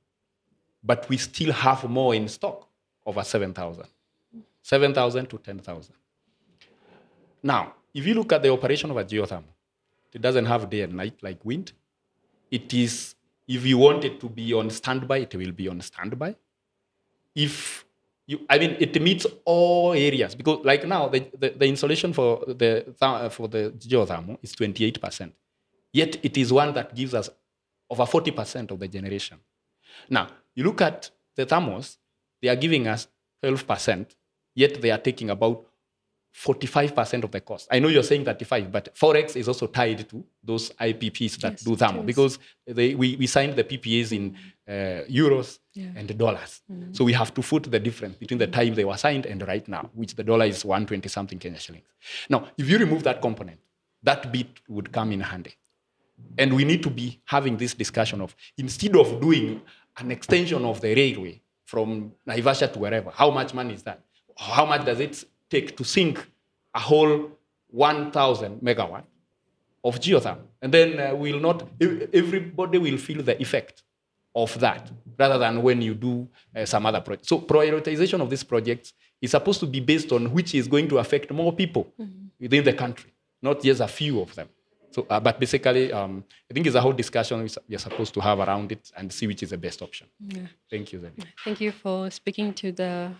but 0.83 1.07
we 1.09 1.17
still 1.17 1.53
have 1.53 1.87
more 1.89 2.15
in 2.15 2.27
stock, 2.27 2.67
over 3.05 3.23
7,000, 3.23 3.85
7,000 4.61 5.27
to 5.27 5.37
10,000. 5.37 5.93
Now, 7.43 7.73
if 7.93 8.05
you 8.05 8.15
look 8.15 8.33
at 8.33 8.41
the 8.41 8.51
operation 8.51 8.91
of 8.91 8.97
a 8.97 9.05
geothermal, 9.05 9.56
it 10.13 10.21
doesn't 10.21 10.45
have 10.45 10.69
day 10.69 10.81
and 10.81 10.93
night 10.93 11.17
like 11.21 11.43
wind. 11.43 11.73
It 12.51 12.73
is, 12.73 13.15
if 13.47 13.65
you 13.65 13.77
want 13.77 14.03
it 14.03 14.19
to 14.21 14.29
be 14.29 14.53
on 14.53 14.69
standby, 14.69 15.19
it 15.19 15.35
will 15.35 15.51
be 15.51 15.67
on 15.67 15.81
standby. 15.81 16.35
If 17.35 17.85
you, 18.25 18.45
I 18.49 18.59
mean, 18.59 18.75
it 18.79 19.01
meets 19.01 19.25
all 19.45 19.93
areas 19.93 20.35
because, 20.35 20.65
like 20.65 20.85
now, 20.85 21.07
the, 21.07 21.29
the, 21.37 21.49
the 21.49 21.65
insulation 21.65 22.13
for 22.13 22.43
the 22.45 22.93
for 23.31 23.47
the 23.47 23.73
geothermal 23.77 24.37
is 24.41 24.53
28%. 24.53 25.31
Yet 25.93 26.17
it 26.23 26.37
is 26.37 26.51
one 26.51 26.73
that 26.73 26.93
gives 26.93 27.13
us 27.13 27.29
over 27.89 28.03
40% 28.03 28.71
of 28.71 28.79
the 28.79 28.87
generation. 28.87 29.37
Now, 30.09 30.27
you 30.55 30.63
look 30.63 30.81
at 30.81 31.09
the 31.35 31.45
thermals, 31.45 31.97
they 32.41 32.49
are 32.49 32.55
giving 32.55 32.87
us 32.87 33.07
12%, 33.43 34.07
yet 34.55 34.81
they 34.81 34.91
are 34.91 34.97
taking 34.97 35.29
about 35.29 35.65
45% 36.37 37.23
of 37.23 37.31
the 37.31 37.41
cost. 37.41 37.67
I 37.71 37.79
know 37.79 37.87
you're 37.87 38.03
saying 38.03 38.23
35, 38.25 38.71
but 38.71 38.95
Forex 38.95 39.35
is 39.35 39.47
also 39.47 39.65
tied 39.67 40.07
to 40.09 40.23
those 40.43 40.69
IPPs 40.71 41.39
that 41.39 41.53
Yes, 41.53 41.63
do 41.63 41.75
thermal 41.75 42.03
because 42.03 42.37
they, 42.67 42.93
we, 42.93 43.15
we 43.15 43.25
signed 43.25 43.55
the 43.55 43.63
PPAs 43.63 44.11
in 44.11 44.37
uh, 44.67 45.03
euros 45.09 45.57
Yeah. 45.73 45.87
and 45.95 46.15
dollars. 46.17 46.61
So 46.91 47.03
we 47.03 47.13
have 47.13 47.33
to 47.33 47.41
foot 47.41 47.63
the 47.63 47.79
difference 47.79 48.17
between 48.17 48.37
the 48.37 48.47
time 48.47 48.75
they 48.75 48.85
were 48.85 48.97
signed 48.97 49.25
and 49.25 49.45
right 49.47 49.67
now, 49.67 49.89
which 49.95 50.13
the 50.15 50.23
dollar 50.23 50.45
is 50.45 50.63
120 50.63 51.09
something 51.09 51.39
Kenya 51.39 51.59
shillings. 51.59 51.87
Now, 52.29 52.49
if 52.57 52.69
you 52.69 52.77
remove 52.77 53.01
that 53.03 53.19
component, 53.19 53.59
that 54.03 54.31
bit 54.31 54.47
would 54.69 54.91
come 54.91 55.11
in 55.13 55.21
handy. 55.21 55.55
And 56.37 56.53
we 56.55 56.65
need 56.65 56.83
to 56.83 56.89
be 56.91 57.19
having 57.25 57.57
this 57.57 57.73
discussion 57.73 58.21
of 58.21 58.35
instead 58.59 58.95
of 58.95 59.19
doing 59.19 59.61
an 59.97 60.11
extension 60.11 60.63
of 60.65 60.81
the 60.81 60.93
railway 60.93 61.41
from 61.65 62.11
Naivasha 62.27 62.71
to 62.73 62.79
wherever, 62.79 63.09
how 63.11 63.31
much 63.31 63.53
money 63.55 63.73
is 63.73 63.81
that? 63.83 64.01
How 64.37 64.65
much 64.67 64.85
does 64.85 64.99
it 64.99 65.23
take 65.49 65.75
to 65.77 65.83
sink 65.83 66.25
a 66.73 66.79
whole 66.79 67.31
1,000 67.69 68.61
megawatt 68.61 69.03
of 69.83 69.99
geothermal? 69.99 70.45
And 70.61 70.73
then 70.73 70.99
uh, 70.99 71.15
we'll 71.15 71.39
not, 71.39 71.67
everybody 72.13 72.77
will 72.77 72.97
feel 72.97 73.23
the 73.23 73.39
effect 73.41 73.83
of 74.35 74.59
that 74.59 74.91
rather 75.17 75.37
than 75.37 75.61
when 75.63 75.81
you 75.81 75.95
do 75.95 76.27
uh, 76.55 76.65
some 76.65 76.85
other 76.85 77.01
project. 77.01 77.27
So 77.27 77.39
prioritization 77.39 78.21
of 78.21 78.29
these 78.29 78.43
projects 78.43 78.93
is 79.21 79.31
supposed 79.31 79.59
to 79.61 79.65
be 79.65 79.79
based 79.79 80.11
on 80.11 80.31
which 80.31 80.53
is 80.53 80.67
going 80.67 80.87
to 80.89 80.99
affect 80.99 81.31
more 81.31 81.51
people 81.51 81.91
within 82.39 82.63
the 82.63 82.73
country, 82.73 83.11
not 83.41 83.61
just 83.61 83.81
a 83.81 83.87
few 83.87 84.21
of 84.21 84.33
them. 84.35 84.47
So, 84.91 85.05
uh, 85.09 85.19
but 85.19 85.39
basically, 85.39 85.91
um, 85.91 86.23
I 86.49 86.53
think 86.53 86.65
it's 86.65 86.75
a 86.75 86.81
whole 86.81 86.93
discussion 86.93 87.47
we're 87.69 87.77
supposed 87.77 88.13
to 88.13 88.19
have 88.21 88.39
around 88.39 88.71
it 88.71 88.91
and 88.95 89.11
see 89.11 89.27
which 89.27 89.43
is 89.43 89.49
the 89.49 89.57
best 89.57 89.81
option. 89.81 90.07
Yeah. 90.27 90.47
Thank 90.69 90.93
you, 90.93 90.99
Zedi. 90.99 91.23
Thank 91.43 91.61
you 91.61 91.71
for 91.71 92.09
speaking 92.09 92.53
to 92.55 92.71
the 92.71 93.11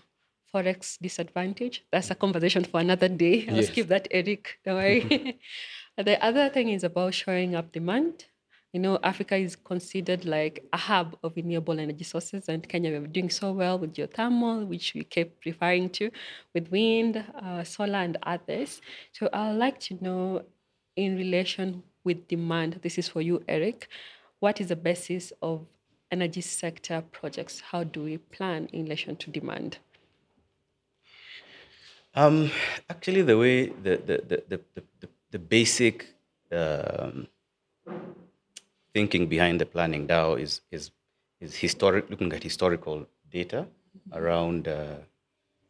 forex 0.58 0.98
disadvantage. 1.02 1.84
That's 1.92 2.12
a 2.12 2.16
conversation 2.16 2.64
for 2.64 2.80
another 2.80 3.08
day. 3.10 3.48
I'll 3.50 3.56
Yes. 3.58 3.68
skip 3.68 3.88
that, 3.88 4.08
Eric. 4.12 4.60
Don't 4.66 4.76
worry. 4.76 5.02
the 5.98 6.24
other 6.24 6.50
thing 6.50 6.70
is 6.70 6.84
about 6.84 7.14
showing 7.14 7.56
up 7.56 7.72
demand. 7.72 8.26
You 8.74 8.82
know, 8.82 9.00
Africa 9.02 9.36
is 9.36 9.56
considered 9.56 10.26
like 10.26 10.64
a 10.74 10.78
hub 10.78 11.18
of 11.24 11.34
renewable 11.36 11.80
energy 11.80 12.04
sources, 12.04 12.50
and 12.50 12.68
Kenya 12.68 12.92
we're 12.92 13.08
doing 13.08 13.30
so 13.30 13.52
well 13.54 13.80
with 13.80 13.94
geothermal, 13.94 14.68
which 14.68 14.94
we 14.94 15.04
kept 15.04 15.46
referring 15.46 15.90
to, 15.92 16.12
with 16.54 16.70
wind, 16.70 17.24
uh, 17.42 17.64
solar, 17.64 18.00
and 18.00 18.18
others. 18.24 18.82
So 19.14 19.30
I'd 19.32 19.54
like 19.54 19.80
to 19.88 19.98
know, 20.04 20.44
in 20.96 21.16
relation 21.16 21.82
with 22.04 22.28
demand, 22.28 22.80
this 22.84 22.98
is 22.98 23.08
for 23.08 23.22
you, 23.22 23.42
Eric. 23.48 23.88
What 24.40 24.60
is 24.62 24.68
the 24.68 24.76
basis 24.76 25.32
of 25.42 25.66
energy 26.12 26.42
sector 26.42 27.02
projects? 27.12 27.62
How 27.62 27.84
do 27.84 28.04
we 28.04 28.18
plan 28.18 28.68
in 28.74 28.84
relation 28.84 29.16
to 29.16 29.32
demand? 29.32 29.78
Um, 32.18 32.50
actually, 32.90 33.22
the 33.22 33.38
way 33.38 33.68
the 33.68 33.94
the 34.10 34.18
the 34.30 34.44
the, 34.50 34.84
the, 35.02 35.10
the, 35.30 35.38
basic 35.38 36.08
um, 36.52 37.28
thinking 38.92 39.28
behind 39.28 39.62
the 39.62 39.68
planning 39.68 40.08
DAO 40.08 40.40
is 40.42 40.62
is 40.72 40.90
is 41.40 41.56
historic 41.56 42.10
looking 42.10 42.34
at 42.34 42.42
historical 42.42 43.06
data 43.32 43.68
around 44.14 44.68
uh, 44.68 44.98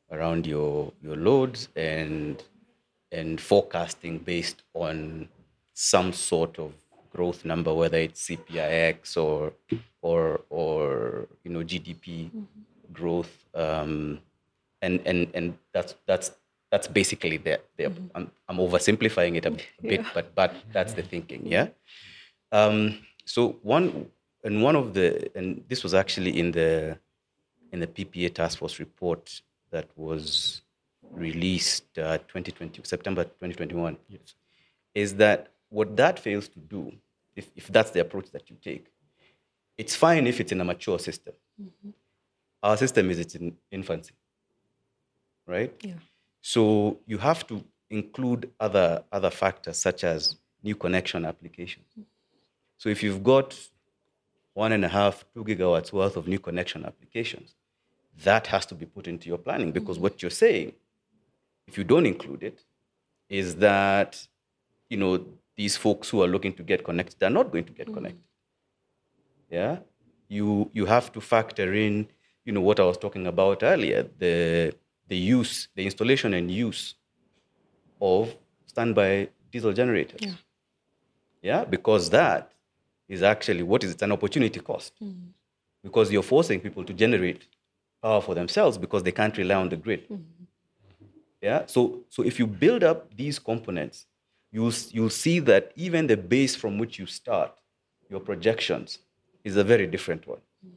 around 0.10 0.47
your 0.47 0.93
your 1.03 1.17
loads 1.17 1.67
and 1.75 2.41
and 3.12 3.41
forecasting 3.41 4.19
based 4.19 4.63
on 4.73 5.27
some 5.73 6.13
sort 6.13 6.57
of 6.60 6.71
growth 7.12 7.43
number, 7.43 7.73
whether 7.73 7.97
it's 7.97 8.29
CPIX 8.29 9.17
or 9.17 9.51
or 10.01 10.39
or 10.49 11.27
you 11.43 11.51
know 11.51 11.60
GDP 11.60 12.31
growth, 12.93 13.33
um, 13.53 14.21
and 14.88 14.95
and 15.10 15.19
and 15.38 15.45
that's 15.73 15.91
that's 16.10 16.28
that's 16.71 16.88
basically 17.00 17.38
the, 17.45 17.56
the 17.78 17.86
I'm, 18.15 18.26
I'm 18.50 18.58
oversimplifying 18.65 19.34
it 19.39 19.45
a 19.45 19.52
bit, 19.91 20.04
but 20.15 20.26
but 20.39 20.52
that's 20.76 20.93
the 20.97 21.04
thinking, 21.13 21.41
yeah. 21.56 21.67
Um, 22.60 22.78
so 23.26 23.41
one 23.76 23.86
and 24.47 24.56
one 24.67 24.76
of 24.82 24.93
the 24.97 25.08
and 25.38 25.47
this 25.69 25.80
was 25.86 25.93
actually 26.02 26.34
in 26.41 26.52
the 26.60 26.71
in 27.73 27.80
the 27.84 27.88
PPA 27.95 28.30
task 28.39 28.54
force 28.60 28.80
report 28.80 29.23
that 29.71 29.88
was 29.95 30.62
released 31.12 31.89
uh, 32.00 32.17
2020 32.17 32.82
September 32.84 33.23
2021 33.23 33.97
Yes. 34.10 34.36
is 35.04 35.10
that 35.15 35.39
what 35.69 35.95
that 36.02 36.15
fails 36.19 36.47
to 36.56 36.60
do, 36.60 36.82
if, 37.36 37.45
if 37.56 37.65
that's 37.76 37.91
the 37.91 38.02
approach 38.06 38.28
that 38.32 38.50
you 38.50 38.56
take, 38.69 38.86
it's 39.78 39.95
fine 39.95 40.23
if 40.28 40.39
it's 40.41 40.52
in 40.52 40.60
a 40.62 40.65
mature 40.65 41.00
system. 41.00 41.34
Our 42.63 42.78
system 42.78 43.10
is 43.12 43.19
it's 43.19 43.36
in 43.36 43.56
infancy, 43.71 44.13
right? 45.47 45.73
Yeah. 45.81 45.93
So 46.41 46.99
you 47.05 47.17
have 47.17 47.47
to 47.47 47.63
include 47.89 48.51
other 48.60 49.03
other 49.12 49.29
factors 49.29 49.77
such 49.77 50.03
as 50.03 50.36
new 50.63 50.75
connection 50.75 51.25
applications. 51.25 51.88
So 52.77 52.89
if 52.89 53.01
you've 53.01 53.23
got 53.23 53.57
one 54.53 54.71
and 54.71 54.83
a 54.83 54.88
half, 54.88 55.25
two 55.33 55.43
gigawatts 55.43 55.91
worth 55.91 56.15
of 56.17 56.27
new 56.27 56.39
connection 56.39 56.86
applications, 56.86 57.55
that 58.23 58.47
has 58.47 58.65
to 58.67 58.75
be 58.75 58.86
put 58.86 59.07
into 59.07 59.27
your 59.29 59.38
planning 59.38 59.71
because 59.71 59.97
mm-hmm. 59.97 60.03
what 60.03 60.21
you're 60.21 60.31
saying, 60.31 60.73
if 61.67 61.77
you 61.77 61.83
don't 61.83 62.05
include 62.05 62.43
it, 62.43 62.63
is 63.29 63.55
that 63.57 64.27
you 64.89 64.97
know 64.97 65.25
these 65.55 65.75
folks 65.75 66.10
who 66.10 66.21
are 66.23 66.27
looking 66.27 66.53
to 66.53 66.63
get 66.63 66.83
connected 66.83 67.21
are 67.23 67.29
not 67.29 67.51
going 67.51 67.65
to 67.65 67.73
get 67.73 67.88
mm-hmm. 67.88 67.95
connected. 67.95 68.23
Yeah, 69.49 69.77
you 70.27 70.69
you 70.73 70.86
have 70.86 71.12
to 71.13 71.22
factor 71.22 71.74
in 71.74 72.07
you 72.45 72.53
know 72.53 72.61
what 72.61 72.80
I 72.80 72.84
was 72.84 72.97
talking 72.97 73.28
about 73.28 73.63
earlier 73.63 74.07
the 74.17 74.74
the 75.08 75.16
use 75.16 75.70
the 75.76 75.84
installation 75.86 76.34
and 76.34 76.51
use 76.51 76.95
of 78.01 78.36
standby 78.66 79.30
diesel 79.51 79.74
generators. 79.74 80.20
Yeah. 80.22 80.34
Yeah, 81.41 81.66
because 81.66 82.10
that 82.10 82.51
is 83.08 83.24
actually 83.24 83.64
what 83.64 83.84
is 83.84 83.91
it's 83.91 84.01
an 84.01 84.12
opportunity 84.12 84.60
cost 84.60 84.93
hmm. 84.99 85.12
because 85.84 86.12
you're 86.12 86.24
forcing 86.24 86.60
people 86.60 86.84
to 86.84 86.93
generate 86.93 87.47
power 88.01 88.22
for 88.22 88.36
themselves 88.36 88.78
because 88.78 89.03
they 89.03 89.12
can't 89.12 89.38
rely 89.38 89.55
on 89.55 89.70
the 89.70 89.78
grid. 89.78 90.01
Hmm. 90.08 90.18
Yeah. 91.41 91.66
So 91.68 92.03
so 92.10 92.24
if 92.24 92.39
you 92.39 92.47
build 92.47 92.84
up 92.84 93.16
these 93.16 93.39
components, 93.39 94.05
you'll 94.51 94.74
you'll 94.91 95.10
see 95.10 95.39
that 95.39 95.72
even 95.76 96.08
the 96.08 96.18
base 96.18 96.55
from 96.55 96.78
which 96.78 96.99
you 96.99 97.05
start, 97.05 97.53
your 98.10 98.20
projections, 98.20 98.99
is 99.43 99.55
a 99.55 99.64
very 99.64 99.88
different 99.88 100.28
one. 100.28 100.41
Hmm. 100.62 100.76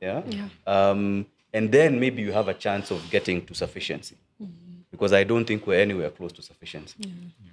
Yeah. 0.00 0.22
Yeah. 0.26 0.48
Um, 0.66 1.26
and 1.52 1.70
then 1.70 2.00
maybe 2.00 2.22
you 2.22 2.32
have 2.32 2.48
a 2.48 2.54
chance 2.54 2.90
of 2.90 2.98
getting 3.10 3.44
to 3.46 3.54
sufficiency, 3.54 4.16
because 4.90 5.12
I 5.12 5.24
don't 5.24 5.44
think 5.44 5.66
we're 5.66 5.80
anywhere 5.80 6.10
close 6.10 6.32
to 6.32 6.42
sufficiency. 6.42 6.96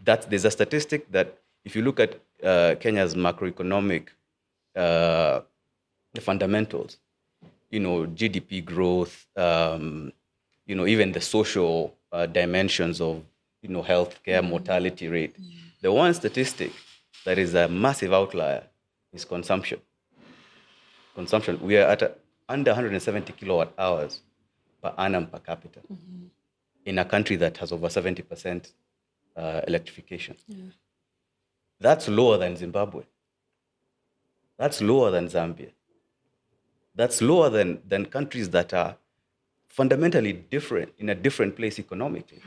That 0.06 0.30
there's 0.30 0.46
a 0.46 0.52
statistic 0.52 1.12
that 1.12 1.38
if 1.66 1.76
you 1.76 1.82
look 1.82 2.00
at 2.00 2.20
uh, 2.44 2.76
Kenya's 2.80 3.16
macroeconomic 3.16 4.08
uh, 4.76 5.42
the 6.14 6.22
fundamentals, 6.22 6.98
you 7.70 7.80
know, 7.80 8.06
GDP 8.08 8.64
growth, 8.64 9.28
um, 9.36 10.12
you 10.66 10.76
know, 10.76 10.88
even 10.88 11.12
the 11.12 11.22
social 11.22 11.96
uh, 12.12 12.26
dimensions 12.26 13.02
of, 13.02 13.24
you 13.62 13.70
know, 13.70 13.84
healthcare 13.84 14.44
mortality 14.44 15.08
rate. 15.08 15.36
The 15.82 15.92
one 15.92 16.14
statistic 16.14 16.72
that 17.26 17.38
is 17.38 17.54
a 17.54 17.68
massive 17.68 18.14
outlier 18.14 18.64
is 19.14 19.26
consumption. 19.26 19.80
Consumption. 21.16 21.60
We 21.62 21.78
are 21.78 21.88
at 21.88 22.02
a, 22.02 22.12
under 22.50 22.72
170 22.72 23.34
kilowatt 23.34 23.72
hours 23.78 24.22
per 24.82 24.94
annum 24.98 25.28
per 25.28 25.40
capita 25.40 25.80
in 26.86 27.00
a 27.00 27.06
country 27.06 27.36
that 27.36 27.58
has 27.58 27.72
over 27.72 27.88
70% 27.88 28.72
uh, 29.38 29.62
electrification. 29.68 30.36
That's 31.80 32.08
lower 32.08 32.38
than 32.38 32.58
Zimbabwe. 32.58 33.04
That's 34.58 34.82
lower 34.82 35.12
than 35.12 35.28
Zambia. 35.28 35.72
That's 36.96 37.22
lower 37.22 37.50
than, 37.50 37.82
than 37.88 38.06
countries 38.06 38.50
that 38.50 38.74
are 38.74 38.98
fundamentally 39.68 40.34
different 40.34 40.92
in 40.98 41.10
a 41.10 41.16
different 41.16 41.56
place 41.56 41.80
economically. 41.80 42.42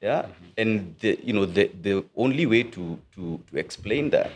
Yeah, 0.00 0.26
and 0.56 0.96
the, 1.00 1.20
you 1.22 1.34
know 1.34 1.44
the, 1.44 1.70
the 1.82 2.04
only 2.16 2.46
way 2.46 2.62
to, 2.62 2.98
to 3.14 3.38
to 3.50 3.56
explain 3.58 4.08
that 4.10 4.30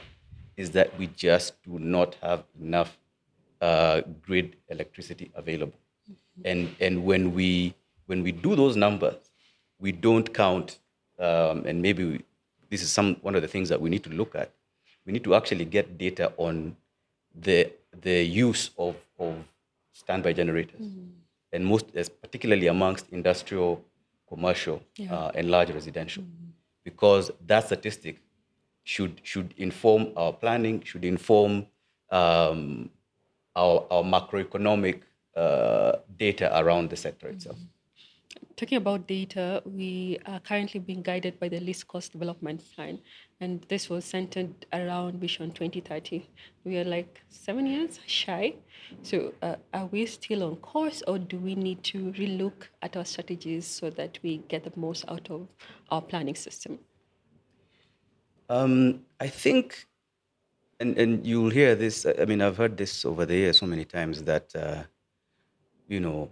is 0.58 0.70
that 0.72 0.96
we 0.98 1.06
just 1.06 1.54
do 1.62 1.78
not 1.78 2.16
have 2.22 2.44
enough 2.60 2.98
uh, 3.64 4.02
grid 4.26 4.46
electricity 4.74 5.26
available, 5.42 5.78
and 6.50 6.62
and 6.86 6.94
when 7.08 7.22
we 7.38 7.48
when 8.08 8.20
we 8.26 8.32
do 8.46 8.50
those 8.62 8.76
numbers, 8.76 9.20
we 9.84 9.90
don't 10.06 10.28
count, 10.42 10.68
um, 11.18 11.56
and 11.68 11.80
maybe 11.86 12.02
we, 12.10 12.16
this 12.70 12.82
is 12.82 12.90
some 12.98 13.08
one 13.26 13.34
of 13.38 13.42
the 13.46 13.48
things 13.54 13.68
that 13.72 13.80
we 13.84 13.88
need 13.94 14.04
to 14.08 14.10
look 14.20 14.32
at. 14.42 14.48
We 15.06 15.12
need 15.12 15.24
to 15.24 15.34
actually 15.34 15.66
get 15.76 15.96
data 16.06 16.26
on 16.36 16.76
the 17.46 17.58
the 18.02 18.18
use 18.46 18.70
of 18.76 18.94
of 19.18 19.34
standby 19.92 20.32
generators, 20.40 20.84
and 21.52 21.64
most, 21.64 21.86
particularly 22.24 22.66
amongst 22.66 23.04
industrial, 23.12 23.72
commercial, 24.28 24.82
uh, 25.10 25.30
and 25.36 25.50
large 25.50 25.70
residential, 25.70 26.24
because 26.84 27.30
that 27.46 27.64
statistic 27.70 28.16
should 28.82 29.20
should 29.22 29.54
inform 29.56 30.02
our 30.16 30.32
planning, 30.32 30.82
should 30.84 31.04
inform 31.04 31.52
um, 32.10 32.90
our 33.56 33.86
our 33.90 34.02
macroeconomic 34.02 35.02
uh, 35.36 35.92
data 36.18 36.50
around 36.58 36.90
the 36.90 36.96
sector 36.96 37.28
itself. 37.28 37.58
Talking 38.56 38.78
about 38.78 39.08
data, 39.08 39.62
we 39.64 40.18
are 40.26 40.38
currently 40.38 40.78
being 40.78 41.02
guided 41.02 41.40
by 41.40 41.48
the 41.48 41.58
least 41.58 41.88
cost 41.88 42.12
development 42.12 42.62
plan, 42.74 43.00
and 43.40 43.62
this 43.68 43.90
was 43.90 44.04
centered 44.04 44.66
around 44.72 45.18
Vision 45.20 45.50
2030. 45.50 46.28
We 46.64 46.78
are 46.78 46.84
like 46.84 47.20
seven 47.28 47.66
years 47.66 47.98
shy. 48.06 48.54
So, 49.02 49.32
uh, 49.42 49.56
are 49.72 49.86
we 49.86 50.06
still 50.06 50.44
on 50.44 50.56
course, 50.56 51.02
or 51.08 51.18
do 51.18 51.36
we 51.38 51.56
need 51.56 51.82
to 51.84 52.12
relook 52.12 52.68
at 52.80 52.96
our 52.96 53.04
strategies 53.04 53.66
so 53.66 53.90
that 53.90 54.20
we 54.22 54.38
get 54.48 54.62
the 54.62 54.72
most 54.76 55.04
out 55.08 55.28
of 55.30 55.48
our 55.90 56.02
planning 56.02 56.36
system? 56.36 56.78
Um, 58.48 59.00
I 59.18 59.28
think, 59.28 59.86
and, 60.80 60.98
and 60.98 61.26
you'll 61.26 61.50
hear 61.50 61.74
this, 61.74 62.06
I 62.06 62.24
mean, 62.24 62.40
I've 62.40 62.56
heard 62.56 62.76
this 62.76 63.04
over 63.04 63.26
the 63.26 63.34
years 63.34 63.58
so 63.58 63.66
many 63.66 63.84
times 63.84 64.22
that, 64.22 64.54
uh, 64.54 64.82
you 65.88 66.00
know, 66.00 66.30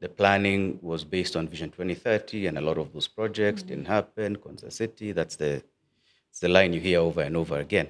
the 0.00 0.08
planning 0.08 0.78
was 0.82 1.04
based 1.04 1.36
on 1.36 1.48
Vision 1.48 1.70
2030 1.70 2.46
and 2.46 2.58
a 2.58 2.60
lot 2.60 2.78
of 2.78 2.92
those 2.92 3.08
projects 3.08 3.62
didn't 3.62 3.86
happen, 3.86 4.36
Konza 4.36 4.70
City, 4.70 5.12
that's 5.12 5.36
the, 5.36 5.62
it's 6.30 6.40
the 6.40 6.48
line 6.48 6.72
you 6.72 6.80
hear 6.80 7.00
over 7.00 7.22
and 7.22 7.36
over 7.36 7.58
again. 7.58 7.88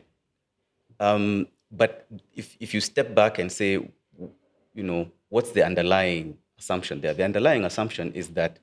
Um, 1.00 1.48
but 1.72 2.06
if, 2.34 2.56
if 2.60 2.72
you 2.72 2.80
step 2.80 3.14
back 3.14 3.38
and 3.38 3.50
say, 3.50 3.72
you 3.72 4.82
know, 4.82 5.10
what's 5.28 5.50
the 5.50 5.64
underlying 5.64 6.38
assumption 6.58 7.00
there? 7.00 7.14
The 7.14 7.24
underlying 7.24 7.64
assumption 7.64 8.12
is 8.12 8.28
that 8.28 8.58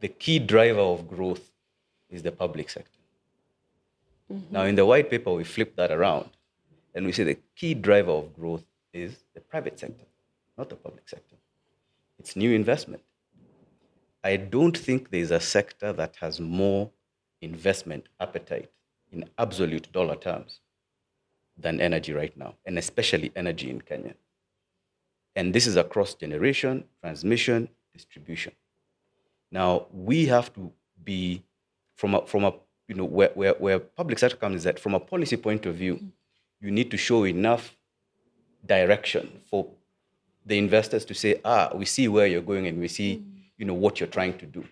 the 0.00 0.08
key 0.08 0.38
driver 0.40 0.80
of 0.80 1.08
growth 1.08 1.52
is 2.10 2.22
the 2.22 2.32
public 2.32 2.68
sector. 2.68 3.01
Now, 4.50 4.62
in 4.64 4.76
the 4.76 4.86
white 4.86 5.10
paper, 5.10 5.32
we 5.32 5.44
flip 5.44 5.76
that 5.76 5.90
around 5.90 6.30
and 6.94 7.06
we 7.06 7.12
say 7.12 7.24
the 7.24 7.38
key 7.56 7.74
driver 7.74 8.12
of 8.12 8.34
growth 8.34 8.64
is 8.92 9.24
the 9.34 9.40
private 9.40 9.78
sector, 9.78 10.04
not 10.56 10.68
the 10.68 10.76
public 10.76 11.08
sector. 11.08 11.36
It's 12.18 12.36
new 12.36 12.52
investment. 12.52 13.02
I 14.24 14.36
don't 14.36 14.76
think 14.76 15.10
there's 15.10 15.30
a 15.30 15.40
sector 15.40 15.92
that 15.94 16.16
has 16.20 16.40
more 16.40 16.90
investment 17.40 18.06
appetite 18.20 18.70
in 19.10 19.28
absolute 19.38 19.90
dollar 19.92 20.16
terms 20.16 20.60
than 21.58 21.80
energy 21.80 22.12
right 22.12 22.36
now, 22.36 22.54
and 22.64 22.78
especially 22.78 23.32
energy 23.34 23.68
in 23.68 23.80
Kenya. 23.80 24.14
And 25.34 25.52
this 25.54 25.66
is 25.66 25.76
across 25.76 26.14
generation, 26.14 26.84
transmission, 27.00 27.68
distribution. 27.92 28.52
Now 29.50 29.86
we 29.92 30.26
have 30.26 30.52
to 30.54 30.72
be 31.02 31.42
from 31.96 32.14
a 32.14 32.26
from 32.26 32.44
a 32.44 32.54
you 32.92 32.98
know 32.98 33.06
where, 33.06 33.30
where, 33.34 33.54
where 33.54 33.78
public 33.78 34.18
sector 34.18 34.36
comes 34.36 34.56
is 34.56 34.64
that 34.64 34.78
from 34.78 34.94
a 34.94 35.00
policy 35.00 35.38
point 35.38 35.64
of 35.64 35.74
view, 35.76 35.98
you 36.60 36.70
need 36.70 36.90
to 36.90 36.98
show 36.98 37.24
enough 37.24 37.74
direction 38.66 39.40
for 39.48 39.66
the 40.44 40.58
investors 40.58 41.06
to 41.06 41.14
say, 41.14 41.40
ah, 41.42 41.70
we 41.74 41.86
see 41.86 42.06
where 42.06 42.26
you're 42.26 42.42
going 42.52 42.66
and 42.66 42.78
we 42.78 42.88
see 42.88 43.24
you 43.56 43.64
know 43.64 43.78
what 43.84 43.98
you're 43.98 44.14
trying 44.18 44.36
to 44.36 44.44
do. 44.44 44.62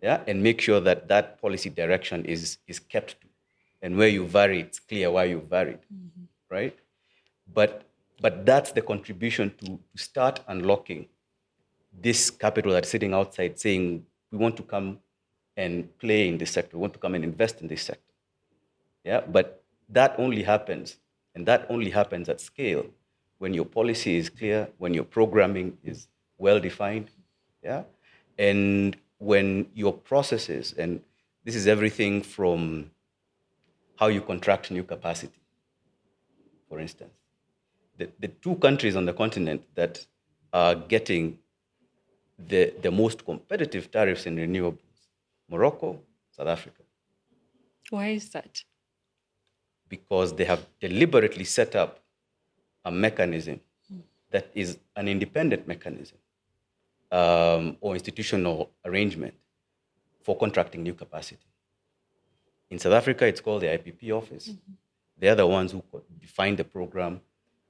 Yeah, 0.00 0.20
and 0.28 0.42
make 0.42 0.60
sure 0.60 0.80
that 0.80 1.08
that 1.08 1.40
policy 1.42 1.70
direction 1.70 2.24
is 2.24 2.58
is 2.68 2.78
kept 2.78 3.20
to. 3.20 3.26
And 3.82 3.96
where 3.98 4.08
you 4.16 4.24
vary, 4.26 4.60
it's 4.60 4.78
clear 4.78 5.10
why 5.10 5.24
you 5.24 5.40
varied, 5.56 5.80
right? 6.50 6.76
But 7.52 7.82
but 8.20 8.46
that's 8.46 8.70
the 8.72 8.82
contribution 8.92 9.52
to, 9.58 9.66
to 9.66 10.02
start 10.10 10.40
unlocking 10.46 11.06
this 12.06 12.30
capital 12.30 12.72
that's 12.72 12.88
sitting 12.88 13.12
outside 13.12 13.58
saying 13.58 14.06
we 14.30 14.38
want 14.38 14.56
to 14.56 14.62
come 14.62 14.98
and 15.56 15.98
play 15.98 16.28
in 16.28 16.38
this 16.38 16.50
sector, 16.50 16.78
want 16.78 16.92
to 16.92 16.98
come 16.98 17.14
and 17.14 17.24
invest 17.24 17.60
in 17.60 17.68
this 17.68 17.82
sector. 17.82 18.14
Yeah, 19.04 19.20
but 19.20 19.62
that 19.88 20.14
only 20.18 20.42
happens, 20.42 20.98
and 21.34 21.46
that 21.46 21.66
only 21.68 21.90
happens 21.90 22.28
at 22.28 22.40
scale 22.40 22.86
when 23.38 23.54
your 23.54 23.64
policy 23.64 24.16
is 24.16 24.28
clear, 24.28 24.68
when 24.78 24.92
your 24.94 25.04
programming 25.04 25.78
is 25.82 26.08
well 26.38 26.60
defined, 26.60 27.10
yeah, 27.62 27.82
and 28.38 28.96
when 29.18 29.66
your 29.74 29.92
processes, 29.92 30.74
and 30.76 31.00
this 31.44 31.54
is 31.54 31.66
everything 31.66 32.22
from 32.22 32.90
how 33.98 34.08
you 34.08 34.20
contract 34.20 34.70
new 34.70 34.82
capacity, 34.82 35.40
for 36.68 36.78
instance. 36.80 37.12
The, 37.96 38.08
the 38.18 38.28
two 38.28 38.56
countries 38.56 38.96
on 38.96 39.04
the 39.04 39.12
continent 39.12 39.62
that 39.74 40.06
are 40.52 40.74
getting 40.74 41.38
the, 42.48 42.72
the 42.80 42.90
most 42.90 43.24
competitive 43.24 43.90
tariffs 43.90 44.26
in 44.26 44.36
renewables 44.36 44.78
Morocco, 45.50 45.98
South 46.30 46.46
Africa, 46.46 46.82
Why 47.90 48.08
is 48.08 48.30
that? 48.30 48.62
because 49.88 50.34
they 50.36 50.44
have 50.44 50.64
deliberately 50.80 51.44
set 51.44 51.74
up 51.74 51.98
a 52.84 52.90
mechanism 52.92 53.60
that 54.30 54.48
is 54.54 54.78
an 54.94 55.08
independent 55.08 55.66
mechanism 55.66 56.18
um, 57.10 57.76
or 57.80 57.94
institutional 57.94 58.70
arrangement 58.84 59.34
for 60.22 60.36
contracting 60.38 60.82
new 60.84 60.94
capacity. 60.94 61.44
In 62.70 62.78
South 62.78 62.92
Africa, 62.92 63.26
it's 63.26 63.40
called 63.40 63.62
the 63.62 63.66
IPP 63.66 64.12
office. 64.12 64.50
They're 65.18 65.34
the 65.34 65.46
ones 65.46 65.72
who 65.72 65.82
define 66.20 66.54
the 66.54 66.62
program 66.64 67.20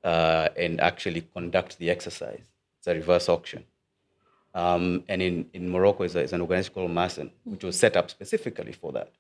uh, 0.05 0.49
and 0.57 0.79
actually 0.81 1.23
conduct 1.23 1.79
the 1.79 1.89
exercise. 1.89 2.45
It's 2.79 2.87
a 2.87 2.95
reverse 2.95 3.31
auction. 3.31 3.65
Um, 4.55 5.05
and 5.09 5.23
in, 5.23 5.49
in 5.53 5.71
Morocco, 5.71 6.03
is 6.03 6.17
an 6.17 6.41
organization 6.41 6.75
called 6.75 6.91
Masen, 6.91 7.31
which 7.45 7.63
was 7.63 7.79
set 7.79 7.97
up 7.97 8.11
specifically 8.11 8.73
for 8.73 8.91
that 8.93 9.13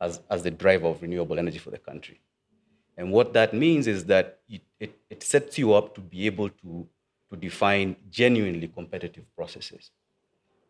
as, 0.00 0.20
as 0.30 0.42
the 0.42 0.50
driver 0.50 0.88
of 0.88 1.00
renewable 1.00 1.38
energy 1.38 1.58
for 1.58 1.70
the 1.70 1.78
country. 1.78 2.20
And 2.96 3.12
what 3.12 3.32
that 3.34 3.54
means 3.54 3.86
is 3.86 4.04
that 4.06 4.40
it, 4.48 4.62
it, 4.80 4.98
it 5.10 5.22
sets 5.22 5.58
you 5.58 5.74
up 5.74 5.94
to 5.94 6.00
be 6.00 6.26
able 6.26 6.48
to, 6.48 6.86
to 7.30 7.36
define 7.36 7.96
genuinely 8.10 8.68
competitive 8.68 9.24
processes. 9.36 9.90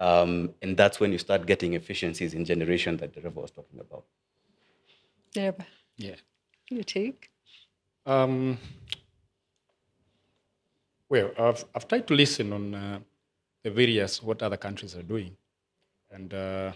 Um, 0.00 0.54
and 0.60 0.76
that's 0.76 1.00
when 1.00 1.12
you 1.12 1.18
start 1.18 1.46
getting 1.46 1.74
efficiencies 1.74 2.34
in 2.34 2.44
generation 2.44 2.96
that 2.98 3.14
the 3.14 3.20
Dereva 3.20 3.34
was 3.36 3.50
talking 3.50 3.80
about. 3.80 4.04
Ndereva, 5.34 5.64
Yeah. 5.96 6.16
you 6.70 6.82
take? 6.84 7.30
Um, 8.06 8.58
well, 11.08 11.30
I've, 11.38 11.64
I've 11.74 11.86
tried 11.88 12.06
to 12.08 12.14
listen 12.14 12.52
on 12.52 12.74
uh, 12.74 12.98
the 13.64 13.70
various 13.70 14.22
what 14.22 14.42
other 14.42 14.56
countries 14.56 14.94
are 14.94 15.02
doing, 15.02 15.36
and 16.10 16.32
uh, 16.32 16.72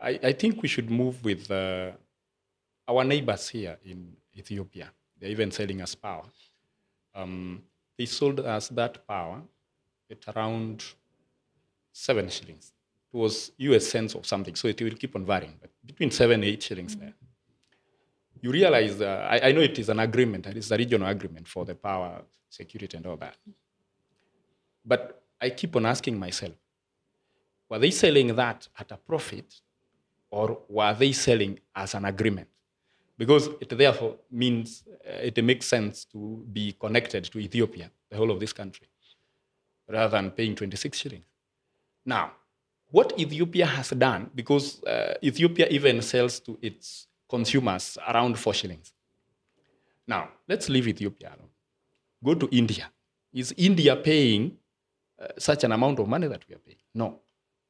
I, 0.00 0.20
I 0.22 0.32
think 0.32 0.62
we 0.62 0.68
should 0.68 0.90
move 0.90 1.24
with 1.24 1.50
uh, 1.50 1.92
our 2.86 3.02
neighbors 3.02 3.48
here 3.48 3.78
in 3.84 4.12
Ethiopia. 4.36 4.92
They're 5.18 5.30
even 5.30 5.50
selling 5.50 5.80
us 5.80 5.94
power. 5.94 6.24
Um, 7.14 7.62
they 7.98 8.04
sold 8.04 8.40
us 8.40 8.68
that 8.68 9.06
power 9.08 9.40
at 10.10 10.36
around 10.36 10.84
seven 11.92 12.28
shillings. 12.28 12.72
It 13.12 13.16
was 13.16 13.52
US 13.56 13.86
cents 13.86 14.14
or 14.14 14.22
something, 14.22 14.54
so 14.54 14.68
it 14.68 14.80
will 14.80 14.90
keep 14.90 15.16
on 15.16 15.24
varying, 15.24 15.54
but 15.60 15.70
between 15.84 16.10
seven 16.10 16.34
and 16.34 16.44
eight 16.44 16.62
shillings 16.62 16.94
there. 16.94 17.14
you 18.42 18.50
realize, 18.52 19.00
uh, 19.00 19.26
I, 19.30 19.48
I 19.48 19.52
know 19.52 19.62
it 19.62 19.78
is 19.78 19.88
an 19.88 20.00
agreement, 20.00 20.46
it's 20.46 20.70
a 20.70 20.76
regional 20.76 21.08
agreement 21.08 21.48
for 21.48 21.64
the 21.64 21.74
power, 21.74 22.22
security, 22.50 22.98
and 22.98 23.06
all 23.06 23.16
that. 23.16 23.36
But 24.84 25.22
I 25.40 25.50
keep 25.50 25.76
on 25.76 25.86
asking 25.86 26.18
myself, 26.18 26.52
were 27.68 27.78
they 27.78 27.90
selling 27.90 28.34
that 28.34 28.68
at 28.78 28.92
a 28.92 28.96
profit 28.96 29.60
or 30.30 30.58
were 30.68 30.94
they 30.94 31.12
selling 31.12 31.58
as 31.74 31.94
an 31.94 32.04
agreement? 32.04 32.48
Because 33.18 33.48
it 33.60 33.70
therefore 33.76 34.16
means 34.30 34.84
uh, 35.06 35.18
it 35.22 35.42
makes 35.42 35.66
sense 35.66 36.04
to 36.06 36.44
be 36.52 36.72
connected 36.78 37.24
to 37.24 37.38
Ethiopia, 37.38 37.90
the 38.10 38.16
whole 38.16 38.30
of 38.30 38.38
this 38.38 38.52
country, 38.52 38.86
rather 39.88 40.10
than 40.10 40.30
paying 40.30 40.54
26 40.54 40.98
shillings. 40.98 41.24
Now, 42.04 42.32
what 42.90 43.18
Ethiopia 43.18 43.66
has 43.66 43.90
done, 43.90 44.30
because 44.34 44.82
uh, 44.84 45.14
Ethiopia 45.22 45.66
even 45.68 46.02
sells 46.02 46.40
to 46.40 46.58
its 46.62 47.08
consumers 47.28 47.98
around 48.08 48.38
four 48.38 48.54
shillings. 48.54 48.92
Now, 50.06 50.28
let's 50.48 50.68
leave 50.68 50.86
Ethiopia 50.86 51.28
alone. 51.28 51.50
Go 52.22 52.34
to 52.34 52.48
India. 52.56 52.90
Is 53.32 53.52
India 53.56 53.96
paying 53.96 54.56
uh, 55.20 55.28
such 55.38 55.64
an 55.64 55.72
amount 55.72 55.98
of 55.98 56.08
money 56.08 56.26
that 56.28 56.44
we 56.48 56.54
are 56.54 56.58
paying? 56.58 56.78
No. 56.94 57.20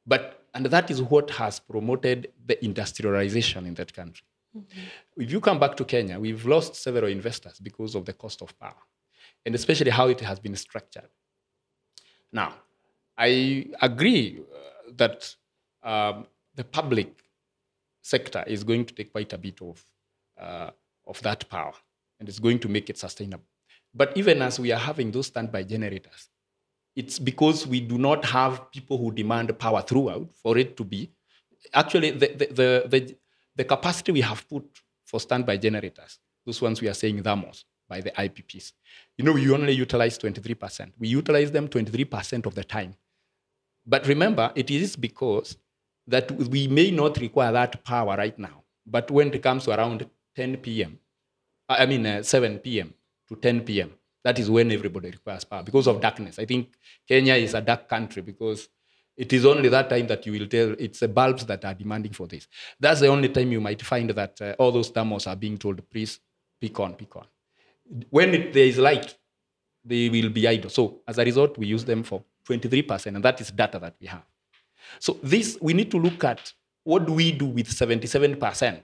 But, 0.07 0.45
and 0.55 0.67
that 0.67 0.91
is 0.91 1.03
what 1.03 1.31
has 1.31 1.59
promoted 1.59 2.33
the 2.45 2.65
industrialization 2.65 3.67
in 3.67 3.75
that 3.75 3.93
country. 3.93 4.27
Mm-hmm. 4.57 5.23
If 5.23 5.33
you 5.33 5.41
come 5.41 5.59
back 5.59 5.77
to 5.77 5.85
Kenya, 5.85 6.19
we've 6.19 6.47
lost 6.47 6.77
several 6.77 7.11
investors 7.11 7.59
because 7.59 7.95
of 7.95 8.05
the 8.05 8.13
cost 8.13 8.43
of 8.43 8.59
power, 8.59 8.83
and 9.45 9.55
especially 9.55 9.91
how 9.91 10.09
it 10.09 10.21
has 10.21 10.39
been 10.39 10.57
structured. 10.57 11.09
Now, 12.33 12.55
I 13.19 13.67
agree 13.81 14.41
uh, 14.41 14.91
that 14.97 15.35
um, 15.83 16.27
the 16.55 16.65
public 16.65 17.25
sector 18.03 18.45
is 18.47 18.65
going 18.65 18.85
to 18.85 18.95
take 18.95 19.13
quite 19.13 19.33
a 19.33 19.39
bit 19.39 19.61
of, 19.61 19.85
uh, 20.41 20.71
of 21.07 21.21
that 21.23 21.49
power 21.49 21.73
and 22.19 22.29
it's 22.29 22.39
going 22.39 22.59
to 22.61 22.69
make 22.69 22.89
it 22.91 22.99
sustainable. 22.99 23.45
But 23.95 24.17
even 24.17 24.43
as 24.43 24.61
we 24.61 24.73
are 24.73 24.79
having 24.79 25.11
those 25.11 25.27
standby 25.27 25.65
generators, 25.65 26.29
it's 26.97 27.19
because 27.19 27.67
we 27.67 27.81
do 27.81 27.99
not 27.99 28.25
have 28.25 28.71
people 28.73 28.97
who 28.97 29.13
demand 29.13 29.57
power 29.59 29.83
throughout 29.83 30.29
for 30.43 30.57
it 30.57 30.77
to 30.79 30.85
be. 30.85 31.13
Actually, 31.75 32.11
the, 32.13 32.29
the, 32.29 32.47
the, 32.47 32.89
the, 32.89 33.17
the 33.55 33.65
capacity 33.65 34.13
we 34.13 34.23
have 34.23 34.49
put 34.49 34.65
for 35.05 35.21
standby 35.21 35.59
generators, 35.59 36.19
those 36.47 36.61
ones 36.63 36.81
we 36.81 36.89
are 36.89 36.95
saying 36.95 37.23
thermals 37.23 37.65
by 37.89 38.01
the 38.01 38.11
IPPs, 38.13 38.73
you 39.19 39.25
know, 39.25 39.33
we 39.33 39.51
only 39.51 39.73
utilize 39.73 40.19
23%. 40.19 40.93
We 40.99 41.09
utilize 41.09 41.51
them 41.53 41.69
23% 41.69 42.47
of 42.47 42.55
the 42.55 42.65
time. 42.65 42.95
But 43.87 44.07
remember, 44.07 44.51
it 44.55 44.71
is 44.71 44.97
because 44.97 45.57
that 46.09 46.31
we 46.33 46.67
may 46.67 46.91
not 46.91 47.19
require 47.19 47.53
that 47.53 47.85
power 47.85 48.17
right 48.17 48.37
now. 48.39 48.65
But 48.87 49.11
when 49.11 49.33
it 49.33 49.43
comes 49.43 49.65
to 49.65 49.73
around 49.73 50.09
10 50.35 50.57
p.m., 50.59 50.99
I 51.69 51.85
mean 51.87 52.07
uh, 52.07 52.23
7 52.23 52.59
p.m. 52.61 52.95
to 53.29 53.37
10 53.37 53.61
p.m., 53.63 53.93
that 54.27 54.41
is 54.41 54.51
when 54.51 54.73
everybody 54.73 55.13
requires 55.13 55.45
power 55.45 55.63
because 55.63 55.87
of 55.87 56.01
darkness. 56.01 56.41
I 56.41 56.47
think 56.47 56.75
Kenya 57.07 57.35
is 57.35 57.55
a 57.55 57.61
dark 57.61 57.89
country 57.89 58.23
because 58.23 58.69
it 59.17 59.33
is 59.33 59.47
only 59.47 59.69
that 59.69 59.89
time 59.89 60.09
that 60.09 60.27
you 60.27 60.33
will 60.33 60.49
tell 60.49 60.75
it's 60.81 60.99
the 60.99 61.07
bulbs 61.07 61.47
that 61.47 61.65
are 61.65 61.75
demanding 61.75 62.13
for 62.13 62.27
this. 62.27 62.49
That's 62.81 62.99
the 62.99 63.07
only 63.07 63.29
time 63.29 63.53
you 63.53 63.61
might 63.61 63.81
find 63.83 64.11
that 64.11 64.43
uh, 64.43 64.57
all 64.59 64.73
those 64.73 64.91
thermals 64.91 65.29
are 65.29 65.37
being 65.37 65.57
told, 65.57 65.89
please 65.89 66.19
pick 66.61 66.81
on, 66.81 66.95
pick 66.95 67.15
on. 67.15 67.27
When 68.11 68.35
it, 68.35 68.53
there 68.53 68.65
is 68.65 68.79
light, 68.79 69.15
they 69.85 70.09
will 70.09 70.31
be 70.31 70.49
idle. 70.49 70.71
So 70.71 71.03
as 71.07 71.19
a 71.19 71.25
result, 71.25 71.57
we 71.57 71.69
use 71.69 71.85
them 71.85 72.03
for 72.03 72.25
23%, 72.49 73.07
and 73.07 73.25
that 73.25 73.41
is 73.41 73.53
data 73.53 73.79
that 73.79 73.95
we 74.01 74.09
have. 74.09 74.25
So 74.99 75.21
this, 75.23 75.57
we 75.61 75.73
need 75.73 75.93
to 75.93 76.01
look 76.01 76.25
at 76.25 76.53
what 76.83 77.07
do 77.07 77.13
we 77.13 77.31
do 77.31 77.47
with 77.47 77.69
77%? 77.69 78.81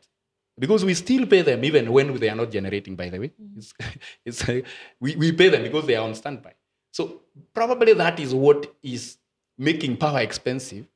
Because 0.58 0.84
we 0.84 0.94
still 0.94 1.26
pay 1.26 1.42
them 1.42 1.64
even 1.64 1.90
when 1.90 2.14
they 2.18 2.28
are 2.28 2.36
not 2.36 2.50
generating, 2.50 2.94
by 2.94 3.08
the 3.08 3.18
way. 3.18 3.28
Mm. 3.28 3.56
It's, 3.56 3.74
it's, 4.24 4.48
uh, 4.48 4.60
we, 5.00 5.16
we 5.16 5.32
pay 5.32 5.48
them 5.48 5.62
because 5.62 5.86
they 5.86 5.96
are 5.96 6.04
on 6.04 6.14
standby. 6.14 6.54
So 6.92 7.22
probably 7.54 7.94
that 7.94 8.20
is 8.20 8.34
what 8.34 8.74
is 8.82 9.16
making 9.56 9.96
power 9.96 10.20
expensive, 10.20 10.86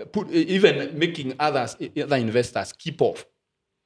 uh, 0.00 0.04
put, 0.04 0.30
even 0.30 0.96
making 0.98 1.34
others, 1.38 1.76
other 2.00 2.16
investors 2.16 2.72
keep 2.72 3.02
off. 3.02 3.26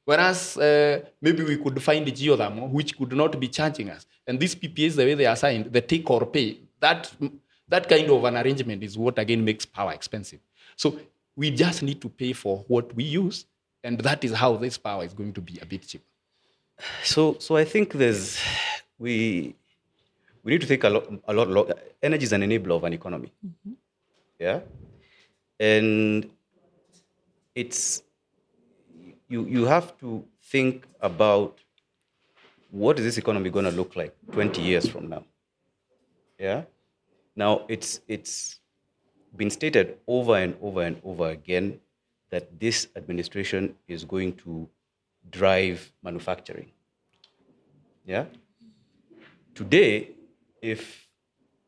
Whereas 0.05 0.59
uh, 0.59 1.01
maybe 1.23 1.43
we 1.43 1.57
could 1.57 1.83
find 1.83 2.07
geothermal 2.07 2.71
which 2.71 2.97
could 2.97 3.13
not 3.13 3.41
be 3.41 3.49
charging 3.49 3.89
us. 3.89 4.07
And 4.27 4.39
these 4.39 4.55
PPAs, 4.55 4.97
the 4.97 5.05
way 5.05 5.15
they 5.15 5.27
are 5.27 5.37
signed, 5.37 5.73
the 5.73 5.81
take 5.81 6.09
or 6.11 6.27
pay, 6.27 6.59
that, 6.81 7.11
that 7.69 7.89
kind 7.89 8.11
of 8.11 8.23
an 8.25 8.37
arrangement 8.37 8.83
is 8.83 8.99
what 8.99 9.19
again 9.19 9.43
makes 9.43 9.65
power 9.65 9.93
expensive. 9.93 10.41
So 10.77 10.99
we 11.35 11.51
just 11.51 11.83
need 11.83 12.03
to 12.03 12.11
pay 12.11 12.35
for 12.35 12.65
what 12.69 12.95
we 12.95 13.05
use, 13.05 13.47
and 13.85 14.01
that 14.01 14.25
is 14.25 14.33
how 14.33 14.57
this 14.57 14.79
power 14.79 15.05
is 15.05 15.13
going 15.13 15.33
to 15.35 15.41
be 15.41 15.59
a 15.61 15.67
bit 15.67 15.87
cheaper. 15.87 16.05
So, 17.05 17.37
so 17.39 17.57
I 17.57 17.65
think 17.65 17.93
there's 17.93 18.41
we 18.99 19.55
we 20.43 20.53
need 20.53 20.61
to 20.63 20.67
think 20.67 20.83
a 20.85 20.89
lot. 20.89 21.07
A 21.29 21.33
lot, 21.33 21.49
lot 21.49 21.79
energy 22.03 22.25
is 22.25 22.33
an 22.33 22.41
enabler 22.41 22.77
of 22.77 22.85
an 22.85 22.93
economy. 22.93 23.33
Mm-hmm. 23.47 23.73
Yeah, 24.41 24.61
and 25.61 26.29
it's 27.55 28.03
you 29.29 29.45
you 29.47 29.65
have 29.67 29.97
to 30.01 30.25
think 30.43 30.87
about 31.01 31.59
what 32.71 32.99
is 32.99 33.05
this 33.05 33.19
economy 33.19 33.51
going 33.51 33.67
to 33.67 33.71
look 33.71 33.95
like 33.95 34.13
20 34.33 34.61
years 34.61 34.89
from 34.89 35.09
now. 35.09 35.25
Yeah, 36.39 36.63
now 37.37 37.65
it's 37.69 38.01
it's 38.09 38.59
been 39.37 39.51
stated 39.51 39.99
over 40.09 40.37
and 40.37 40.57
over 40.61 40.83
and 40.83 41.01
over 41.05 41.31
again 41.31 41.81
that 42.31 42.59
this 42.59 42.89
administration 42.97 43.75
is 43.89 44.05
going 44.05 44.35
to 44.37 44.69
drive 45.31 45.93
manufacturing. 46.03 46.71
Yeah? 48.05 48.25
Today, 49.55 50.11
if 50.61 51.09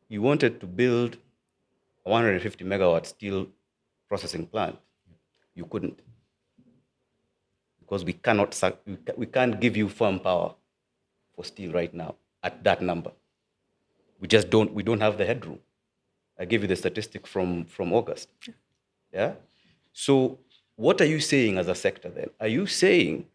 you 0.09 0.21
wanted 0.21 0.59
to 0.59 0.67
build 0.67 1.17
a 2.05 2.09
150 2.09 2.65
megawatt 2.65 3.05
steel 3.05 3.47
processing 4.07 4.45
plant, 4.45 4.77
you 5.55 5.65
couldn't. 5.65 5.99
Because 7.79 8.03
we 8.03 8.13
cannot, 8.13 8.59
we 9.15 9.25
can't 9.25 9.59
give 9.59 9.77
you 9.77 9.87
firm 9.89 10.19
power 10.19 10.53
for 11.35 11.45
steel 11.45 11.71
right 11.71 11.93
now 11.93 12.15
at 12.43 12.63
that 12.63 12.81
number. 12.81 13.11
We 14.19 14.27
just 14.27 14.49
don't, 14.49 14.73
we 14.73 14.83
don't 14.83 14.99
have 14.99 15.17
the 15.17 15.25
headroom. 15.25 15.59
I 16.39 16.45
gave 16.45 16.61
you 16.61 16.67
the 16.67 16.75
statistic 16.75 17.25
from, 17.25 17.65
from 17.65 17.93
August. 17.93 18.29
Yeah? 19.13 19.33
So, 19.93 20.39
what 20.77 21.01
are 21.01 21.05
you 21.05 21.19
saying 21.19 21.57
as 21.57 21.67
a 21.67 21.75
sector 21.75 22.09
then? 22.09 22.29
Are 22.39 22.47
you 22.47 22.67
saying 22.67 23.25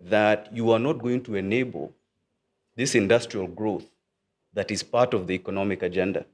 that 0.00 0.50
you 0.54 0.70
are 0.70 0.78
not 0.78 0.98
going 0.98 1.22
to 1.24 1.34
enable 1.34 1.92
this 2.76 2.94
industrial 2.94 3.46
growth 3.46 3.86
that 4.52 4.70
is 4.70 4.82
part 4.82 5.14
of 5.14 5.26
the 5.26 5.32
economic 5.32 5.82
agenda 5.82 6.24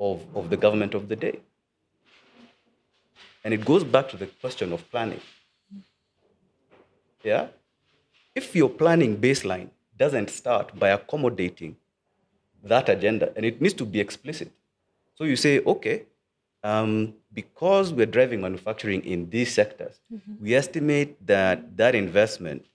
of, 0.00 0.24
of 0.34 0.50
the 0.50 0.56
government 0.56 0.92
of 0.92 1.08
the 1.08 1.14
day? 1.14 1.38
And 3.44 3.54
it 3.54 3.64
goes 3.64 3.84
back 3.84 4.08
to 4.10 4.16
the 4.16 4.26
question 4.26 4.72
of 4.72 4.90
planning. 4.90 5.20
Yeah? 7.22 7.46
If 8.34 8.56
your 8.56 8.68
planning 8.68 9.16
baseline 9.16 9.70
doesn't 9.96 10.30
start 10.30 10.76
by 10.76 10.88
accommodating 10.88 11.76
that 12.64 12.88
agenda, 12.88 13.32
and 13.36 13.46
it 13.46 13.60
needs 13.62 13.74
to 13.74 13.84
be 13.84 14.00
explicit, 14.00 14.50
so 15.14 15.22
you 15.24 15.36
say, 15.36 15.60
okay, 15.60 16.06
um, 16.62 17.14
because 17.32 17.92
we're 17.92 18.06
driving 18.06 18.40
manufacturing 18.40 19.04
in 19.04 19.30
these 19.30 19.52
sectors, 19.52 20.00
mm-hmm. 20.12 20.42
we 20.42 20.54
estimate 20.54 21.24
that 21.26 21.76
that 21.76 21.94
investment 21.94 22.66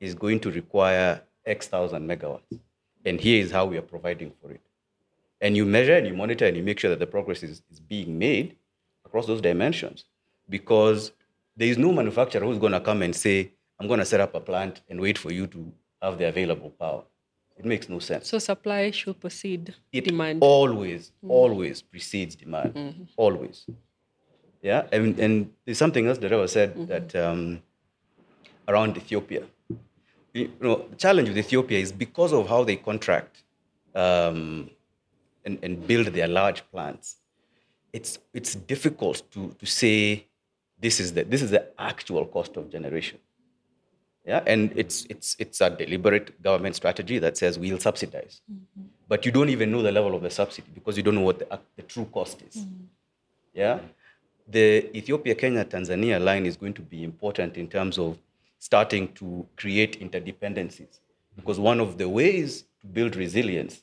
is 0.00 0.14
going 0.14 0.40
to 0.40 0.50
require 0.50 1.22
X 1.46 1.66
thousand 1.66 2.08
megawatts. 2.08 2.58
And 3.04 3.20
here 3.20 3.42
is 3.42 3.50
how 3.50 3.64
we 3.64 3.78
are 3.78 3.82
providing 3.82 4.32
for 4.42 4.50
it. 4.50 4.60
And 5.40 5.56
you 5.56 5.64
measure 5.64 5.96
and 5.96 6.06
you 6.06 6.14
monitor 6.14 6.46
and 6.46 6.56
you 6.56 6.62
make 6.62 6.78
sure 6.78 6.90
that 6.90 6.98
the 6.98 7.06
progress 7.06 7.42
is, 7.42 7.62
is 7.70 7.80
being 7.80 8.18
made 8.18 8.56
across 9.04 9.26
those 9.26 9.40
dimensions. 9.40 10.04
Because 10.48 11.12
there 11.56 11.68
is 11.68 11.78
no 11.78 11.92
manufacturer 11.92 12.44
who's 12.44 12.58
going 12.58 12.72
to 12.72 12.80
come 12.80 13.02
and 13.02 13.14
say, 13.14 13.52
I'm 13.78 13.86
going 13.86 14.00
to 14.00 14.04
set 14.04 14.20
up 14.20 14.34
a 14.34 14.40
plant 14.40 14.80
and 14.88 15.00
wait 15.00 15.16
for 15.16 15.32
you 15.32 15.46
to 15.48 15.72
have 16.02 16.18
the 16.18 16.28
available 16.28 16.70
power. 16.70 17.04
It 17.58 17.64
makes 17.64 17.88
no 17.88 17.98
sense. 17.98 18.28
So 18.28 18.38
supply 18.38 18.90
should 18.92 19.18
precede 19.20 19.74
it 19.92 20.04
demand. 20.04 20.38
Always, 20.42 21.12
mm. 21.24 21.30
always 21.30 21.82
precedes 21.82 22.36
demand. 22.36 22.74
Mm-hmm. 22.74 23.02
Always. 23.16 23.66
Yeah, 24.62 24.86
and, 24.92 25.18
and 25.18 25.52
there's 25.64 25.78
something 25.78 26.06
else 26.06 26.18
that 26.18 26.32
I 26.32 26.36
was 26.36 26.52
said 26.52 26.70
mm-hmm. 26.74 26.86
that 26.86 27.14
um, 27.16 27.62
around 28.68 28.96
Ethiopia. 28.96 29.42
You 30.34 30.52
know, 30.60 30.84
the 30.90 30.96
challenge 30.96 31.28
with 31.28 31.38
Ethiopia 31.38 31.78
is 31.78 31.90
because 31.90 32.32
of 32.32 32.48
how 32.48 32.62
they 32.62 32.76
contract 32.76 33.42
um, 33.94 34.70
and, 35.44 35.58
and 35.62 35.86
build 35.86 36.06
their 36.08 36.28
large 36.28 36.68
plants. 36.70 37.16
It's 37.92 38.18
it's 38.32 38.54
difficult 38.54 39.22
to, 39.32 39.54
to 39.58 39.66
say 39.66 40.26
this 40.78 41.00
is 41.00 41.14
the 41.14 41.24
this 41.24 41.42
is 41.42 41.50
the 41.50 41.64
actual 41.78 42.24
cost 42.26 42.56
of 42.56 42.70
generation. 42.70 43.18
Yeah, 44.28 44.42
and 44.46 44.72
it's 44.76 45.06
it's 45.08 45.36
it's 45.38 45.58
a 45.62 45.70
deliberate 45.70 46.42
government 46.42 46.76
strategy 46.76 47.18
that 47.18 47.38
says 47.38 47.58
we'll 47.58 47.78
subsidize, 47.78 48.42
mm-hmm. 48.52 48.82
but 49.08 49.24
you 49.24 49.32
don't 49.32 49.48
even 49.48 49.72
know 49.72 49.80
the 49.80 49.90
level 49.90 50.14
of 50.14 50.20
the 50.20 50.28
subsidy 50.28 50.68
because 50.74 50.98
you 50.98 51.02
don't 51.02 51.14
know 51.14 51.22
what 51.22 51.38
the, 51.38 51.58
the 51.76 51.82
true 51.82 52.04
cost 52.12 52.42
is. 52.42 52.56
Mm-hmm. 52.56 52.84
Yeah, 53.54 53.78
the 54.46 54.94
Ethiopia, 54.94 55.34
Kenya, 55.34 55.64
Tanzania 55.64 56.22
line 56.22 56.44
is 56.44 56.58
going 56.58 56.74
to 56.74 56.82
be 56.82 57.04
important 57.04 57.56
in 57.56 57.68
terms 57.68 57.98
of 57.98 58.18
starting 58.58 59.08
to 59.14 59.46
create 59.56 59.98
interdependencies. 59.98 61.00
Because 61.34 61.58
one 61.58 61.80
of 61.80 61.96
the 61.96 62.06
ways 62.06 62.64
to 62.82 62.86
build 62.86 63.16
resilience 63.16 63.80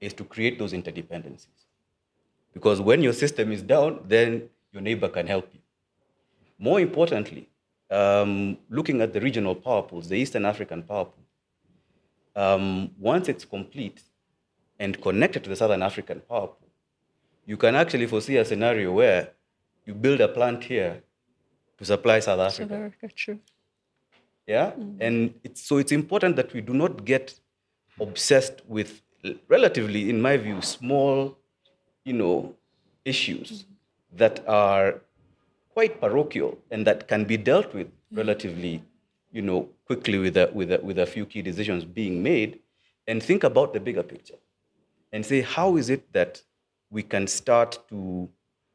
is 0.00 0.14
to 0.14 0.24
create 0.24 0.58
those 0.58 0.72
interdependencies. 0.72 1.66
Because 2.54 2.80
when 2.80 3.02
your 3.02 3.12
system 3.12 3.52
is 3.52 3.60
down, 3.60 4.04
then 4.08 4.48
your 4.72 4.80
neighbor 4.80 5.08
can 5.08 5.26
help 5.26 5.50
you. 5.52 5.60
More 6.58 6.80
importantly, 6.80 7.50
um, 7.94 8.58
looking 8.68 9.00
at 9.00 9.12
the 9.12 9.20
regional 9.20 9.54
power 9.54 9.82
pools, 9.82 10.08
the 10.08 10.16
Eastern 10.16 10.44
African 10.44 10.82
power 10.82 11.06
pool, 11.06 11.24
um, 12.44 12.90
once 12.98 13.28
it's 13.28 13.44
complete 13.44 14.00
and 14.80 15.00
connected 15.00 15.44
to 15.44 15.50
the 15.50 15.56
Southern 15.56 15.82
African 15.82 16.20
power 16.20 16.48
pool, 16.48 16.70
you 17.46 17.56
can 17.56 17.74
actually 17.76 18.06
foresee 18.06 18.36
a 18.38 18.44
scenario 18.44 18.92
where 18.92 19.30
you 19.86 19.94
build 19.94 20.20
a 20.20 20.28
plant 20.28 20.64
here 20.64 21.02
to 21.78 21.84
supply 21.84 22.18
South 22.18 22.40
Africa. 22.40 22.74
South 22.74 22.86
Africa, 22.88 23.08
true. 23.14 23.38
Yeah, 24.46 24.72
and 25.00 25.34
it's, 25.42 25.62
so 25.62 25.78
it's 25.78 25.92
important 25.92 26.36
that 26.36 26.52
we 26.52 26.60
do 26.60 26.74
not 26.74 27.04
get 27.04 27.34
obsessed 28.00 28.60
with 28.66 29.00
relatively, 29.48 30.10
in 30.10 30.20
my 30.20 30.36
view, 30.36 30.60
small, 30.60 31.38
you 32.04 32.12
know, 32.12 32.54
issues 33.04 33.64
that 34.12 34.46
are 34.46 35.00
quite 35.74 36.00
parochial 36.00 36.56
and 36.70 36.86
that 36.86 37.08
can 37.08 37.24
be 37.24 37.36
dealt 37.36 37.74
with 37.74 37.88
relatively, 38.12 38.82
you 39.32 39.42
know, 39.42 39.68
quickly 39.86 40.18
with 40.18 40.36
a, 40.36 40.50
with 40.54 40.72
a, 40.72 40.78
with 40.78 40.98
a 40.98 41.06
few 41.06 41.26
key 41.26 41.42
decisions 41.42 41.84
being 41.84 42.22
made, 42.22 42.60
and 43.06 43.22
think 43.22 43.44
about 43.44 43.74
the 43.74 43.80
bigger 43.80 44.02
picture, 44.02 44.38
and 45.12 45.26
say 45.26 45.42
how 45.42 45.76
is 45.76 45.90
it 45.90 46.10
that 46.12 46.40
we 46.90 47.02
can 47.02 47.26
start 47.26 47.78
to, 47.88 48.28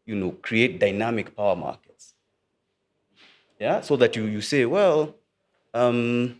you 0.06 0.16
know, 0.16 0.32
create 0.48 0.80
dynamic 0.80 1.36
power 1.36 1.56
markets. 1.56 2.14
Yeah, 3.60 3.82
so 3.82 3.96
that 3.98 4.16
you 4.16 4.26
you 4.26 4.42
say, 4.42 4.66
well, 4.66 5.16
um, 5.74 6.38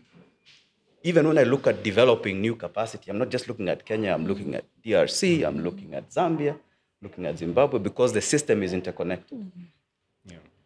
even 1.02 1.26
when 1.26 1.38
I 1.38 1.42
look 1.44 1.66
at 1.66 1.82
developing 1.82 2.40
new 2.40 2.54
capacity, 2.54 3.10
I'm 3.10 3.18
not 3.18 3.30
just 3.30 3.48
looking 3.48 3.68
at 3.68 3.84
Kenya, 3.84 4.12
I'm 4.12 4.26
looking 4.26 4.54
at 4.54 4.64
DRC, 4.84 5.46
I'm 5.46 5.64
looking 5.64 5.94
at 5.94 6.10
Zambia, 6.10 6.56
looking 7.02 7.26
at 7.26 7.38
Zimbabwe, 7.38 7.78
because 7.78 8.12
the 8.12 8.22
system 8.22 8.62
is 8.62 8.72
interconnected. 8.72 9.38
Yeah. 9.38 9.66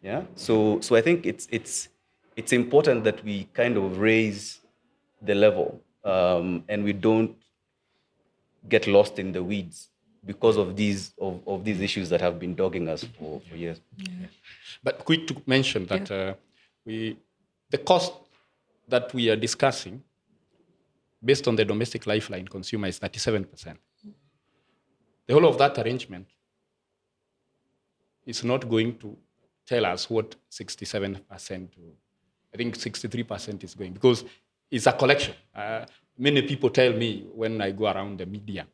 Yeah. 0.05 0.25
So 0.37 0.81
so 0.81 0.97
I 0.97 1.01
think 1.01 1.25
it's 1.25 1.49
it's 1.51 1.89
it's 2.37 2.53
important 2.53 3.05
that 3.05 3.25
we 3.25 3.45
kind 3.55 3.79
of 3.79 3.99
raise 3.99 4.61
the 5.23 5.35
level 5.35 5.81
um, 6.05 6.63
and 6.69 6.85
we 6.85 6.93
don't 6.93 7.35
get 8.69 8.87
lost 8.87 9.19
in 9.19 9.33
the 9.33 9.43
weeds 9.43 9.89
because 10.27 10.59
of 10.59 10.77
these 10.77 11.15
of, 11.19 11.41
of 11.47 11.65
these 11.65 11.81
issues 11.81 12.11
that 12.11 12.21
have 12.21 12.39
been 12.39 12.55
dogging 12.55 12.87
us 12.87 13.05
for, 13.19 13.41
for 13.49 13.57
years. 13.57 13.81
But 14.83 15.07
quick 15.07 15.27
to 15.29 15.43
mention 15.47 15.87
that 15.87 16.11
uh, 16.11 16.35
we, 16.85 17.17
the 17.71 17.79
cost 17.79 18.13
that 18.89 19.15
we 19.15 19.31
are 19.31 19.37
discussing, 19.37 20.03
based 21.25 21.49
on 21.49 21.57
the 21.57 21.65
domestic 21.65 22.07
lifeline 22.07 22.47
consumer, 22.47 22.89
is 22.89 23.01
37%. 23.01 23.47
The 25.27 25.33
whole 25.33 25.47
of 25.47 25.57
that 25.57 25.79
arrangement 25.79 26.27
is 28.27 28.45
not 28.45 28.69
going 28.69 28.99
to 28.99 29.17
tell 29.67 29.87
us 29.87 30.09
what 30.11 30.37
67%, 30.51 31.21
to, 31.73 31.81
I 32.53 32.57
think 32.57 32.77
63% 32.77 33.65
is 33.65 33.75
going, 33.75 33.93
because 33.93 34.25
it's 34.71 34.87
a 34.87 34.93
collection. 34.93 35.35
Uh, 35.55 35.85
many 36.19 36.43
people 36.43 36.71
tell 36.71 36.93
me 36.93 37.27
when 37.35 37.61
I 37.61 37.71
go 37.71 37.87
around 37.87 38.19
the 38.19 38.27
media, 38.27 38.67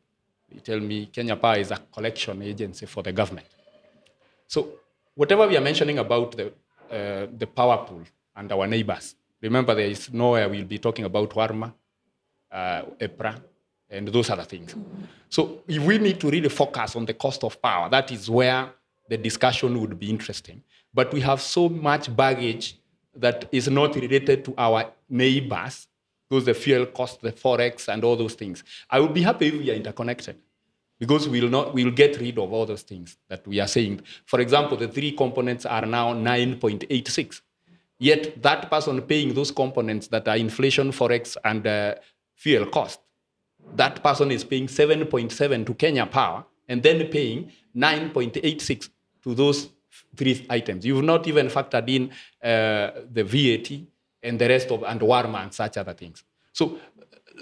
they 0.51 0.59
tell 0.59 0.79
me 0.79 1.07
Kenya 1.07 1.35
Power 1.35 1.57
is 1.57 1.71
a 1.71 1.77
collection 1.93 2.41
agency 2.41 2.85
for 2.85 3.03
the 3.03 3.11
government. 3.11 3.47
So 4.47 4.67
whatever 5.15 5.47
we 5.47 5.57
are 5.57 5.61
mentioning 5.61 5.99
about 5.99 6.35
the, 6.35 6.47
uh, 6.91 7.27
the 7.37 7.47
power 7.47 7.85
pool 7.85 8.03
and 8.35 8.51
our 8.51 8.67
neighbors, 8.67 9.15
remember 9.41 9.73
there 9.73 9.87
is 9.87 10.11
nowhere 10.11 10.49
we'll 10.49 10.65
be 10.65 10.77
talking 10.77 11.05
about 11.05 11.29
Warma, 11.29 11.73
uh, 12.51 12.81
EPRA, 12.99 13.41
and 13.89 14.07
those 14.07 14.29
other 14.29 14.43
things. 14.43 14.75
So 15.29 15.63
if 15.67 15.81
we 15.83 15.97
need 15.97 16.19
to 16.21 16.29
really 16.29 16.49
focus 16.49 16.95
on 16.95 17.05
the 17.05 17.13
cost 17.13 17.43
of 17.43 17.61
power, 17.61 17.89
that 17.89 18.11
is 18.11 18.29
where 18.29 18.69
the 19.09 19.17
discussion 19.17 19.79
would 19.79 19.99
be 19.99 20.09
interesting. 20.09 20.63
But 20.93 21.13
we 21.13 21.21
have 21.21 21.41
so 21.41 21.69
much 21.69 22.13
baggage 22.15 22.77
that 23.15 23.47
is 23.51 23.67
not 23.69 23.95
related 23.95 24.45
to 24.45 24.53
our 24.57 24.91
neighbors, 25.09 25.87
those 26.29 26.45
the 26.45 26.53
fuel 26.53 26.85
cost, 26.85 27.21
the 27.21 27.31
forex, 27.31 27.87
and 27.87 28.03
all 28.03 28.15
those 28.15 28.35
things. 28.35 28.63
I 28.89 28.99
would 28.99 29.13
be 29.13 29.21
happy 29.21 29.47
if 29.47 29.53
we 29.53 29.71
are 29.71 29.75
interconnected 29.75 30.37
because 30.99 31.27
we'll 31.27 31.49
not 31.49 31.73
we'll 31.73 31.91
get 31.91 32.19
rid 32.19 32.37
of 32.37 32.53
all 32.53 32.65
those 32.65 32.83
things 32.83 33.17
that 33.27 33.45
we 33.47 33.59
are 33.59 33.67
saying. 33.67 34.01
For 34.25 34.39
example, 34.39 34.77
the 34.77 34.87
three 34.87 35.11
components 35.11 35.65
are 35.65 35.85
now 35.85 36.13
9.86. 36.13 37.41
Yet 37.97 38.41
that 38.41 38.69
person 38.69 39.01
paying 39.01 39.33
those 39.33 39.51
components 39.51 40.07
that 40.07 40.27
are 40.27 40.37
inflation, 40.37 40.91
forex, 40.91 41.37
and 41.43 41.65
uh, 41.67 41.95
fuel 42.35 42.65
cost, 42.67 42.99
that 43.75 44.03
person 44.03 44.31
is 44.31 44.43
paying 44.43 44.67
7.7 44.67 45.65
to 45.65 45.73
Kenya 45.73 46.05
Power 46.05 46.45
and 46.67 46.81
then 46.81 47.07
paying 47.09 47.51
9.86 47.75 48.89
to 49.23 49.35
those 49.35 49.69
three 50.15 50.45
items. 50.49 50.85
You've 50.85 51.03
not 51.03 51.27
even 51.27 51.47
factored 51.47 51.89
in 51.89 52.09
uh, 52.43 53.01
the 53.11 53.23
VAT 53.23 53.71
and 54.23 54.39
the 54.39 54.47
rest 54.47 54.69
of 54.71 54.83
and 54.83 54.99
Warma 55.01 55.43
and 55.43 55.53
such 55.53 55.77
other 55.77 55.93
things. 55.93 56.23
So 56.53 56.79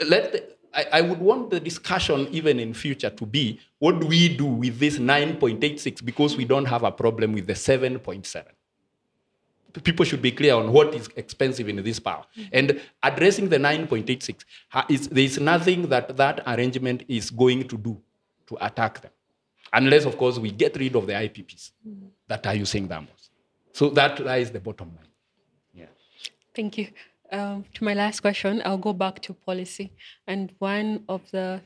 let 0.08 0.32
the, 0.32 0.44
I, 0.74 1.00
I 1.00 1.02
would 1.02 1.20
want 1.20 1.50
the 1.50 1.60
discussion 1.60 2.28
even 2.32 2.60
in 2.60 2.74
future 2.74 3.10
to 3.10 3.26
be 3.26 3.60
what 3.80 4.00
do 4.00 4.08
we 4.08 4.36
do 4.36 4.46
with 4.46 4.80
this 4.80 4.98
9.86 4.98 6.06
because 6.06 6.38
we 6.38 6.46
don't 6.46 6.66
have 6.66 6.84
a 6.84 6.92
problem 6.92 7.34
with 7.34 7.48
the 7.48 7.54
7.7 7.54 8.44
people 9.84 10.06
should 10.06 10.22
be 10.22 10.32
clear 10.32 10.56
on 10.56 10.72
what 10.72 10.94
is 10.96 11.10
expensive 11.16 11.70
in 11.70 11.84
this 11.84 12.00
power. 12.00 12.26
And 12.52 12.82
addressing 13.04 13.50
the 13.50 13.58
9.86, 13.58 14.44
is, 14.90 15.08
there 15.08 15.24
is 15.24 15.40
nothing 15.40 15.90
that 15.90 16.18
that 16.18 16.42
arrangement 16.48 17.04
is 17.08 17.30
going 17.30 17.68
to 17.68 17.78
do 17.78 18.02
to 18.48 18.58
attack 18.66 19.02
them. 19.02 19.12
Unless, 19.74 20.06
of 20.06 20.18
course, 20.18 20.38
we 20.40 20.52
get 20.52 20.76
rid 20.78 20.96
of 20.96 21.08
the 21.08 21.14
IPPs 21.14 21.72
that 22.28 22.46
are 22.48 22.56
using 22.56 22.88
thermals. 22.88 23.30
So 23.74 23.90
that 23.92 24.20
lies 24.20 24.52
the 24.52 24.60
bottom 24.60 24.90
line. 24.96 25.08
Yeah. 25.74 25.86
Thank 26.56 26.78
you. 26.78 26.88
Um, 27.32 27.66
to 27.76 27.84
my 27.84 27.94
last 27.94 28.22
question, 28.22 28.62
I'll 28.66 28.78
go 28.78 28.94
back 28.94 29.22
to 29.24 29.34
policy. 29.34 29.92
And 30.28 30.52
one 30.58 31.04
of 31.08 31.22
the 31.32 31.62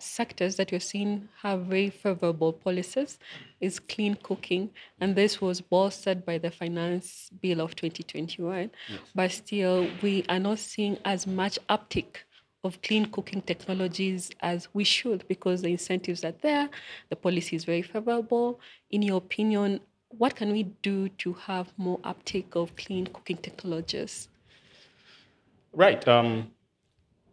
sectors 0.00 0.54
that 0.56 0.70
you're 0.70 0.80
seeing 0.80 1.28
have 1.42 1.62
very 1.62 1.90
favorable 1.90 2.52
policies 2.52 3.18
is 3.60 3.80
clean 3.80 4.16
cooking. 4.22 4.70
And 5.00 5.16
this 5.16 5.40
was 5.40 5.60
bolstered 5.60 6.24
by 6.24 6.38
the 6.38 6.50
finance 6.50 7.30
bill 7.42 7.60
of 7.60 7.74
2021. 7.74 8.70
But 9.14 9.32
still, 9.32 9.88
we 10.02 10.24
are 10.28 10.38
not 10.38 10.60
seeing 10.60 10.98
as 11.04 11.26
much 11.26 11.58
uptick 11.68 12.18
of 12.64 12.80
clean 12.82 13.06
cooking 13.06 13.42
technologies 13.42 14.30
as 14.40 14.68
we 14.74 14.84
should 14.84 15.26
because 15.28 15.62
the 15.62 15.68
incentives 15.68 16.24
are 16.24 16.34
there, 16.42 16.68
the 17.08 17.16
policy 17.16 17.56
is 17.56 17.64
very 17.64 17.82
favorable. 17.82 18.60
In 18.90 19.02
your 19.02 19.18
opinion, 19.18 19.80
what 20.10 20.34
can 20.34 20.52
we 20.52 20.64
do 20.82 21.08
to 21.10 21.34
have 21.34 21.72
more 21.76 22.00
uptake 22.04 22.56
of 22.56 22.74
clean 22.76 23.06
cooking 23.06 23.36
technologies? 23.36 24.28
Right. 25.72 26.06
Um, 26.08 26.50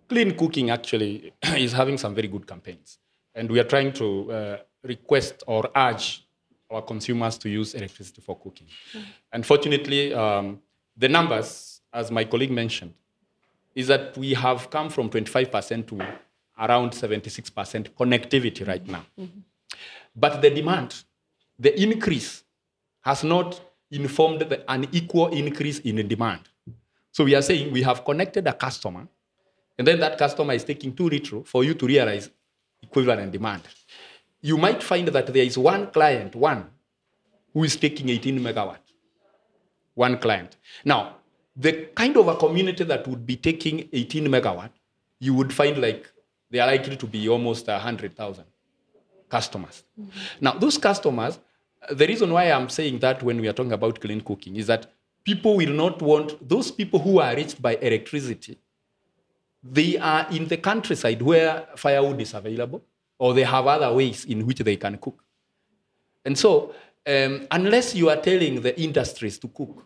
clean 0.07 0.37
cooking 0.37 0.69
actually 0.69 1.33
is 1.57 1.71
having 1.71 1.97
some 1.97 2.13
very 2.13 2.27
good 2.27 2.45
campaigns. 2.45 2.99
And 3.33 3.49
we 3.49 3.59
are 3.59 3.63
trying 3.63 3.93
to 3.93 4.31
uh, 4.31 4.57
request 4.83 5.43
or 5.47 5.69
urge 5.75 6.25
our 6.69 6.81
consumers 6.81 7.37
to 7.39 7.49
use 7.49 7.73
electricity 7.73 8.21
for 8.21 8.37
cooking. 8.37 8.67
Unfortunately, 9.31 10.13
um, 10.13 10.61
the 10.97 11.09
numbers, 11.09 11.81
as 11.93 12.11
my 12.11 12.23
colleague 12.23 12.51
mentioned, 12.51 12.93
is 13.75 13.87
that 13.87 14.17
we 14.17 14.33
have 14.33 14.69
come 14.69 14.89
from 14.89 15.09
25% 15.09 15.87
to 15.87 16.01
around 16.57 16.91
76% 16.91 17.89
connectivity 17.89 18.65
right 18.65 18.87
now. 18.87 19.05
Mm-hmm. 19.19 19.39
But 20.15 20.41
the 20.41 20.49
demand, 20.49 21.03
the 21.59 21.79
increase, 21.79 22.43
has 23.01 23.23
not 23.23 23.59
informed 23.91 24.41
the 24.41 24.63
unequal 24.67 25.27
increase 25.27 25.79
in 25.79 26.07
demand. 26.07 26.41
So 27.11 27.23
we 27.25 27.35
are 27.35 27.41
saying 27.41 27.71
we 27.71 27.81
have 27.83 28.03
connected 28.03 28.47
a 28.47 28.53
customer, 28.53 29.07
and 29.77 29.87
then 29.87 29.99
that 29.99 30.17
customer 30.17 30.53
is 30.53 30.63
taking 30.63 30.95
too 30.95 31.09
little 31.09 31.43
for 31.43 31.63
you 31.63 31.73
to 31.73 31.85
realize 31.85 32.29
equivalent 32.81 33.31
demand. 33.31 33.63
You 34.41 34.57
might 34.57 34.81
find 34.81 35.07
that 35.09 35.27
there 35.27 35.43
is 35.43 35.57
one 35.57 35.91
client, 35.91 36.35
one, 36.35 36.69
who 37.53 37.63
is 37.63 37.75
taking 37.75 38.09
18 38.09 38.39
megawatt. 38.39 38.79
One 39.93 40.17
client. 40.17 40.57
Now, 40.83 41.17
the 41.55 41.89
kind 41.95 42.17
of 42.17 42.27
a 42.27 42.35
community 42.35 42.83
that 42.83 43.07
would 43.07 43.25
be 43.25 43.35
taking 43.35 43.87
18 43.93 44.27
megawatt, 44.27 44.71
you 45.19 45.33
would 45.33 45.53
find 45.53 45.79
like 45.81 46.11
they 46.51 46.59
are 46.59 46.67
likely 46.67 46.97
to 46.97 47.07
be 47.07 47.29
almost 47.29 47.67
100,000 47.67 48.43
customers. 49.29 49.83
Now, 50.39 50.53
those 50.53 50.77
customers, 50.77 51.39
the 51.89 52.07
reason 52.07 52.31
why 52.31 52.51
I'm 52.51 52.69
saying 52.69 52.99
that 52.99 53.23
when 53.23 53.39
we 53.39 53.47
are 53.47 53.53
talking 53.53 53.71
about 53.71 53.99
clean 53.99 54.21
cooking 54.21 54.55
is 54.55 54.67
that 54.67 54.91
people 55.23 55.55
will 55.55 55.71
not 55.73 56.01
want 56.01 56.47
those 56.47 56.71
people 56.71 56.99
who 56.99 57.19
are 57.19 57.35
reached 57.35 57.61
by 57.61 57.75
electricity. 57.75 58.57
They 59.63 59.97
are 59.97 60.27
in 60.31 60.47
the 60.47 60.57
countryside 60.57 61.21
where 61.21 61.67
firewood 61.75 62.21
is 62.21 62.33
available, 62.33 62.83
or 63.17 63.33
they 63.33 63.43
have 63.43 63.65
other 63.65 63.91
ways 63.93 64.25
in 64.25 64.45
which 64.45 64.59
they 64.59 64.75
can 64.75 64.97
cook. 64.97 65.23
And 66.23 66.37
so, 66.37 66.75
um, 67.07 67.47
unless 67.49 67.95
you 67.95 68.09
are 68.09 68.17
telling 68.17 68.61
the 68.61 68.79
industries 68.79 69.39
to 69.39 69.47
cook, 69.47 69.85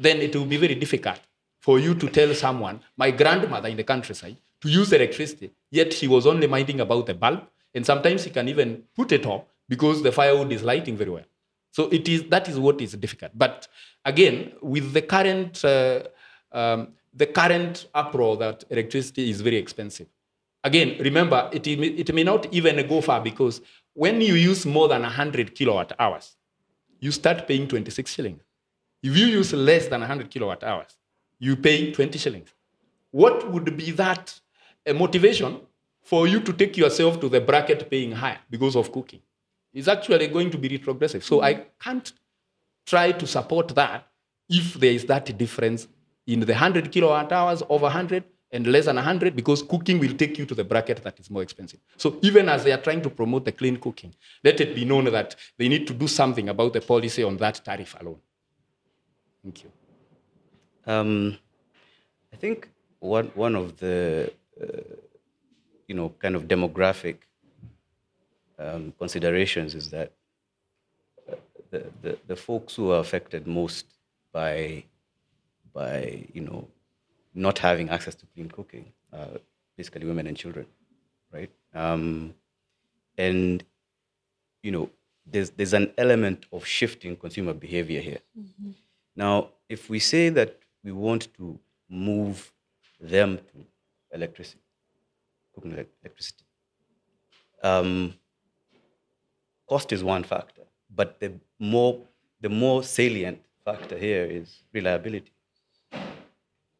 then 0.00 0.18
it 0.18 0.34
will 0.34 0.46
be 0.46 0.56
very 0.56 0.74
difficult 0.74 1.20
for 1.60 1.78
you 1.78 1.94
to 1.94 2.08
tell 2.08 2.32
someone, 2.34 2.80
my 2.96 3.10
grandmother 3.10 3.68
in 3.68 3.76
the 3.76 3.84
countryside, 3.84 4.36
to 4.60 4.68
use 4.68 4.92
electricity, 4.92 5.50
yet 5.70 5.92
she 5.92 6.08
was 6.08 6.26
only 6.26 6.46
minding 6.46 6.80
about 6.80 7.06
the 7.06 7.14
bulb, 7.14 7.42
and 7.74 7.84
sometimes 7.84 8.24
he 8.24 8.30
can 8.30 8.48
even 8.48 8.82
put 8.96 9.12
it 9.12 9.26
off 9.26 9.44
because 9.68 10.02
the 10.02 10.12
firewood 10.12 10.52
is 10.52 10.62
lighting 10.62 10.96
very 10.96 11.10
well. 11.10 11.24
So 11.70 11.88
it 11.88 12.08
is 12.08 12.24
that 12.24 12.48
is 12.48 12.58
what 12.58 12.80
is 12.80 12.92
difficult. 12.92 13.32
But 13.34 13.68
again, 14.04 14.52
with 14.62 14.92
the 14.92 15.02
current 15.02 15.64
uh, 15.64 16.04
um, 16.52 16.88
the 17.14 17.26
current 17.26 17.86
uproar 17.94 18.36
that 18.38 18.64
electricity 18.70 19.30
is 19.30 19.40
very 19.40 19.56
expensive. 19.56 20.06
Again, 20.64 20.96
remember 21.00 21.48
it, 21.52 21.66
it 21.66 22.14
may 22.14 22.24
not 22.24 22.52
even 22.52 22.86
go 22.88 23.00
far 23.00 23.20
because 23.20 23.60
when 23.94 24.20
you 24.20 24.34
use 24.34 24.64
more 24.66 24.88
than 24.88 25.02
100 25.02 25.54
kilowatt 25.54 25.92
hours, 25.98 26.36
you 27.00 27.10
start 27.12 27.46
paying 27.46 27.68
26 27.68 28.12
shillings. 28.12 28.42
If 29.02 29.16
you 29.16 29.26
use 29.26 29.52
less 29.52 29.86
than 29.88 30.00
100 30.00 30.30
kilowatt 30.30 30.64
hours, 30.64 30.96
you 31.38 31.56
pay 31.56 31.92
20 31.92 32.18
shillings. 32.18 32.48
What 33.10 33.50
would 33.52 33.76
be 33.76 33.92
that 33.92 34.38
a 34.84 34.92
motivation 34.92 35.60
for 36.02 36.26
you 36.26 36.40
to 36.40 36.52
take 36.52 36.76
yourself 36.76 37.20
to 37.20 37.28
the 37.28 37.40
bracket 37.40 37.88
paying 37.88 38.12
higher 38.12 38.38
because 38.50 38.76
of 38.76 38.90
cooking? 38.90 39.20
It's 39.72 39.88
actually 39.88 40.26
going 40.28 40.50
to 40.50 40.58
be 40.58 40.68
retrogressive. 40.68 41.24
So 41.24 41.42
I 41.42 41.66
can't 41.80 42.12
try 42.86 43.12
to 43.12 43.26
support 43.26 43.68
that 43.74 44.08
if 44.48 44.74
there 44.74 44.92
is 44.92 45.04
that 45.06 45.36
difference 45.38 45.86
in 46.26 46.40
the 46.40 46.52
100 46.52 46.90
kilowatt 46.90 47.30
hours 47.32 47.62
over 47.68 47.84
100 47.84 48.24
and 48.50 48.66
less 48.66 48.86
than 48.86 48.96
100 48.96 49.36
because 49.36 49.62
cooking 49.62 49.98
will 49.98 50.14
take 50.14 50.38
you 50.38 50.46
to 50.46 50.54
the 50.54 50.64
bracket 50.64 51.02
that 51.04 51.20
is 51.20 51.30
more 51.30 51.42
expensive. 51.42 51.80
So 51.96 52.18
even 52.22 52.48
as 52.48 52.64
they 52.64 52.72
are 52.72 52.80
trying 52.80 53.02
to 53.02 53.10
promote 53.10 53.44
the 53.44 53.52
clean 53.52 53.76
cooking, 53.76 54.14
let 54.42 54.60
it 54.60 54.74
be 54.74 54.84
known 54.84 55.04
that 55.04 55.36
they 55.58 55.68
need 55.68 55.86
to 55.86 55.94
do 55.94 56.08
something 56.08 56.48
about 56.48 56.72
the 56.72 56.80
policy 56.80 57.22
on 57.22 57.36
that 57.36 57.60
tariff 57.64 57.94
alone. 58.00 58.20
Thank 59.48 59.64
you. 59.64 59.72
Um, 60.92 61.38
I 62.34 62.36
think 62.36 62.68
one 62.98 63.30
one 63.34 63.56
of 63.56 63.78
the 63.78 64.30
uh, 64.62 64.92
you 65.86 65.94
know 65.94 66.10
kind 66.18 66.36
of 66.36 66.42
demographic 66.48 67.16
um, 68.58 68.92
considerations 68.98 69.74
is 69.74 69.88
that 69.88 70.12
uh, 71.32 71.36
the, 71.70 71.86
the 72.02 72.18
the 72.26 72.36
folks 72.36 72.74
who 72.74 72.90
are 72.90 73.00
affected 73.00 73.46
most 73.46 73.86
by 74.32 74.84
by 75.72 76.26
you 76.34 76.42
know 76.42 76.68
not 77.32 77.58
having 77.58 77.88
access 77.88 78.14
to 78.16 78.26
clean 78.34 78.50
cooking, 78.50 78.92
basically 79.78 80.04
women 80.04 80.26
and 80.26 80.36
children, 80.36 80.66
right? 81.32 81.50
Um, 81.72 82.34
and 83.16 83.64
you 84.62 84.72
know, 84.72 84.90
there's 85.24 85.48
there's 85.52 85.72
an 85.72 85.94
element 85.96 86.44
of 86.52 86.66
shifting 86.66 87.16
consumer 87.16 87.54
behavior 87.54 88.02
here. 88.02 88.18
Now, 89.18 89.48
if 89.68 89.90
we 89.90 89.98
say 89.98 90.28
that 90.28 90.60
we 90.84 90.92
want 90.92 91.26
to 91.38 91.58
move 91.88 92.52
them 93.00 93.38
to 93.38 93.66
electricity, 94.12 94.62
cooking 95.52 95.72
electricity, 95.72 96.44
um, 97.64 98.14
cost 99.68 99.92
is 99.92 100.04
one 100.04 100.22
factor, 100.22 100.62
but 100.94 101.18
the 101.18 101.32
more 101.58 101.98
the 102.40 102.48
more 102.48 102.84
salient 102.84 103.40
factor 103.64 103.98
here 103.98 104.24
is 104.24 104.62
reliability. 104.72 105.32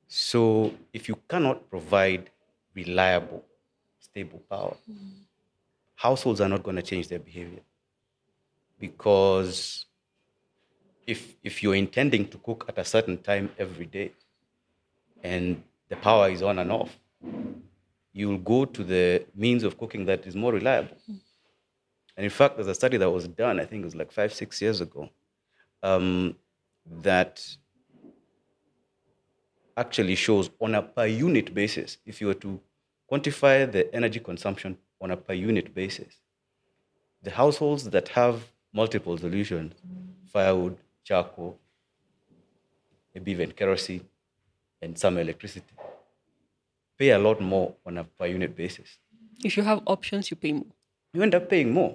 So 0.06 0.72
if 0.92 1.08
you 1.08 1.16
cannot 1.28 1.68
provide 1.68 2.30
reliable, 2.72 3.44
stable 3.98 4.42
power, 4.48 4.76
households 5.96 6.40
are 6.40 6.48
not 6.48 6.62
going 6.62 6.76
to 6.76 6.82
change 6.82 7.08
their 7.08 7.18
behavior. 7.18 7.64
Because 8.78 9.86
if, 11.08 11.36
if 11.42 11.62
you're 11.62 11.74
intending 11.74 12.28
to 12.28 12.36
cook 12.36 12.66
at 12.68 12.76
a 12.78 12.84
certain 12.84 13.16
time 13.16 13.50
every 13.58 13.86
day 13.86 14.12
and 15.24 15.62
the 15.88 15.96
power 15.96 16.28
is 16.28 16.42
on 16.42 16.58
and 16.58 16.70
off, 16.70 17.00
you'll 18.12 18.36
go 18.36 18.66
to 18.66 18.84
the 18.84 19.24
means 19.34 19.64
of 19.64 19.78
cooking 19.78 20.04
that 20.04 20.26
is 20.26 20.36
more 20.36 20.52
reliable. 20.52 20.98
And 21.08 22.24
in 22.24 22.30
fact, 22.30 22.56
there's 22.56 22.68
a 22.68 22.74
study 22.74 22.98
that 22.98 23.10
was 23.10 23.26
done, 23.26 23.58
I 23.58 23.64
think 23.64 23.82
it 23.82 23.84
was 23.86 23.94
like 23.94 24.12
five, 24.12 24.34
six 24.34 24.60
years 24.60 24.82
ago, 24.82 25.08
um, 25.82 26.36
that 27.00 27.42
actually 29.78 30.14
shows 30.14 30.50
on 30.60 30.74
a 30.74 30.82
per 30.82 31.06
unit 31.06 31.54
basis, 31.54 31.96
if 32.04 32.20
you 32.20 32.26
were 32.26 32.34
to 32.34 32.60
quantify 33.10 33.70
the 33.70 33.92
energy 33.94 34.20
consumption 34.20 34.76
on 35.00 35.10
a 35.12 35.16
per 35.16 35.32
unit 35.32 35.74
basis, 35.74 36.16
the 37.22 37.30
households 37.30 37.84
that 37.88 38.08
have 38.08 38.42
multiple 38.74 39.16
solutions, 39.16 39.72
firewood, 40.26 40.76
charcoal, 41.08 41.52
maybe 43.14 43.30
even 43.36 43.50
kerosene, 43.52 44.06
and 44.82 44.98
some 44.98 45.18
electricity, 45.18 45.74
pay 46.98 47.10
a 47.10 47.18
lot 47.18 47.40
more 47.40 47.68
on 47.86 47.98
a 47.98 48.04
per 48.04 48.26
unit 48.26 48.54
basis. 48.62 48.98
If 49.42 49.56
you 49.56 49.62
have 49.70 49.80
options, 49.86 50.30
you 50.30 50.36
pay 50.36 50.52
more. 50.52 50.72
You 51.14 51.22
end 51.22 51.34
up 51.34 51.48
paying 51.48 51.72
more 51.72 51.92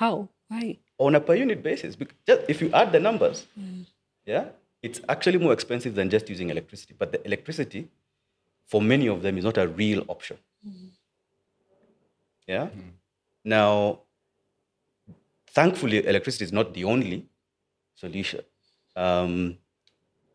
How? 0.00 0.28
Why? 0.48 0.78
on 0.98 1.14
a 1.14 1.20
per 1.20 1.34
unit 1.34 1.62
basis. 1.62 1.96
Just 2.26 2.42
if 2.48 2.60
you 2.60 2.70
add 2.72 2.92
the 2.92 3.00
numbers, 3.00 3.46
mm. 3.58 3.86
yeah, 4.26 4.44
it's 4.82 5.00
actually 5.08 5.38
more 5.38 5.52
expensive 5.52 5.94
than 5.94 6.10
just 6.10 6.28
using 6.28 6.50
electricity. 6.50 6.94
But 6.98 7.12
the 7.12 7.24
electricity, 7.24 7.88
for 8.66 8.82
many 8.82 9.06
of 9.08 9.22
them, 9.22 9.38
is 9.38 9.44
not 9.44 9.58
a 9.58 9.68
real 9.68 10.04
option. 10.08 10.38
Mm. 10.66 10.88
Yeah. 12.46 12.68
Now, 13.44 14.00
thankfully, 15.50 16.06
electricity 16.06 16.44
is 16.44 16.52
not 16.52 16.74
the 16.74 16.84
only 16.84 17.26
solution. 17.98 18.40
Um, 18.96 19.58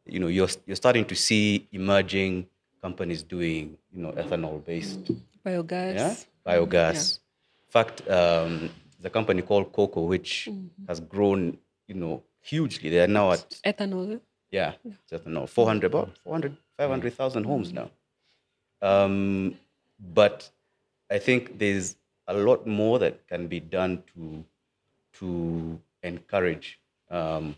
you 0.06 0.20
know, 0.20 0.28
you're 0.28 0.50
you're 0.66 0.76
starting 0.76 1.06
to 1.06 1.16
see 1.16 1.68
emerging 1.72 2.48
companies 2.82 3.24
doing 3.24 3.78
you 3.92 4.02
know 4.04 4.12
ethanol-based 4.12 5.12
Biogas. 5.46 5.96
yeah, 5.96 6.16
biogas. 6.46 7.20
In 7.68 7.72
fact, 7.72 8.08
um, 8.10 8.70
the 9.00 9.10
company 9.10 9.42
called 9.42 9.72
Koko, 9.72 10.02
which 10.04 10.50
has 10.88 11.00
grown, 11.00 11.58
you 11.88 11.96
know, 11.96 12.24
hugely. 12.42 12.90
They 12.90 13.02
are 13.02 13.08
now 13.08 13.32
at 13.32 13.50
Ethanol. 13.66 14.20
yeah, 14.52 14.74
just 15.10 15.26
know 15.26 15.48
400, 15.48 15.88
about 15.88 16.18
400, 16.24 16.56
500,000 16.78 17.44
homes 17.44 17.74
now. 17.74 17.90
Um, 18.82 19.56
but 20.00 20.50
I 21.10 21.18
think 21.20 21.58
there's 21.58 21.96
a 22.28 22.34
lot 22.34 22.68
more 22.68 23.00
that 23.00 23.28
can 23.28 23.48
be 23.48 23.60
done 23.60 24.04
to 24.14 24.44
to 25.20 25.80
encourage 26.02 26.80
um, 27.14 27.56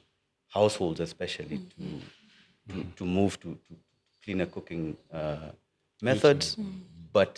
households, 0.49 0.99
especially 0.99 1.57
to, 1.57 2.73
to 2.73 2.83
to 2.97 3.05
move 3.05 3.39
to, 3.39 3.49
to 3.67 3.71
cleaner 4.23 4.45
cooking 4.55 4.97
uh, 5.13 5.49
methods. 6.01 6.57
But 7.13 7.33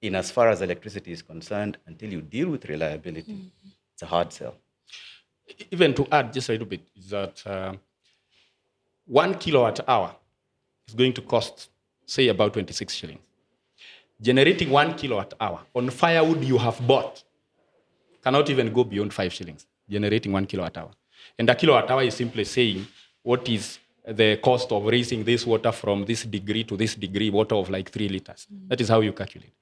in 0.00 0.14
as 0.14 0.30
far 0.30 0.48
as 0.48 0.62
electricity 0.62 1.12
is 1.12 1.22
concerned, 1.22 1.78
until 1.86 2.10
you 2.12 2.22
deal 2.22 2.48
with 2.48 2.64
reliability, 2.74 3.36
it's 3.92 4.02
a 4.02 4.06
hard 4.06 4.32
sell. 4.32 4.54
even 5.70 5.94
to 5.94 6.06
add 6.10 6.32
just 6.32 6.48
a 6.48 6.52
little 6.52 6.66
bit 6.66 6.82
is 6.96 7.10
that 7.10 7.36
uh, 7.46 7.72
one 9.06 9.32
kilowatt 9.42 9.80
hour 9.88 10.10
is 10.88 10.94
going 10.94 11.12
to 11.12 11.22
cost 11.22 11.70
say 12.06 12.28
about 12.28 12.52
26 12.52 12.92
shillings. 12.94 13.20
Generating 14.20 14.70
one 14.70 14.94
kilowatt 14.94 15.34
hour 15.40 15.60
on 15.74 15.90
firewood 15.90 16.42
you 16.44 16.58
have 16.58 16.78
bought 16.86 17.22
cannot 18.22 18.48
even 18.50 18.72
go 18.72 18.82
beyond 18.82 19.12
five 19.14 19.32
shillings 19.32 19.66
generating 19.88 20.32
one 20.32 20.46
kilowatt 20.46 20.76
hour 20.76 20.90
and 21.38 21.48
a 21.50 21.54
kilowatt 21.54 21.90
hour 21.90 22.02
is 22.02 22.14
simply 22.14 22.44
saying 22.44 22.86
what 23.22 23.48
is 23.48 23.78
the 24.06 24.36
cost 24.36 24.70
of 24.70 24.84
raising 24.84 25.24
this 25.24 25.44
water 25.46 25.72
from 25.72 26.04
this 26.04 26.24
degree 26.24 26.64
to 26.64 26.76
this 26.76 26.94
degree 26.94 27.30
water 27.30 27.56
of 27.56 27.68
like 27.70 27.90
three 27.90 28.08
liters 28.08 28.46
mm. 28.52 28.68
that 28.68 28.80
is 28.80 28.88
how 28.88 29.00
you 29.00 29.12
calculate 29.12 29.52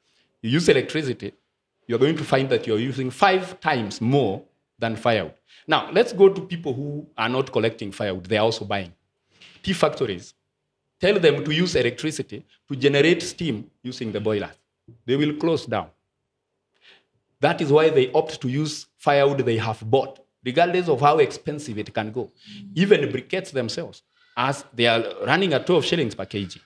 you 0.42 0.50
use 0.50 0.68
electricity 0.68 1.32
you're 1.86 1.98
going 1.98 2.16
to 2.16 2.24
find 2.24 2.48
that 2.48 2.66
you're 2.66 2.78
using 2.78 3.10
five 3.10 3.60
times 3.60 4.00
more 4.00 4.42
than 4.78 4.96
firewood. 4.96 5.34
Now, 5.66 5.90
let's 5.92 6.12
go 6.12 6.28
to 6.28 6.40
people 6.40 6.72
who 6.72 7.06
are 7.16 7.28
not 7.28 7.52
collecting 7.52 7.92
firewood, 7.92 8.26
they're 8.26 8.40
also 8.40 8.64
buying. 8.64 8.92
Tea 9.62 9.72
factories, 9.72 10.34
tell 11.00 11.18
them 11.18 11.44
to 11.44 11.54
use 11.54 11.74
electricity 11.74 12.44
to 12.68 12.76
generate 12.76 13.22
steam 13.22 13.70
using 13.82 14.12
the 14.12 14.20
boilers. 14.20 14.56
They 15.06 15.16
will 15.16 15.34
close 15.34 15.66
down. 15.66 15.88
That 17.40 17.60
is 17.60 17.70
why 17.70 17.90
they 17.90 18.10
opt 18.12 18.40
to 18.40 18.48
use 18.48 18.86
firewood 18.96 19.40
they 19.40 19.56
have 19.56 19.80
bought, 19.90 20.23
regardless 20.44 20.88
of 20.88 21.00
how 21.00 21.18
expensive 21.18 21.78
it 21.78 21.92
can 21.94 22.12
go. 22.12 22.30
Even 22.74 23.00
briquettes 23.10 23.50
themselves, 23.50 24.02
as 24.36 24.64
they 24.74 24.86
are 24.86 25.02
running 25.26 25.52
at 25.54 25.66
12 25.66 25.84
shillings 25.84 26.14
per 26.14 26.24
kg 26.24 26.60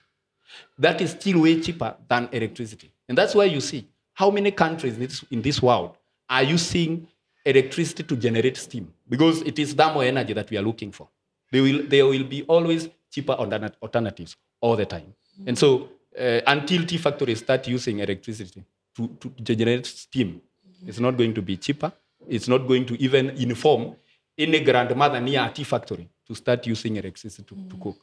that 0.77 1.01
is 1.01 1.11
still 1.11 1.41
way 1.41 1.59
cheaper 1.61 1.95
than 2.07 2.29
electricity. 2.31 2.91
And 3.07 3.17
that's 3.17 3.35
why 3.35 3.45
you 3.45 3.61
see 3.61 3.87
how 4.13 4.29
many 4.29 4.51
countries 4.51 4.97
in 5.31 5.41
this, 5.41 5.61
world 5.61 5.97
are 6.29 6.43
using 6.43 7.07
electricity 7.45 8.03
to 8.03 8.15
generate 8.15 8.57
steam 8.57 8.93
because 9.07 9.41
it 9.41 9.57
is 9.59 9.73
thermal 9.73 10.01
energy 10.01 10.33
that 10.33 10.49
we 10.49 10.57
are 10.57 10.61
looking 10.61 10.91
for. 10.91 11.07
There 11.51 11.63
will, 11.63 11.83
there 11.87 12.05
will 12.05 12.23
be 12.23 12.43
always 12.43 12.89
cheaper 13.11 13.33
alternat- 13.33 13.75
alternatives 13.81 14.35
all 14.61 14.75
the 14.75 14.85
time. 14.85 15.13
And 15.45 15.57
so 15.57 15.89
uh, 16.19 16.41
until 16.45 16.85
tea 16.85 16.97
factories 16.97 17.39
start 17.39 17.67
using 17.67 17.99
electricity 17.99 18.63
to, 18.95 19.07
to 19.19 19.29
generate 19.41 19.85
steam, 19.85 20.41
it's 20.85 20.99
not 20.99 21.17
going 21.17 21.33
to 21.33 21.41
be 21.41 21.57
cheaper. 21.57 21.91
It's 22.29 22.47
not 22.47 22.67
going 22.67 22.85
to 22.85 23.01
even 23.01 23.31
inform 23.31 23.95
any 24.37 24.59
grandmother 24.63 25.19
near 25.19 25.45
a 25.45 25.51
tea 25.51 25.63
factory 25.63 26.07
to 26.27 26.35
start 26.35 26.65
using 26.67 26.95
electricity 26.95 27.43
to, 27.43 27.55
to 27.69 27.75
cook 27.83 27.97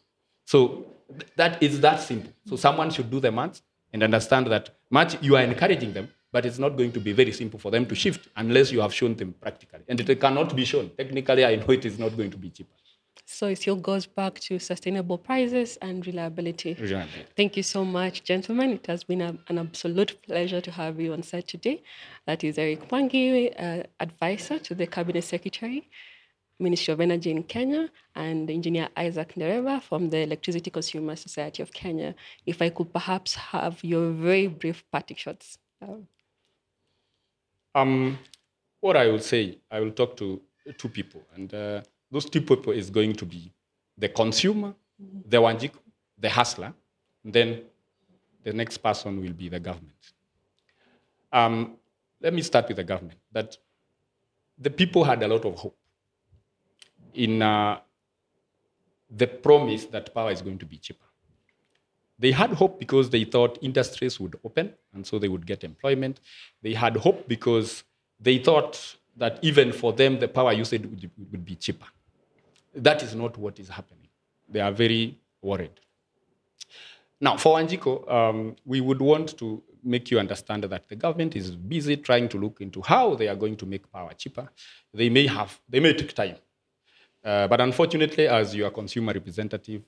So 0.46 0.86
th- 1.08 1.30
that 1.36 1.62
is 1.62 1.80
that 1.80 2.00
simple. 2.00 2.32
So 2.46 2.54
mm. 2.54 2.58
someone 2.58 2.90
should 2.90 3.10
do 3.10 3.20
the 3.20 3.32
maths 3.32 3.62
and 3.92 4.02
understand 4.02 4.46
that 4.48 4.70
much 4.90 5.20
you 5.22 5.36
are 5.36 5.42
encouraging 5.42 5.92
them, 5.92 6.08
but 6.32 6.46
it's 6.46 6.58
not 6.58 6.76
going 6.76 6.92
to 6.92 7.00
be 7.00 7.12
very 7.12 7.32
simple 7.32 7.58
for 7.58 7.70
them 7.70 7.84
to 7.86 7.94
shift 7.94 8.28
unless 8.36 8.70
you 8.70 8.80
have 8.80 8.94
shown 8.94 9.14
them 9.16 9.34
practically. 9.40 9.80
And 9.88 10.00
it 10.00 10.20
cannot 10.20 10.54
be 10.54 10.64
shown. 10.64 10.90
Technically, 10.96 11.44
I 11.44 11.56
know 11.56 11.70
it 11.70 11.84
is 11.84 11.98
not 11.98 12.16
going 12.16 12.30
to 12.30 12.36
be 12.36 12.50
cheaper. 12.50 12.70
So 13.24 13.48
it 13.48 13.58
still 13.58 13.76
goes 13.76 14.06
back 14.06 14.38
to 14.40 14.58
sustainable 14.58 15.18
prices 15.18 15.78
and 15.82 16.06
reliability. 16.06 16.74
Reliability. 16.74 17.26
Thank 17.36 17.56
you 17.56 17.62
so 17.62 17.84
much, 17.84 18.24
gentlemen. 18.24 18.72
It 18.72 18.86
has 18.86 19.04
been 19.04 19.20
a, 19.20 19.36
an 19.48 19.58
absolute 19.58 20.20
pleasure 20.22 20.60
to 20.60 20.70
have 20.70 21.00
you 21.00 21.12
on 21.12 21.22
set 21.22 21.48
today. 21.48 21.82
That 22.26 22.44
is 22.44 22.58
Eric 22.58 22.88
Mwangi, 22.88 23.54
uh, 23.58 23.82
advisor 24.00 24.58
to 24.58 24.74
the 24.74 24.86
Cabinet 24.86 25.22
Secretary, 25.22 25.88
Ministry 26.58 26.92
of 26.92 27.00
Energy 27.00 27.30
in 27.30 27.42
Kenya, 27.42 27.90
and 28.14 28.50
Engineer 28.50 28.88
Isaac 28.96 29.34
Ndereva 29.34 29.82
from 29.82 30.10
the 30.10 30.18
Electricity 30.18 30.70
Consumer 30.70 31.16
Society 31.16 31.62
of 31.62 31.72
Kenya. 31.72 32.14
If 32.46 32.62
I 32.62 32.70
could 32.70 32.92
perhaps 32.92 33.34
have 33.34 33.82
your 33.82 34.12
very 34.12 34.46
brief 34.46 34.84
parting 34.92 35.16
shots. 35.16 35.58
Uh, 35.82 36.04
Um, 37.74 38.18
what 38.80 38.96
I 38.96 39.06
will 39.08 39.20
say, 39.20 39.58
I 39.70 39.80
will 39.80 39.92
talk 39.92 40.16
to 40.16 40.40
two 40.78 40.88
people, 40.88 41.22
and 41.34 41.52
uh, 41.52 41.82
those 42.10 42.24
two 42.24 42.40
people 42.40 42.72
is 42.72 42.90
going 42.90 43.14
to 43.14 43.26
be 43.26 43.52
the 43.98 44.08
consumer, 44.08 44.74
the 45.28 45.38
Wanjiku, 45.38 45.78
the 46.18 46.28
hustler, 46.28 46.72
then 47.24 47.62
the 48.44 48.52
next 48.52 48.78
person 48.78 49.20
will 49.20 49.32
be 49.32 49.48
the 49.48 49.58
government. 49.58 49.92
Um, 51.32 51.76
let 52.20 52.32
me 52.32 52.42
start 52.42 52.68
with 52.68 52.76
the 52.76 52.84
government. 52.84 53.18
That 53.32 53.56
the 54.58 54.70
people 54.70 55.04
had 55.04 55.22
a 55.22 55.28
lot 55.28 55.44
of 55.44 55.54
hope 55.56 55.76
in 57.14 57.42
uh, 57.42 57.80
the 59.10 59.26
promise 59.26 59.86
that 59.86 60.14
power 60.14 60.30
is 60.30 60.42
going 60.42 60.58
to 60.58 60.66
be 60.66 60.78
cheaper. 60.78 61.04
They 62.18 62.32
had 62.32 62.50
hope 62.50 62.78
because 62.78 63.10
they 63.10 63.24
thought 63.24 63.58
industries 63.62 64.18
would 64.18 64.38
open 64.44 64.72
and 64.94 65.06
so 65.06 65.18
they 65.18 65.28
would 65.28 65.46
get 65.46 65.64
employment. 65.64 66.20
They 66.62 66.72
had 66.72 66.96
hope 66.96 67.28
because 67.28 67.84
they 68.18 68.38
thought 68.38 68.96
that 69.16 69.38
even 69.42 69.72
for 69.72 69.92
them, 69.92 70.18
the 70.18 70.28
power 70.28 70.52
usage 70.52 70.82
would, 70.82 71.10
would 71.30 71.44
be 71.44 71.56
cheaper. 71.56 71.86
That 72.76 73.02
is 73.02 73.14
not 73.14 73.36
what 73.38 73.58
is 73.58 73.68
happening. 73.68 74.08
They 74.48 74.60
are 74.60 74.72
very 74.72 75.18
worried. 75.42 75.80
Now, 77.20 77.36
for 77.38 77.56
Wanjiko, 77.56 78.10
um, 78.12 78.56
we 78.64 78.80
would 78.80 79.00
want 79.00 79.38
to 79.38 79.62
make 79.82 80.10
you 80.10 80.18
understand 80.18 80.64
that 80.64 80.88
the 80.88 80.96
government 80.96 81.34
is 81.34 81.52
busy 81.52 81.96
trying 81.96 82.28
to 82.28 82.38
look 82.38 82.60
into 82.60 82.82
how 82.82 83.14
they 83.14 83.28
are 83.28 83.36
going 83.36 83.56
to 83.56 83.66
make 83.66 83.90
power 83.90 84.12
cheaper. 84.12 84.50
They 84.92 85.08
may 85.08 85.26
have, 85.26 85.58
they 85.68 85.80
may 85.80 85.94
take 85.94 86.12
time. 86.12 86.36
Uh, 87.24 87.48
but 87.48 87.60
unfortunately, 87.60 88.28
as 88.28 88.54
your 88.54 88.70
consumer 88.70 89.12
representative, 89.12 89.82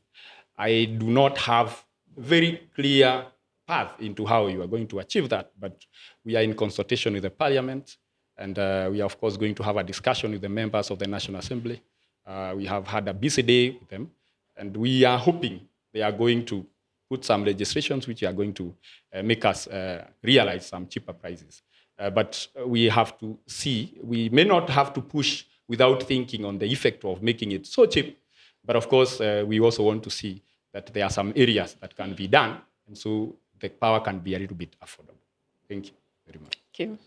I 0.56 0.86
do 0.86 1.06
not 1.06 1.36
have 1.38 1.84
very 2.16 2.68
clear 2.74 3.26
path 3.66 4.00
into 4.00 4.24
how 4.24 4.46
you 4.46 4.62
are 4.62 4.66
going 4.66 4.88
to 4.88 5.00
achieve 5.00 5.28
that. 5.28 5.52
But 5.60 5.84
we 6.24 6.34
are 6.36 6.42
in 6.42 6.54
consultation 6.54 7.12
with 7.12 7.24
the 7.24 7.30
parliament, 7.30 7.98
and 8.36 8.58
uh, 8.58 8.88
we 8.90 9.00
are, 9.02 9.04
of 9.04 9.20
course, 9.20 9.36
going 9.36 9.54
to 9.56 9.62
have 9.62 9.76
a 9.76 9.84
discussion 9.84 10.30
with 10.32 10.40
the 10.40 10.48
members 10.48 10.90
of 10.90 10.98
the 10.98 11.06
National 11.06 11.38
Assembly. 11.38 11.82
Uh, 12.28 12.52
we 12.54 12.66
have 12.66 12.86
had 12.86 13.08
a 13.08 13.14
busy 13.14 13.42
day 13.42 13.70
with 13.70 13.88
them, 13.88 14.10
and 14.56 14.76
we 14.76 15.02
are 15.04 15.18
hoping 15.18 15.60
they 15.94 16.02
are 16.02 16.12
going 16.12 16.44
to 16.44 16.66
put 17.08 17.24
some 17.24 17.42
legislations 17.42 18.06
which 18.06 18.22
are 18.22 18.34
going 18.34 18.52
to 18.52 18.74
uh, 19.14 19.22
make 19.22 19.42
us 19.46 19.66
uh, 19.66 20.04
realize 20.22 20.66
some 20.66 20.86
cheaper 20.86 21.14
prices. 21.14 21.62
Uh, 21.98 22.10
but 22.10 22.46
we 22.66 22.84
have 22.84 23.18
to 23.18 23.38
see, 23.46 23.98
we 24.02 24.28
may 24.28 24.44
not 24.44 24.68
have 24.68 24.92
to 24.92 25.00
push 25.00 25.44
without 25.66 26.02
thinking 26.02 26.44
on 26.44 26.58
the 26.58 26.66
effect 26.66 27.02
of 27.04 27.22
making 27.22 27.52
it 27.52 27.66
so 27.66 27.86
cheap. 27.86 28.18
But 28.62 28.76
of 28.76 28.88
course, 28.88 29.20
uh, 29.20 29.44
we 29.46 29.58
also 29.60 29.82
want 29.84 30.02
to 30.02 30.10
see 30.10 30.42
that 30.72 30.92
there 30.92 31.04
are 31.04 31.10
some 31.10 31.32
areas 31.34 31.76
that 31.80 31.96
can 31.96 32.12
be 32.12 32.26
done, 32.26 32.58
and 32.86 32.96
so 32.96 33.34
the 33.58 33.70
power 33.70 34.00
can 34.00 34.18
be 34.18 34.34
a 34.34 34.38
little 34.38 34.56
bit 34.56 34.76
affordable. 34.84 35.24
Thank 35.66 35.86
you 35.86 35.92
very 36.26 36.38
much. 36.42 36.58
Thank 36.76 36.90
you. 36.90 36.98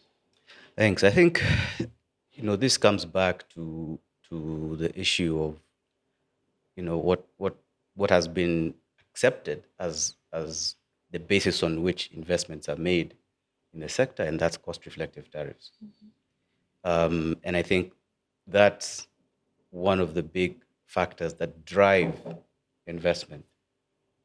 Thanks. 0.76 1.04
I 1.04 1.12
think 1.12 1.44
you 2.34 2.44
know 2.44 2.56
this 2.56 2.78
comes 2.78 3.06
back 3.06 3.48
to 3.50 4.00
to 4.32 4.76
the 4.78 5.00
issue 5.00 5.42
of 5.44 5.60
you 6.76 6.84
know 6.84 6.98
what 6.98 7.28
what 7.38 7.56
what 7.96 8.10
has 8.10 8.28
been 8.28 8.74
accepted 9.12 9.64
as 9.80 10.16
as 10.34 10.76
the 11.12 11.20
basis 11.20 11.62
on 11.62 11.84
which 11.84 12.10
investments 12.14 12.70
are 12.70 12.78
made 12.78 13.14
in 13.74 13.82
the 13.82 13.90
sector, 13.90 14.24
and 14.24 14.40
that's 14.40 14.58
cost 14.58 14.86
reflective 14.86 15.30
tariffs. 15.30 15.72
Um, 16.84 17.38
and 17.44 17.56
I 17.56 17.62
think 17.62 17.94
that's 18.48 19.08
one 19.70 20.00
of 20.00 20.14
the 20.14 20.24
big 20.24 20.58
factors 20.86 21.34
that 21.36 21.66
drive 21.66 22.16
investment 22.88 23.46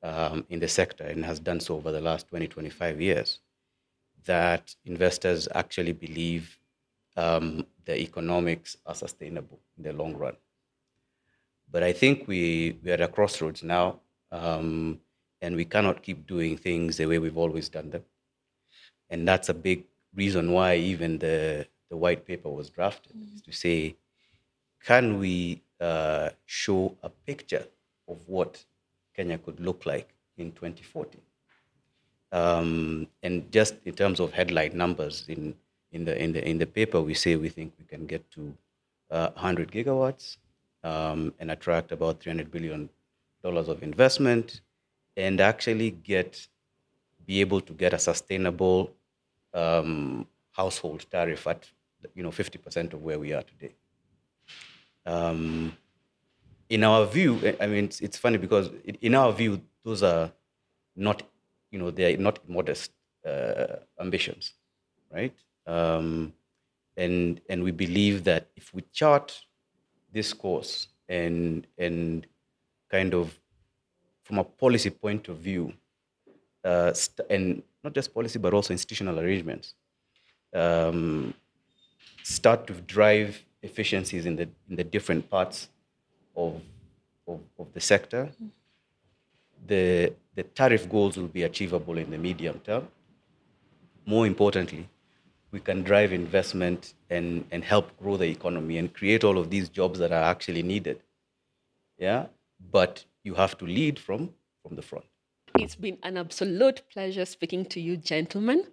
um, 0.02 0.44
in 0.48 0.60
the 0.60 0.68
sector 0.68 1.04
and 1.04 1.24
has 1.24 1.38
done 1.38 1.60
so 1.60 1.76
over 1.76 1.92
the 1.92 2.00
last 2.00 2.28
20, 2.28 2.48
25 2.48 3.00
years. 3.00 3.40
That 4.24 4.74
investors 4.84 5.46
actually 5.54 5.92
believe 5.92 6.58
um, 7.16 7.66
the 7.84 7.98
economics 8.00 8.76
are 8.86 8.94
sustainable 8.94 9.58
in 9.76 9.84
the 9.84 9.92
long 9.92 10.14
run. 10.16 10.36
But 11.70 11.82
I 11.82 11.92
think 11.92 12.28
we, 12.28 12.78
we're 12.82 12.94
at 12.94 13.00
a 13.00 13.08
crossroads 13.08 13.62
now, 13.62 14.00
um, 14.30 15.00
and 15.40 15.56
we 15.56 15.64
cannot 15.64 16.02
keep 16.02 16.26
doing 16.26 16.56
things 16.56 16.96
the 16.96 17.06
way 17.06 17.18
we've 17.18 17.36
always 17.36 17.68
done 17.68 17.90
them. 17.90 18.04
And 19.10 19.26
that's 19.26 19.48
a 19.48 19.54
big 19.54 19.84
reason 20.14 20.52
why 20.52 20.76
even 20.76 21.18
the, 21.18 21.66
the 21.90 21.96
white 21.96 22.26
paper 22.26 22.48
was 22.48 22.70
drafted, 22.70 23.12
is 23.34 23.42
to 23.42 23.52
say, 23.52 23.96
can 24.84 25.18
we 25.18 25.62
uh, 25.80 26.30
show 26.46 26.96
a 27.02 27.08
picture 27.08 27.66
of 28.08 28.18
what 28.26 28.64
Kenya 29.14 29.38
could 29.38 29.60
look 29.60 29.86
like 29.86 30.08
in 30.38 30.52
2040? 30.52 31.18
Um, 32.32 33.06
and 33.22 33.50
just 33.50 33.74
in 33.84 33.94
terms 33.94 34.20
of 34.20 34.32
headline 34.32 34.76
numbers, 34.76 35.24
in, 35.28 35.54
in, 35.92 36.04
the, 36.04 36.20
in, 36.22 36.32
the, 36.32 36.48
in 36.48 36.58
the 36.58 36.66
paper, 36.66 37.00
we 37.00 37.14
say 37.14 37.36
we 37.36 37.48
think 37.48 37.72
we 37.78 37.84
can 37.84 38.06
get 38.06 38.28
to 38.32 38.54
uh, 39.10 39.30
100 39.30 39.70
gigawatts 39.70 40.36
um, 40.84 41.32
and 41.38 41.50
attract 41.50 41.92
about 41.92 42.20
300 42.20 42.50
billion 42.50 42.88
dollars 43.42 43.68
of 43.68 43.82
investment, 43.82 44.60
and 45.16 45.40
actually 45.40 45.90
get 45.90 46.48
be 47.26 47.40
able 47.40 47.60
to 47.60 47.72
get 47.72 47.92
a 47.92 47.98
sustainable 47.98 48.90
um, 49.54 50.26
household 50.52 51.04
tariff 51.10 51.46
at 51.46 51.68
you 52.14 52.22
know 52.22 52.30
50% 52.30 52.92
of 52.92 53.02
where 53.02 53.18
we 53.18 53.32
are 53.32 53.42
today. 53.42 53.74
Um, 55.04 55.76
in 56.68 56.82
our 56.84 57.06
view, 57.06 57.54
I- 57.60 57.66
mean, 57.66 57.84
it's, 57.84 58.00
it's 58.00 58.16
funny 58.18 58.38
because 58.38 58.68
in- 58.84 58.98
in 59.00 59.14
our 59.14 59.32
view, 59.32 59.60
those 59.84 60.02
are 60.02 60.32
not, 60.96 61.22
you 61.70 61.78
know, 61.78 61.90
they 61.90 62.14
are 62.14 62.18
not 62.18 62.48
modest 62.48 62.90
uh, 63.24 63.76
ambitions, 64.00 64.54
right? 65.12 65.34
Um, 65.66 66.32
and 66.96 67.40
and 67.48 67.62
we 67.62 67.70
believe 67.70 68.24
that 68.24 68.48
if 68.56 68.72
we 68.72 68.82
chart 68.92 69.38
this 70.12 70.32
course 70.32 70.88
and 71.08 71.66
and 71.78 72.26
kind 72.90 73.14
of 73.14 73.38
from 74.24 74.38
a 74.38 74.44
policy 74.44 74.90
point 74.90 75.28
of 75.28 75.36
view, 75.38 75.72
uh, 76.64 76.92
st- 76.92 77.26
and 77.30 77.62
not 77.84 77.94
just 77.94 78.12
policy 78.14 78.38
but 78.38 78.54
also 78.54 78.72
institutional 78.72 79.18
arrangements, 79.20 79.74
um, 80.54 81.34
start 82.22 82.66
to 82.66 82.74
drive 82.74 83.44
efficiencies 83.62 84.26
in 84.26 84.36
the 84.36 84.48
in 84.70 84.76
the 84.76 84.84
different 84.84 85.28
parts 85.28 85.68
of 86.36 86.60
of, 87.28 87.40
of 87.58 87.72
the 87.72 87.80
sector, 87.80 88.30
the 89.66 90.12
the 90.34 90.42
tariff 90.42 90.88
goals 90.88 91.16
will 91.16 91.28
be 91.28 91.42
achievable 91.42 91.98
in 91.98 92.10
the 92.10 92.18
medium 92.18 92.60
term. 92.60 92.88
More 94.04 94.26
importantly, 94.26 94.88
we 95.56 95.60
can 95.60 95.82
drive 95.82 96.12
investment 96.12 96.92
and, 97.08 97.42
and 97.50 97.64
help 97.64 97.86
grow 97.98 98.18
the 98.18 98.26
economy 98.26 98.76
and 98.76 98.92
create 98.92 99.24
all 99.24 99.38
of 99.38 99.48
these 99.48 99.70
jobs 99.70 99.98
that 99.98 100.12
are 100.12 100.26
actually 100.34 100.62
needed. 100.62 101.00
Yeah, 101.96 102.26
but 102.70 103.02
you 103.24 103.32
have 103.36 103.56
to 103.60 103.64
lead 103.64 103.98
from 103.98 104.34
from 104.62 104.76
the 104.76 104.82
front. 104.82 105.06
It's 105.58 105.74
been 105.74 105.96
an 106.02 106.18
absolute 106.18 106.82
pleasure 106.92 107.24
speaking 107.24 107.64
to 107.72 107.80
you, 107.80 107.96
gentlemen. 107.96 108.64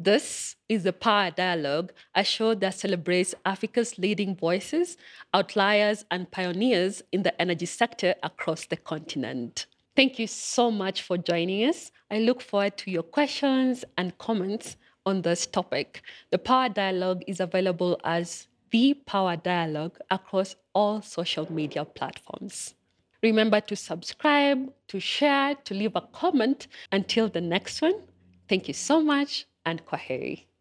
This 0.00 0.56
is 0.68 0.82
the 0.82 0.92
Power 0.92 1.30
Dialogue, 1.30 1.92
a 2.16 2.24
show 2.24 2.54
that 2.54 2.74
celebrates 2.74 3.36
Africa's 3.46 3.96
leading 3.96 4.34
voices, 4.34 4.96
outliers, 5.32 6.04
and 6.10 6.28
pioneers 6.28 7.02
in 7.12 7.22
the 7.22 7.40
energy 7.40 7.66
sector 7.66 8.16
across 8.24 8.66
the 8.66 8.76
continent. 8.76 9.66
Thank 9.94 10.18
you 10.18 10.26
so 10.26 10.72
much 10.72 11.02
for 11.02 11.16
joining 11.16 11.68
us. 11.68 11.92
I 12.10 12.18
look 12.18 12.40
forward 12.42 12.76
to 12.78 12.90
your 12.90 13.04
questions 13.04 13.84
and 13.96 14.18
comments 14.18 14.76
on 15.06 15.22
this 15.22 15.46
topic. 15.46 16.02
The 16.30 16.38
Power 16.38 16.68
Dialogue 16.68 17.22
is 17.26 17.40
available 17.40 18.00
as 18.04 18.48
the 18.70 18.94
Power 19.06 19.36
Dialogue 19.36 19.98
across 20.10 20.56
all 20.74 21.02
social 21.02 21.50
media 21.52 21.84
platforms. 21.84 22.74
Remember 23.22 23.60
to 23.60 23.76
subscribe, 23.76 24.72
to 24.88 24.98
share, 24.98 25.54
to 25.54 25.74
leave 25.74 25.94
a 25.94 26.00
comment. 26.00 26.66
Until 26.90 27.28
the 27.28 27.40
next 27.40 27.80
one, 27.80 27.94
thank 28.48 28.66
you 28.66 28.74
so 28.74 29.00
much 29.00 29.46
and 29.64 29.84
kwaheri. 29.86 30.44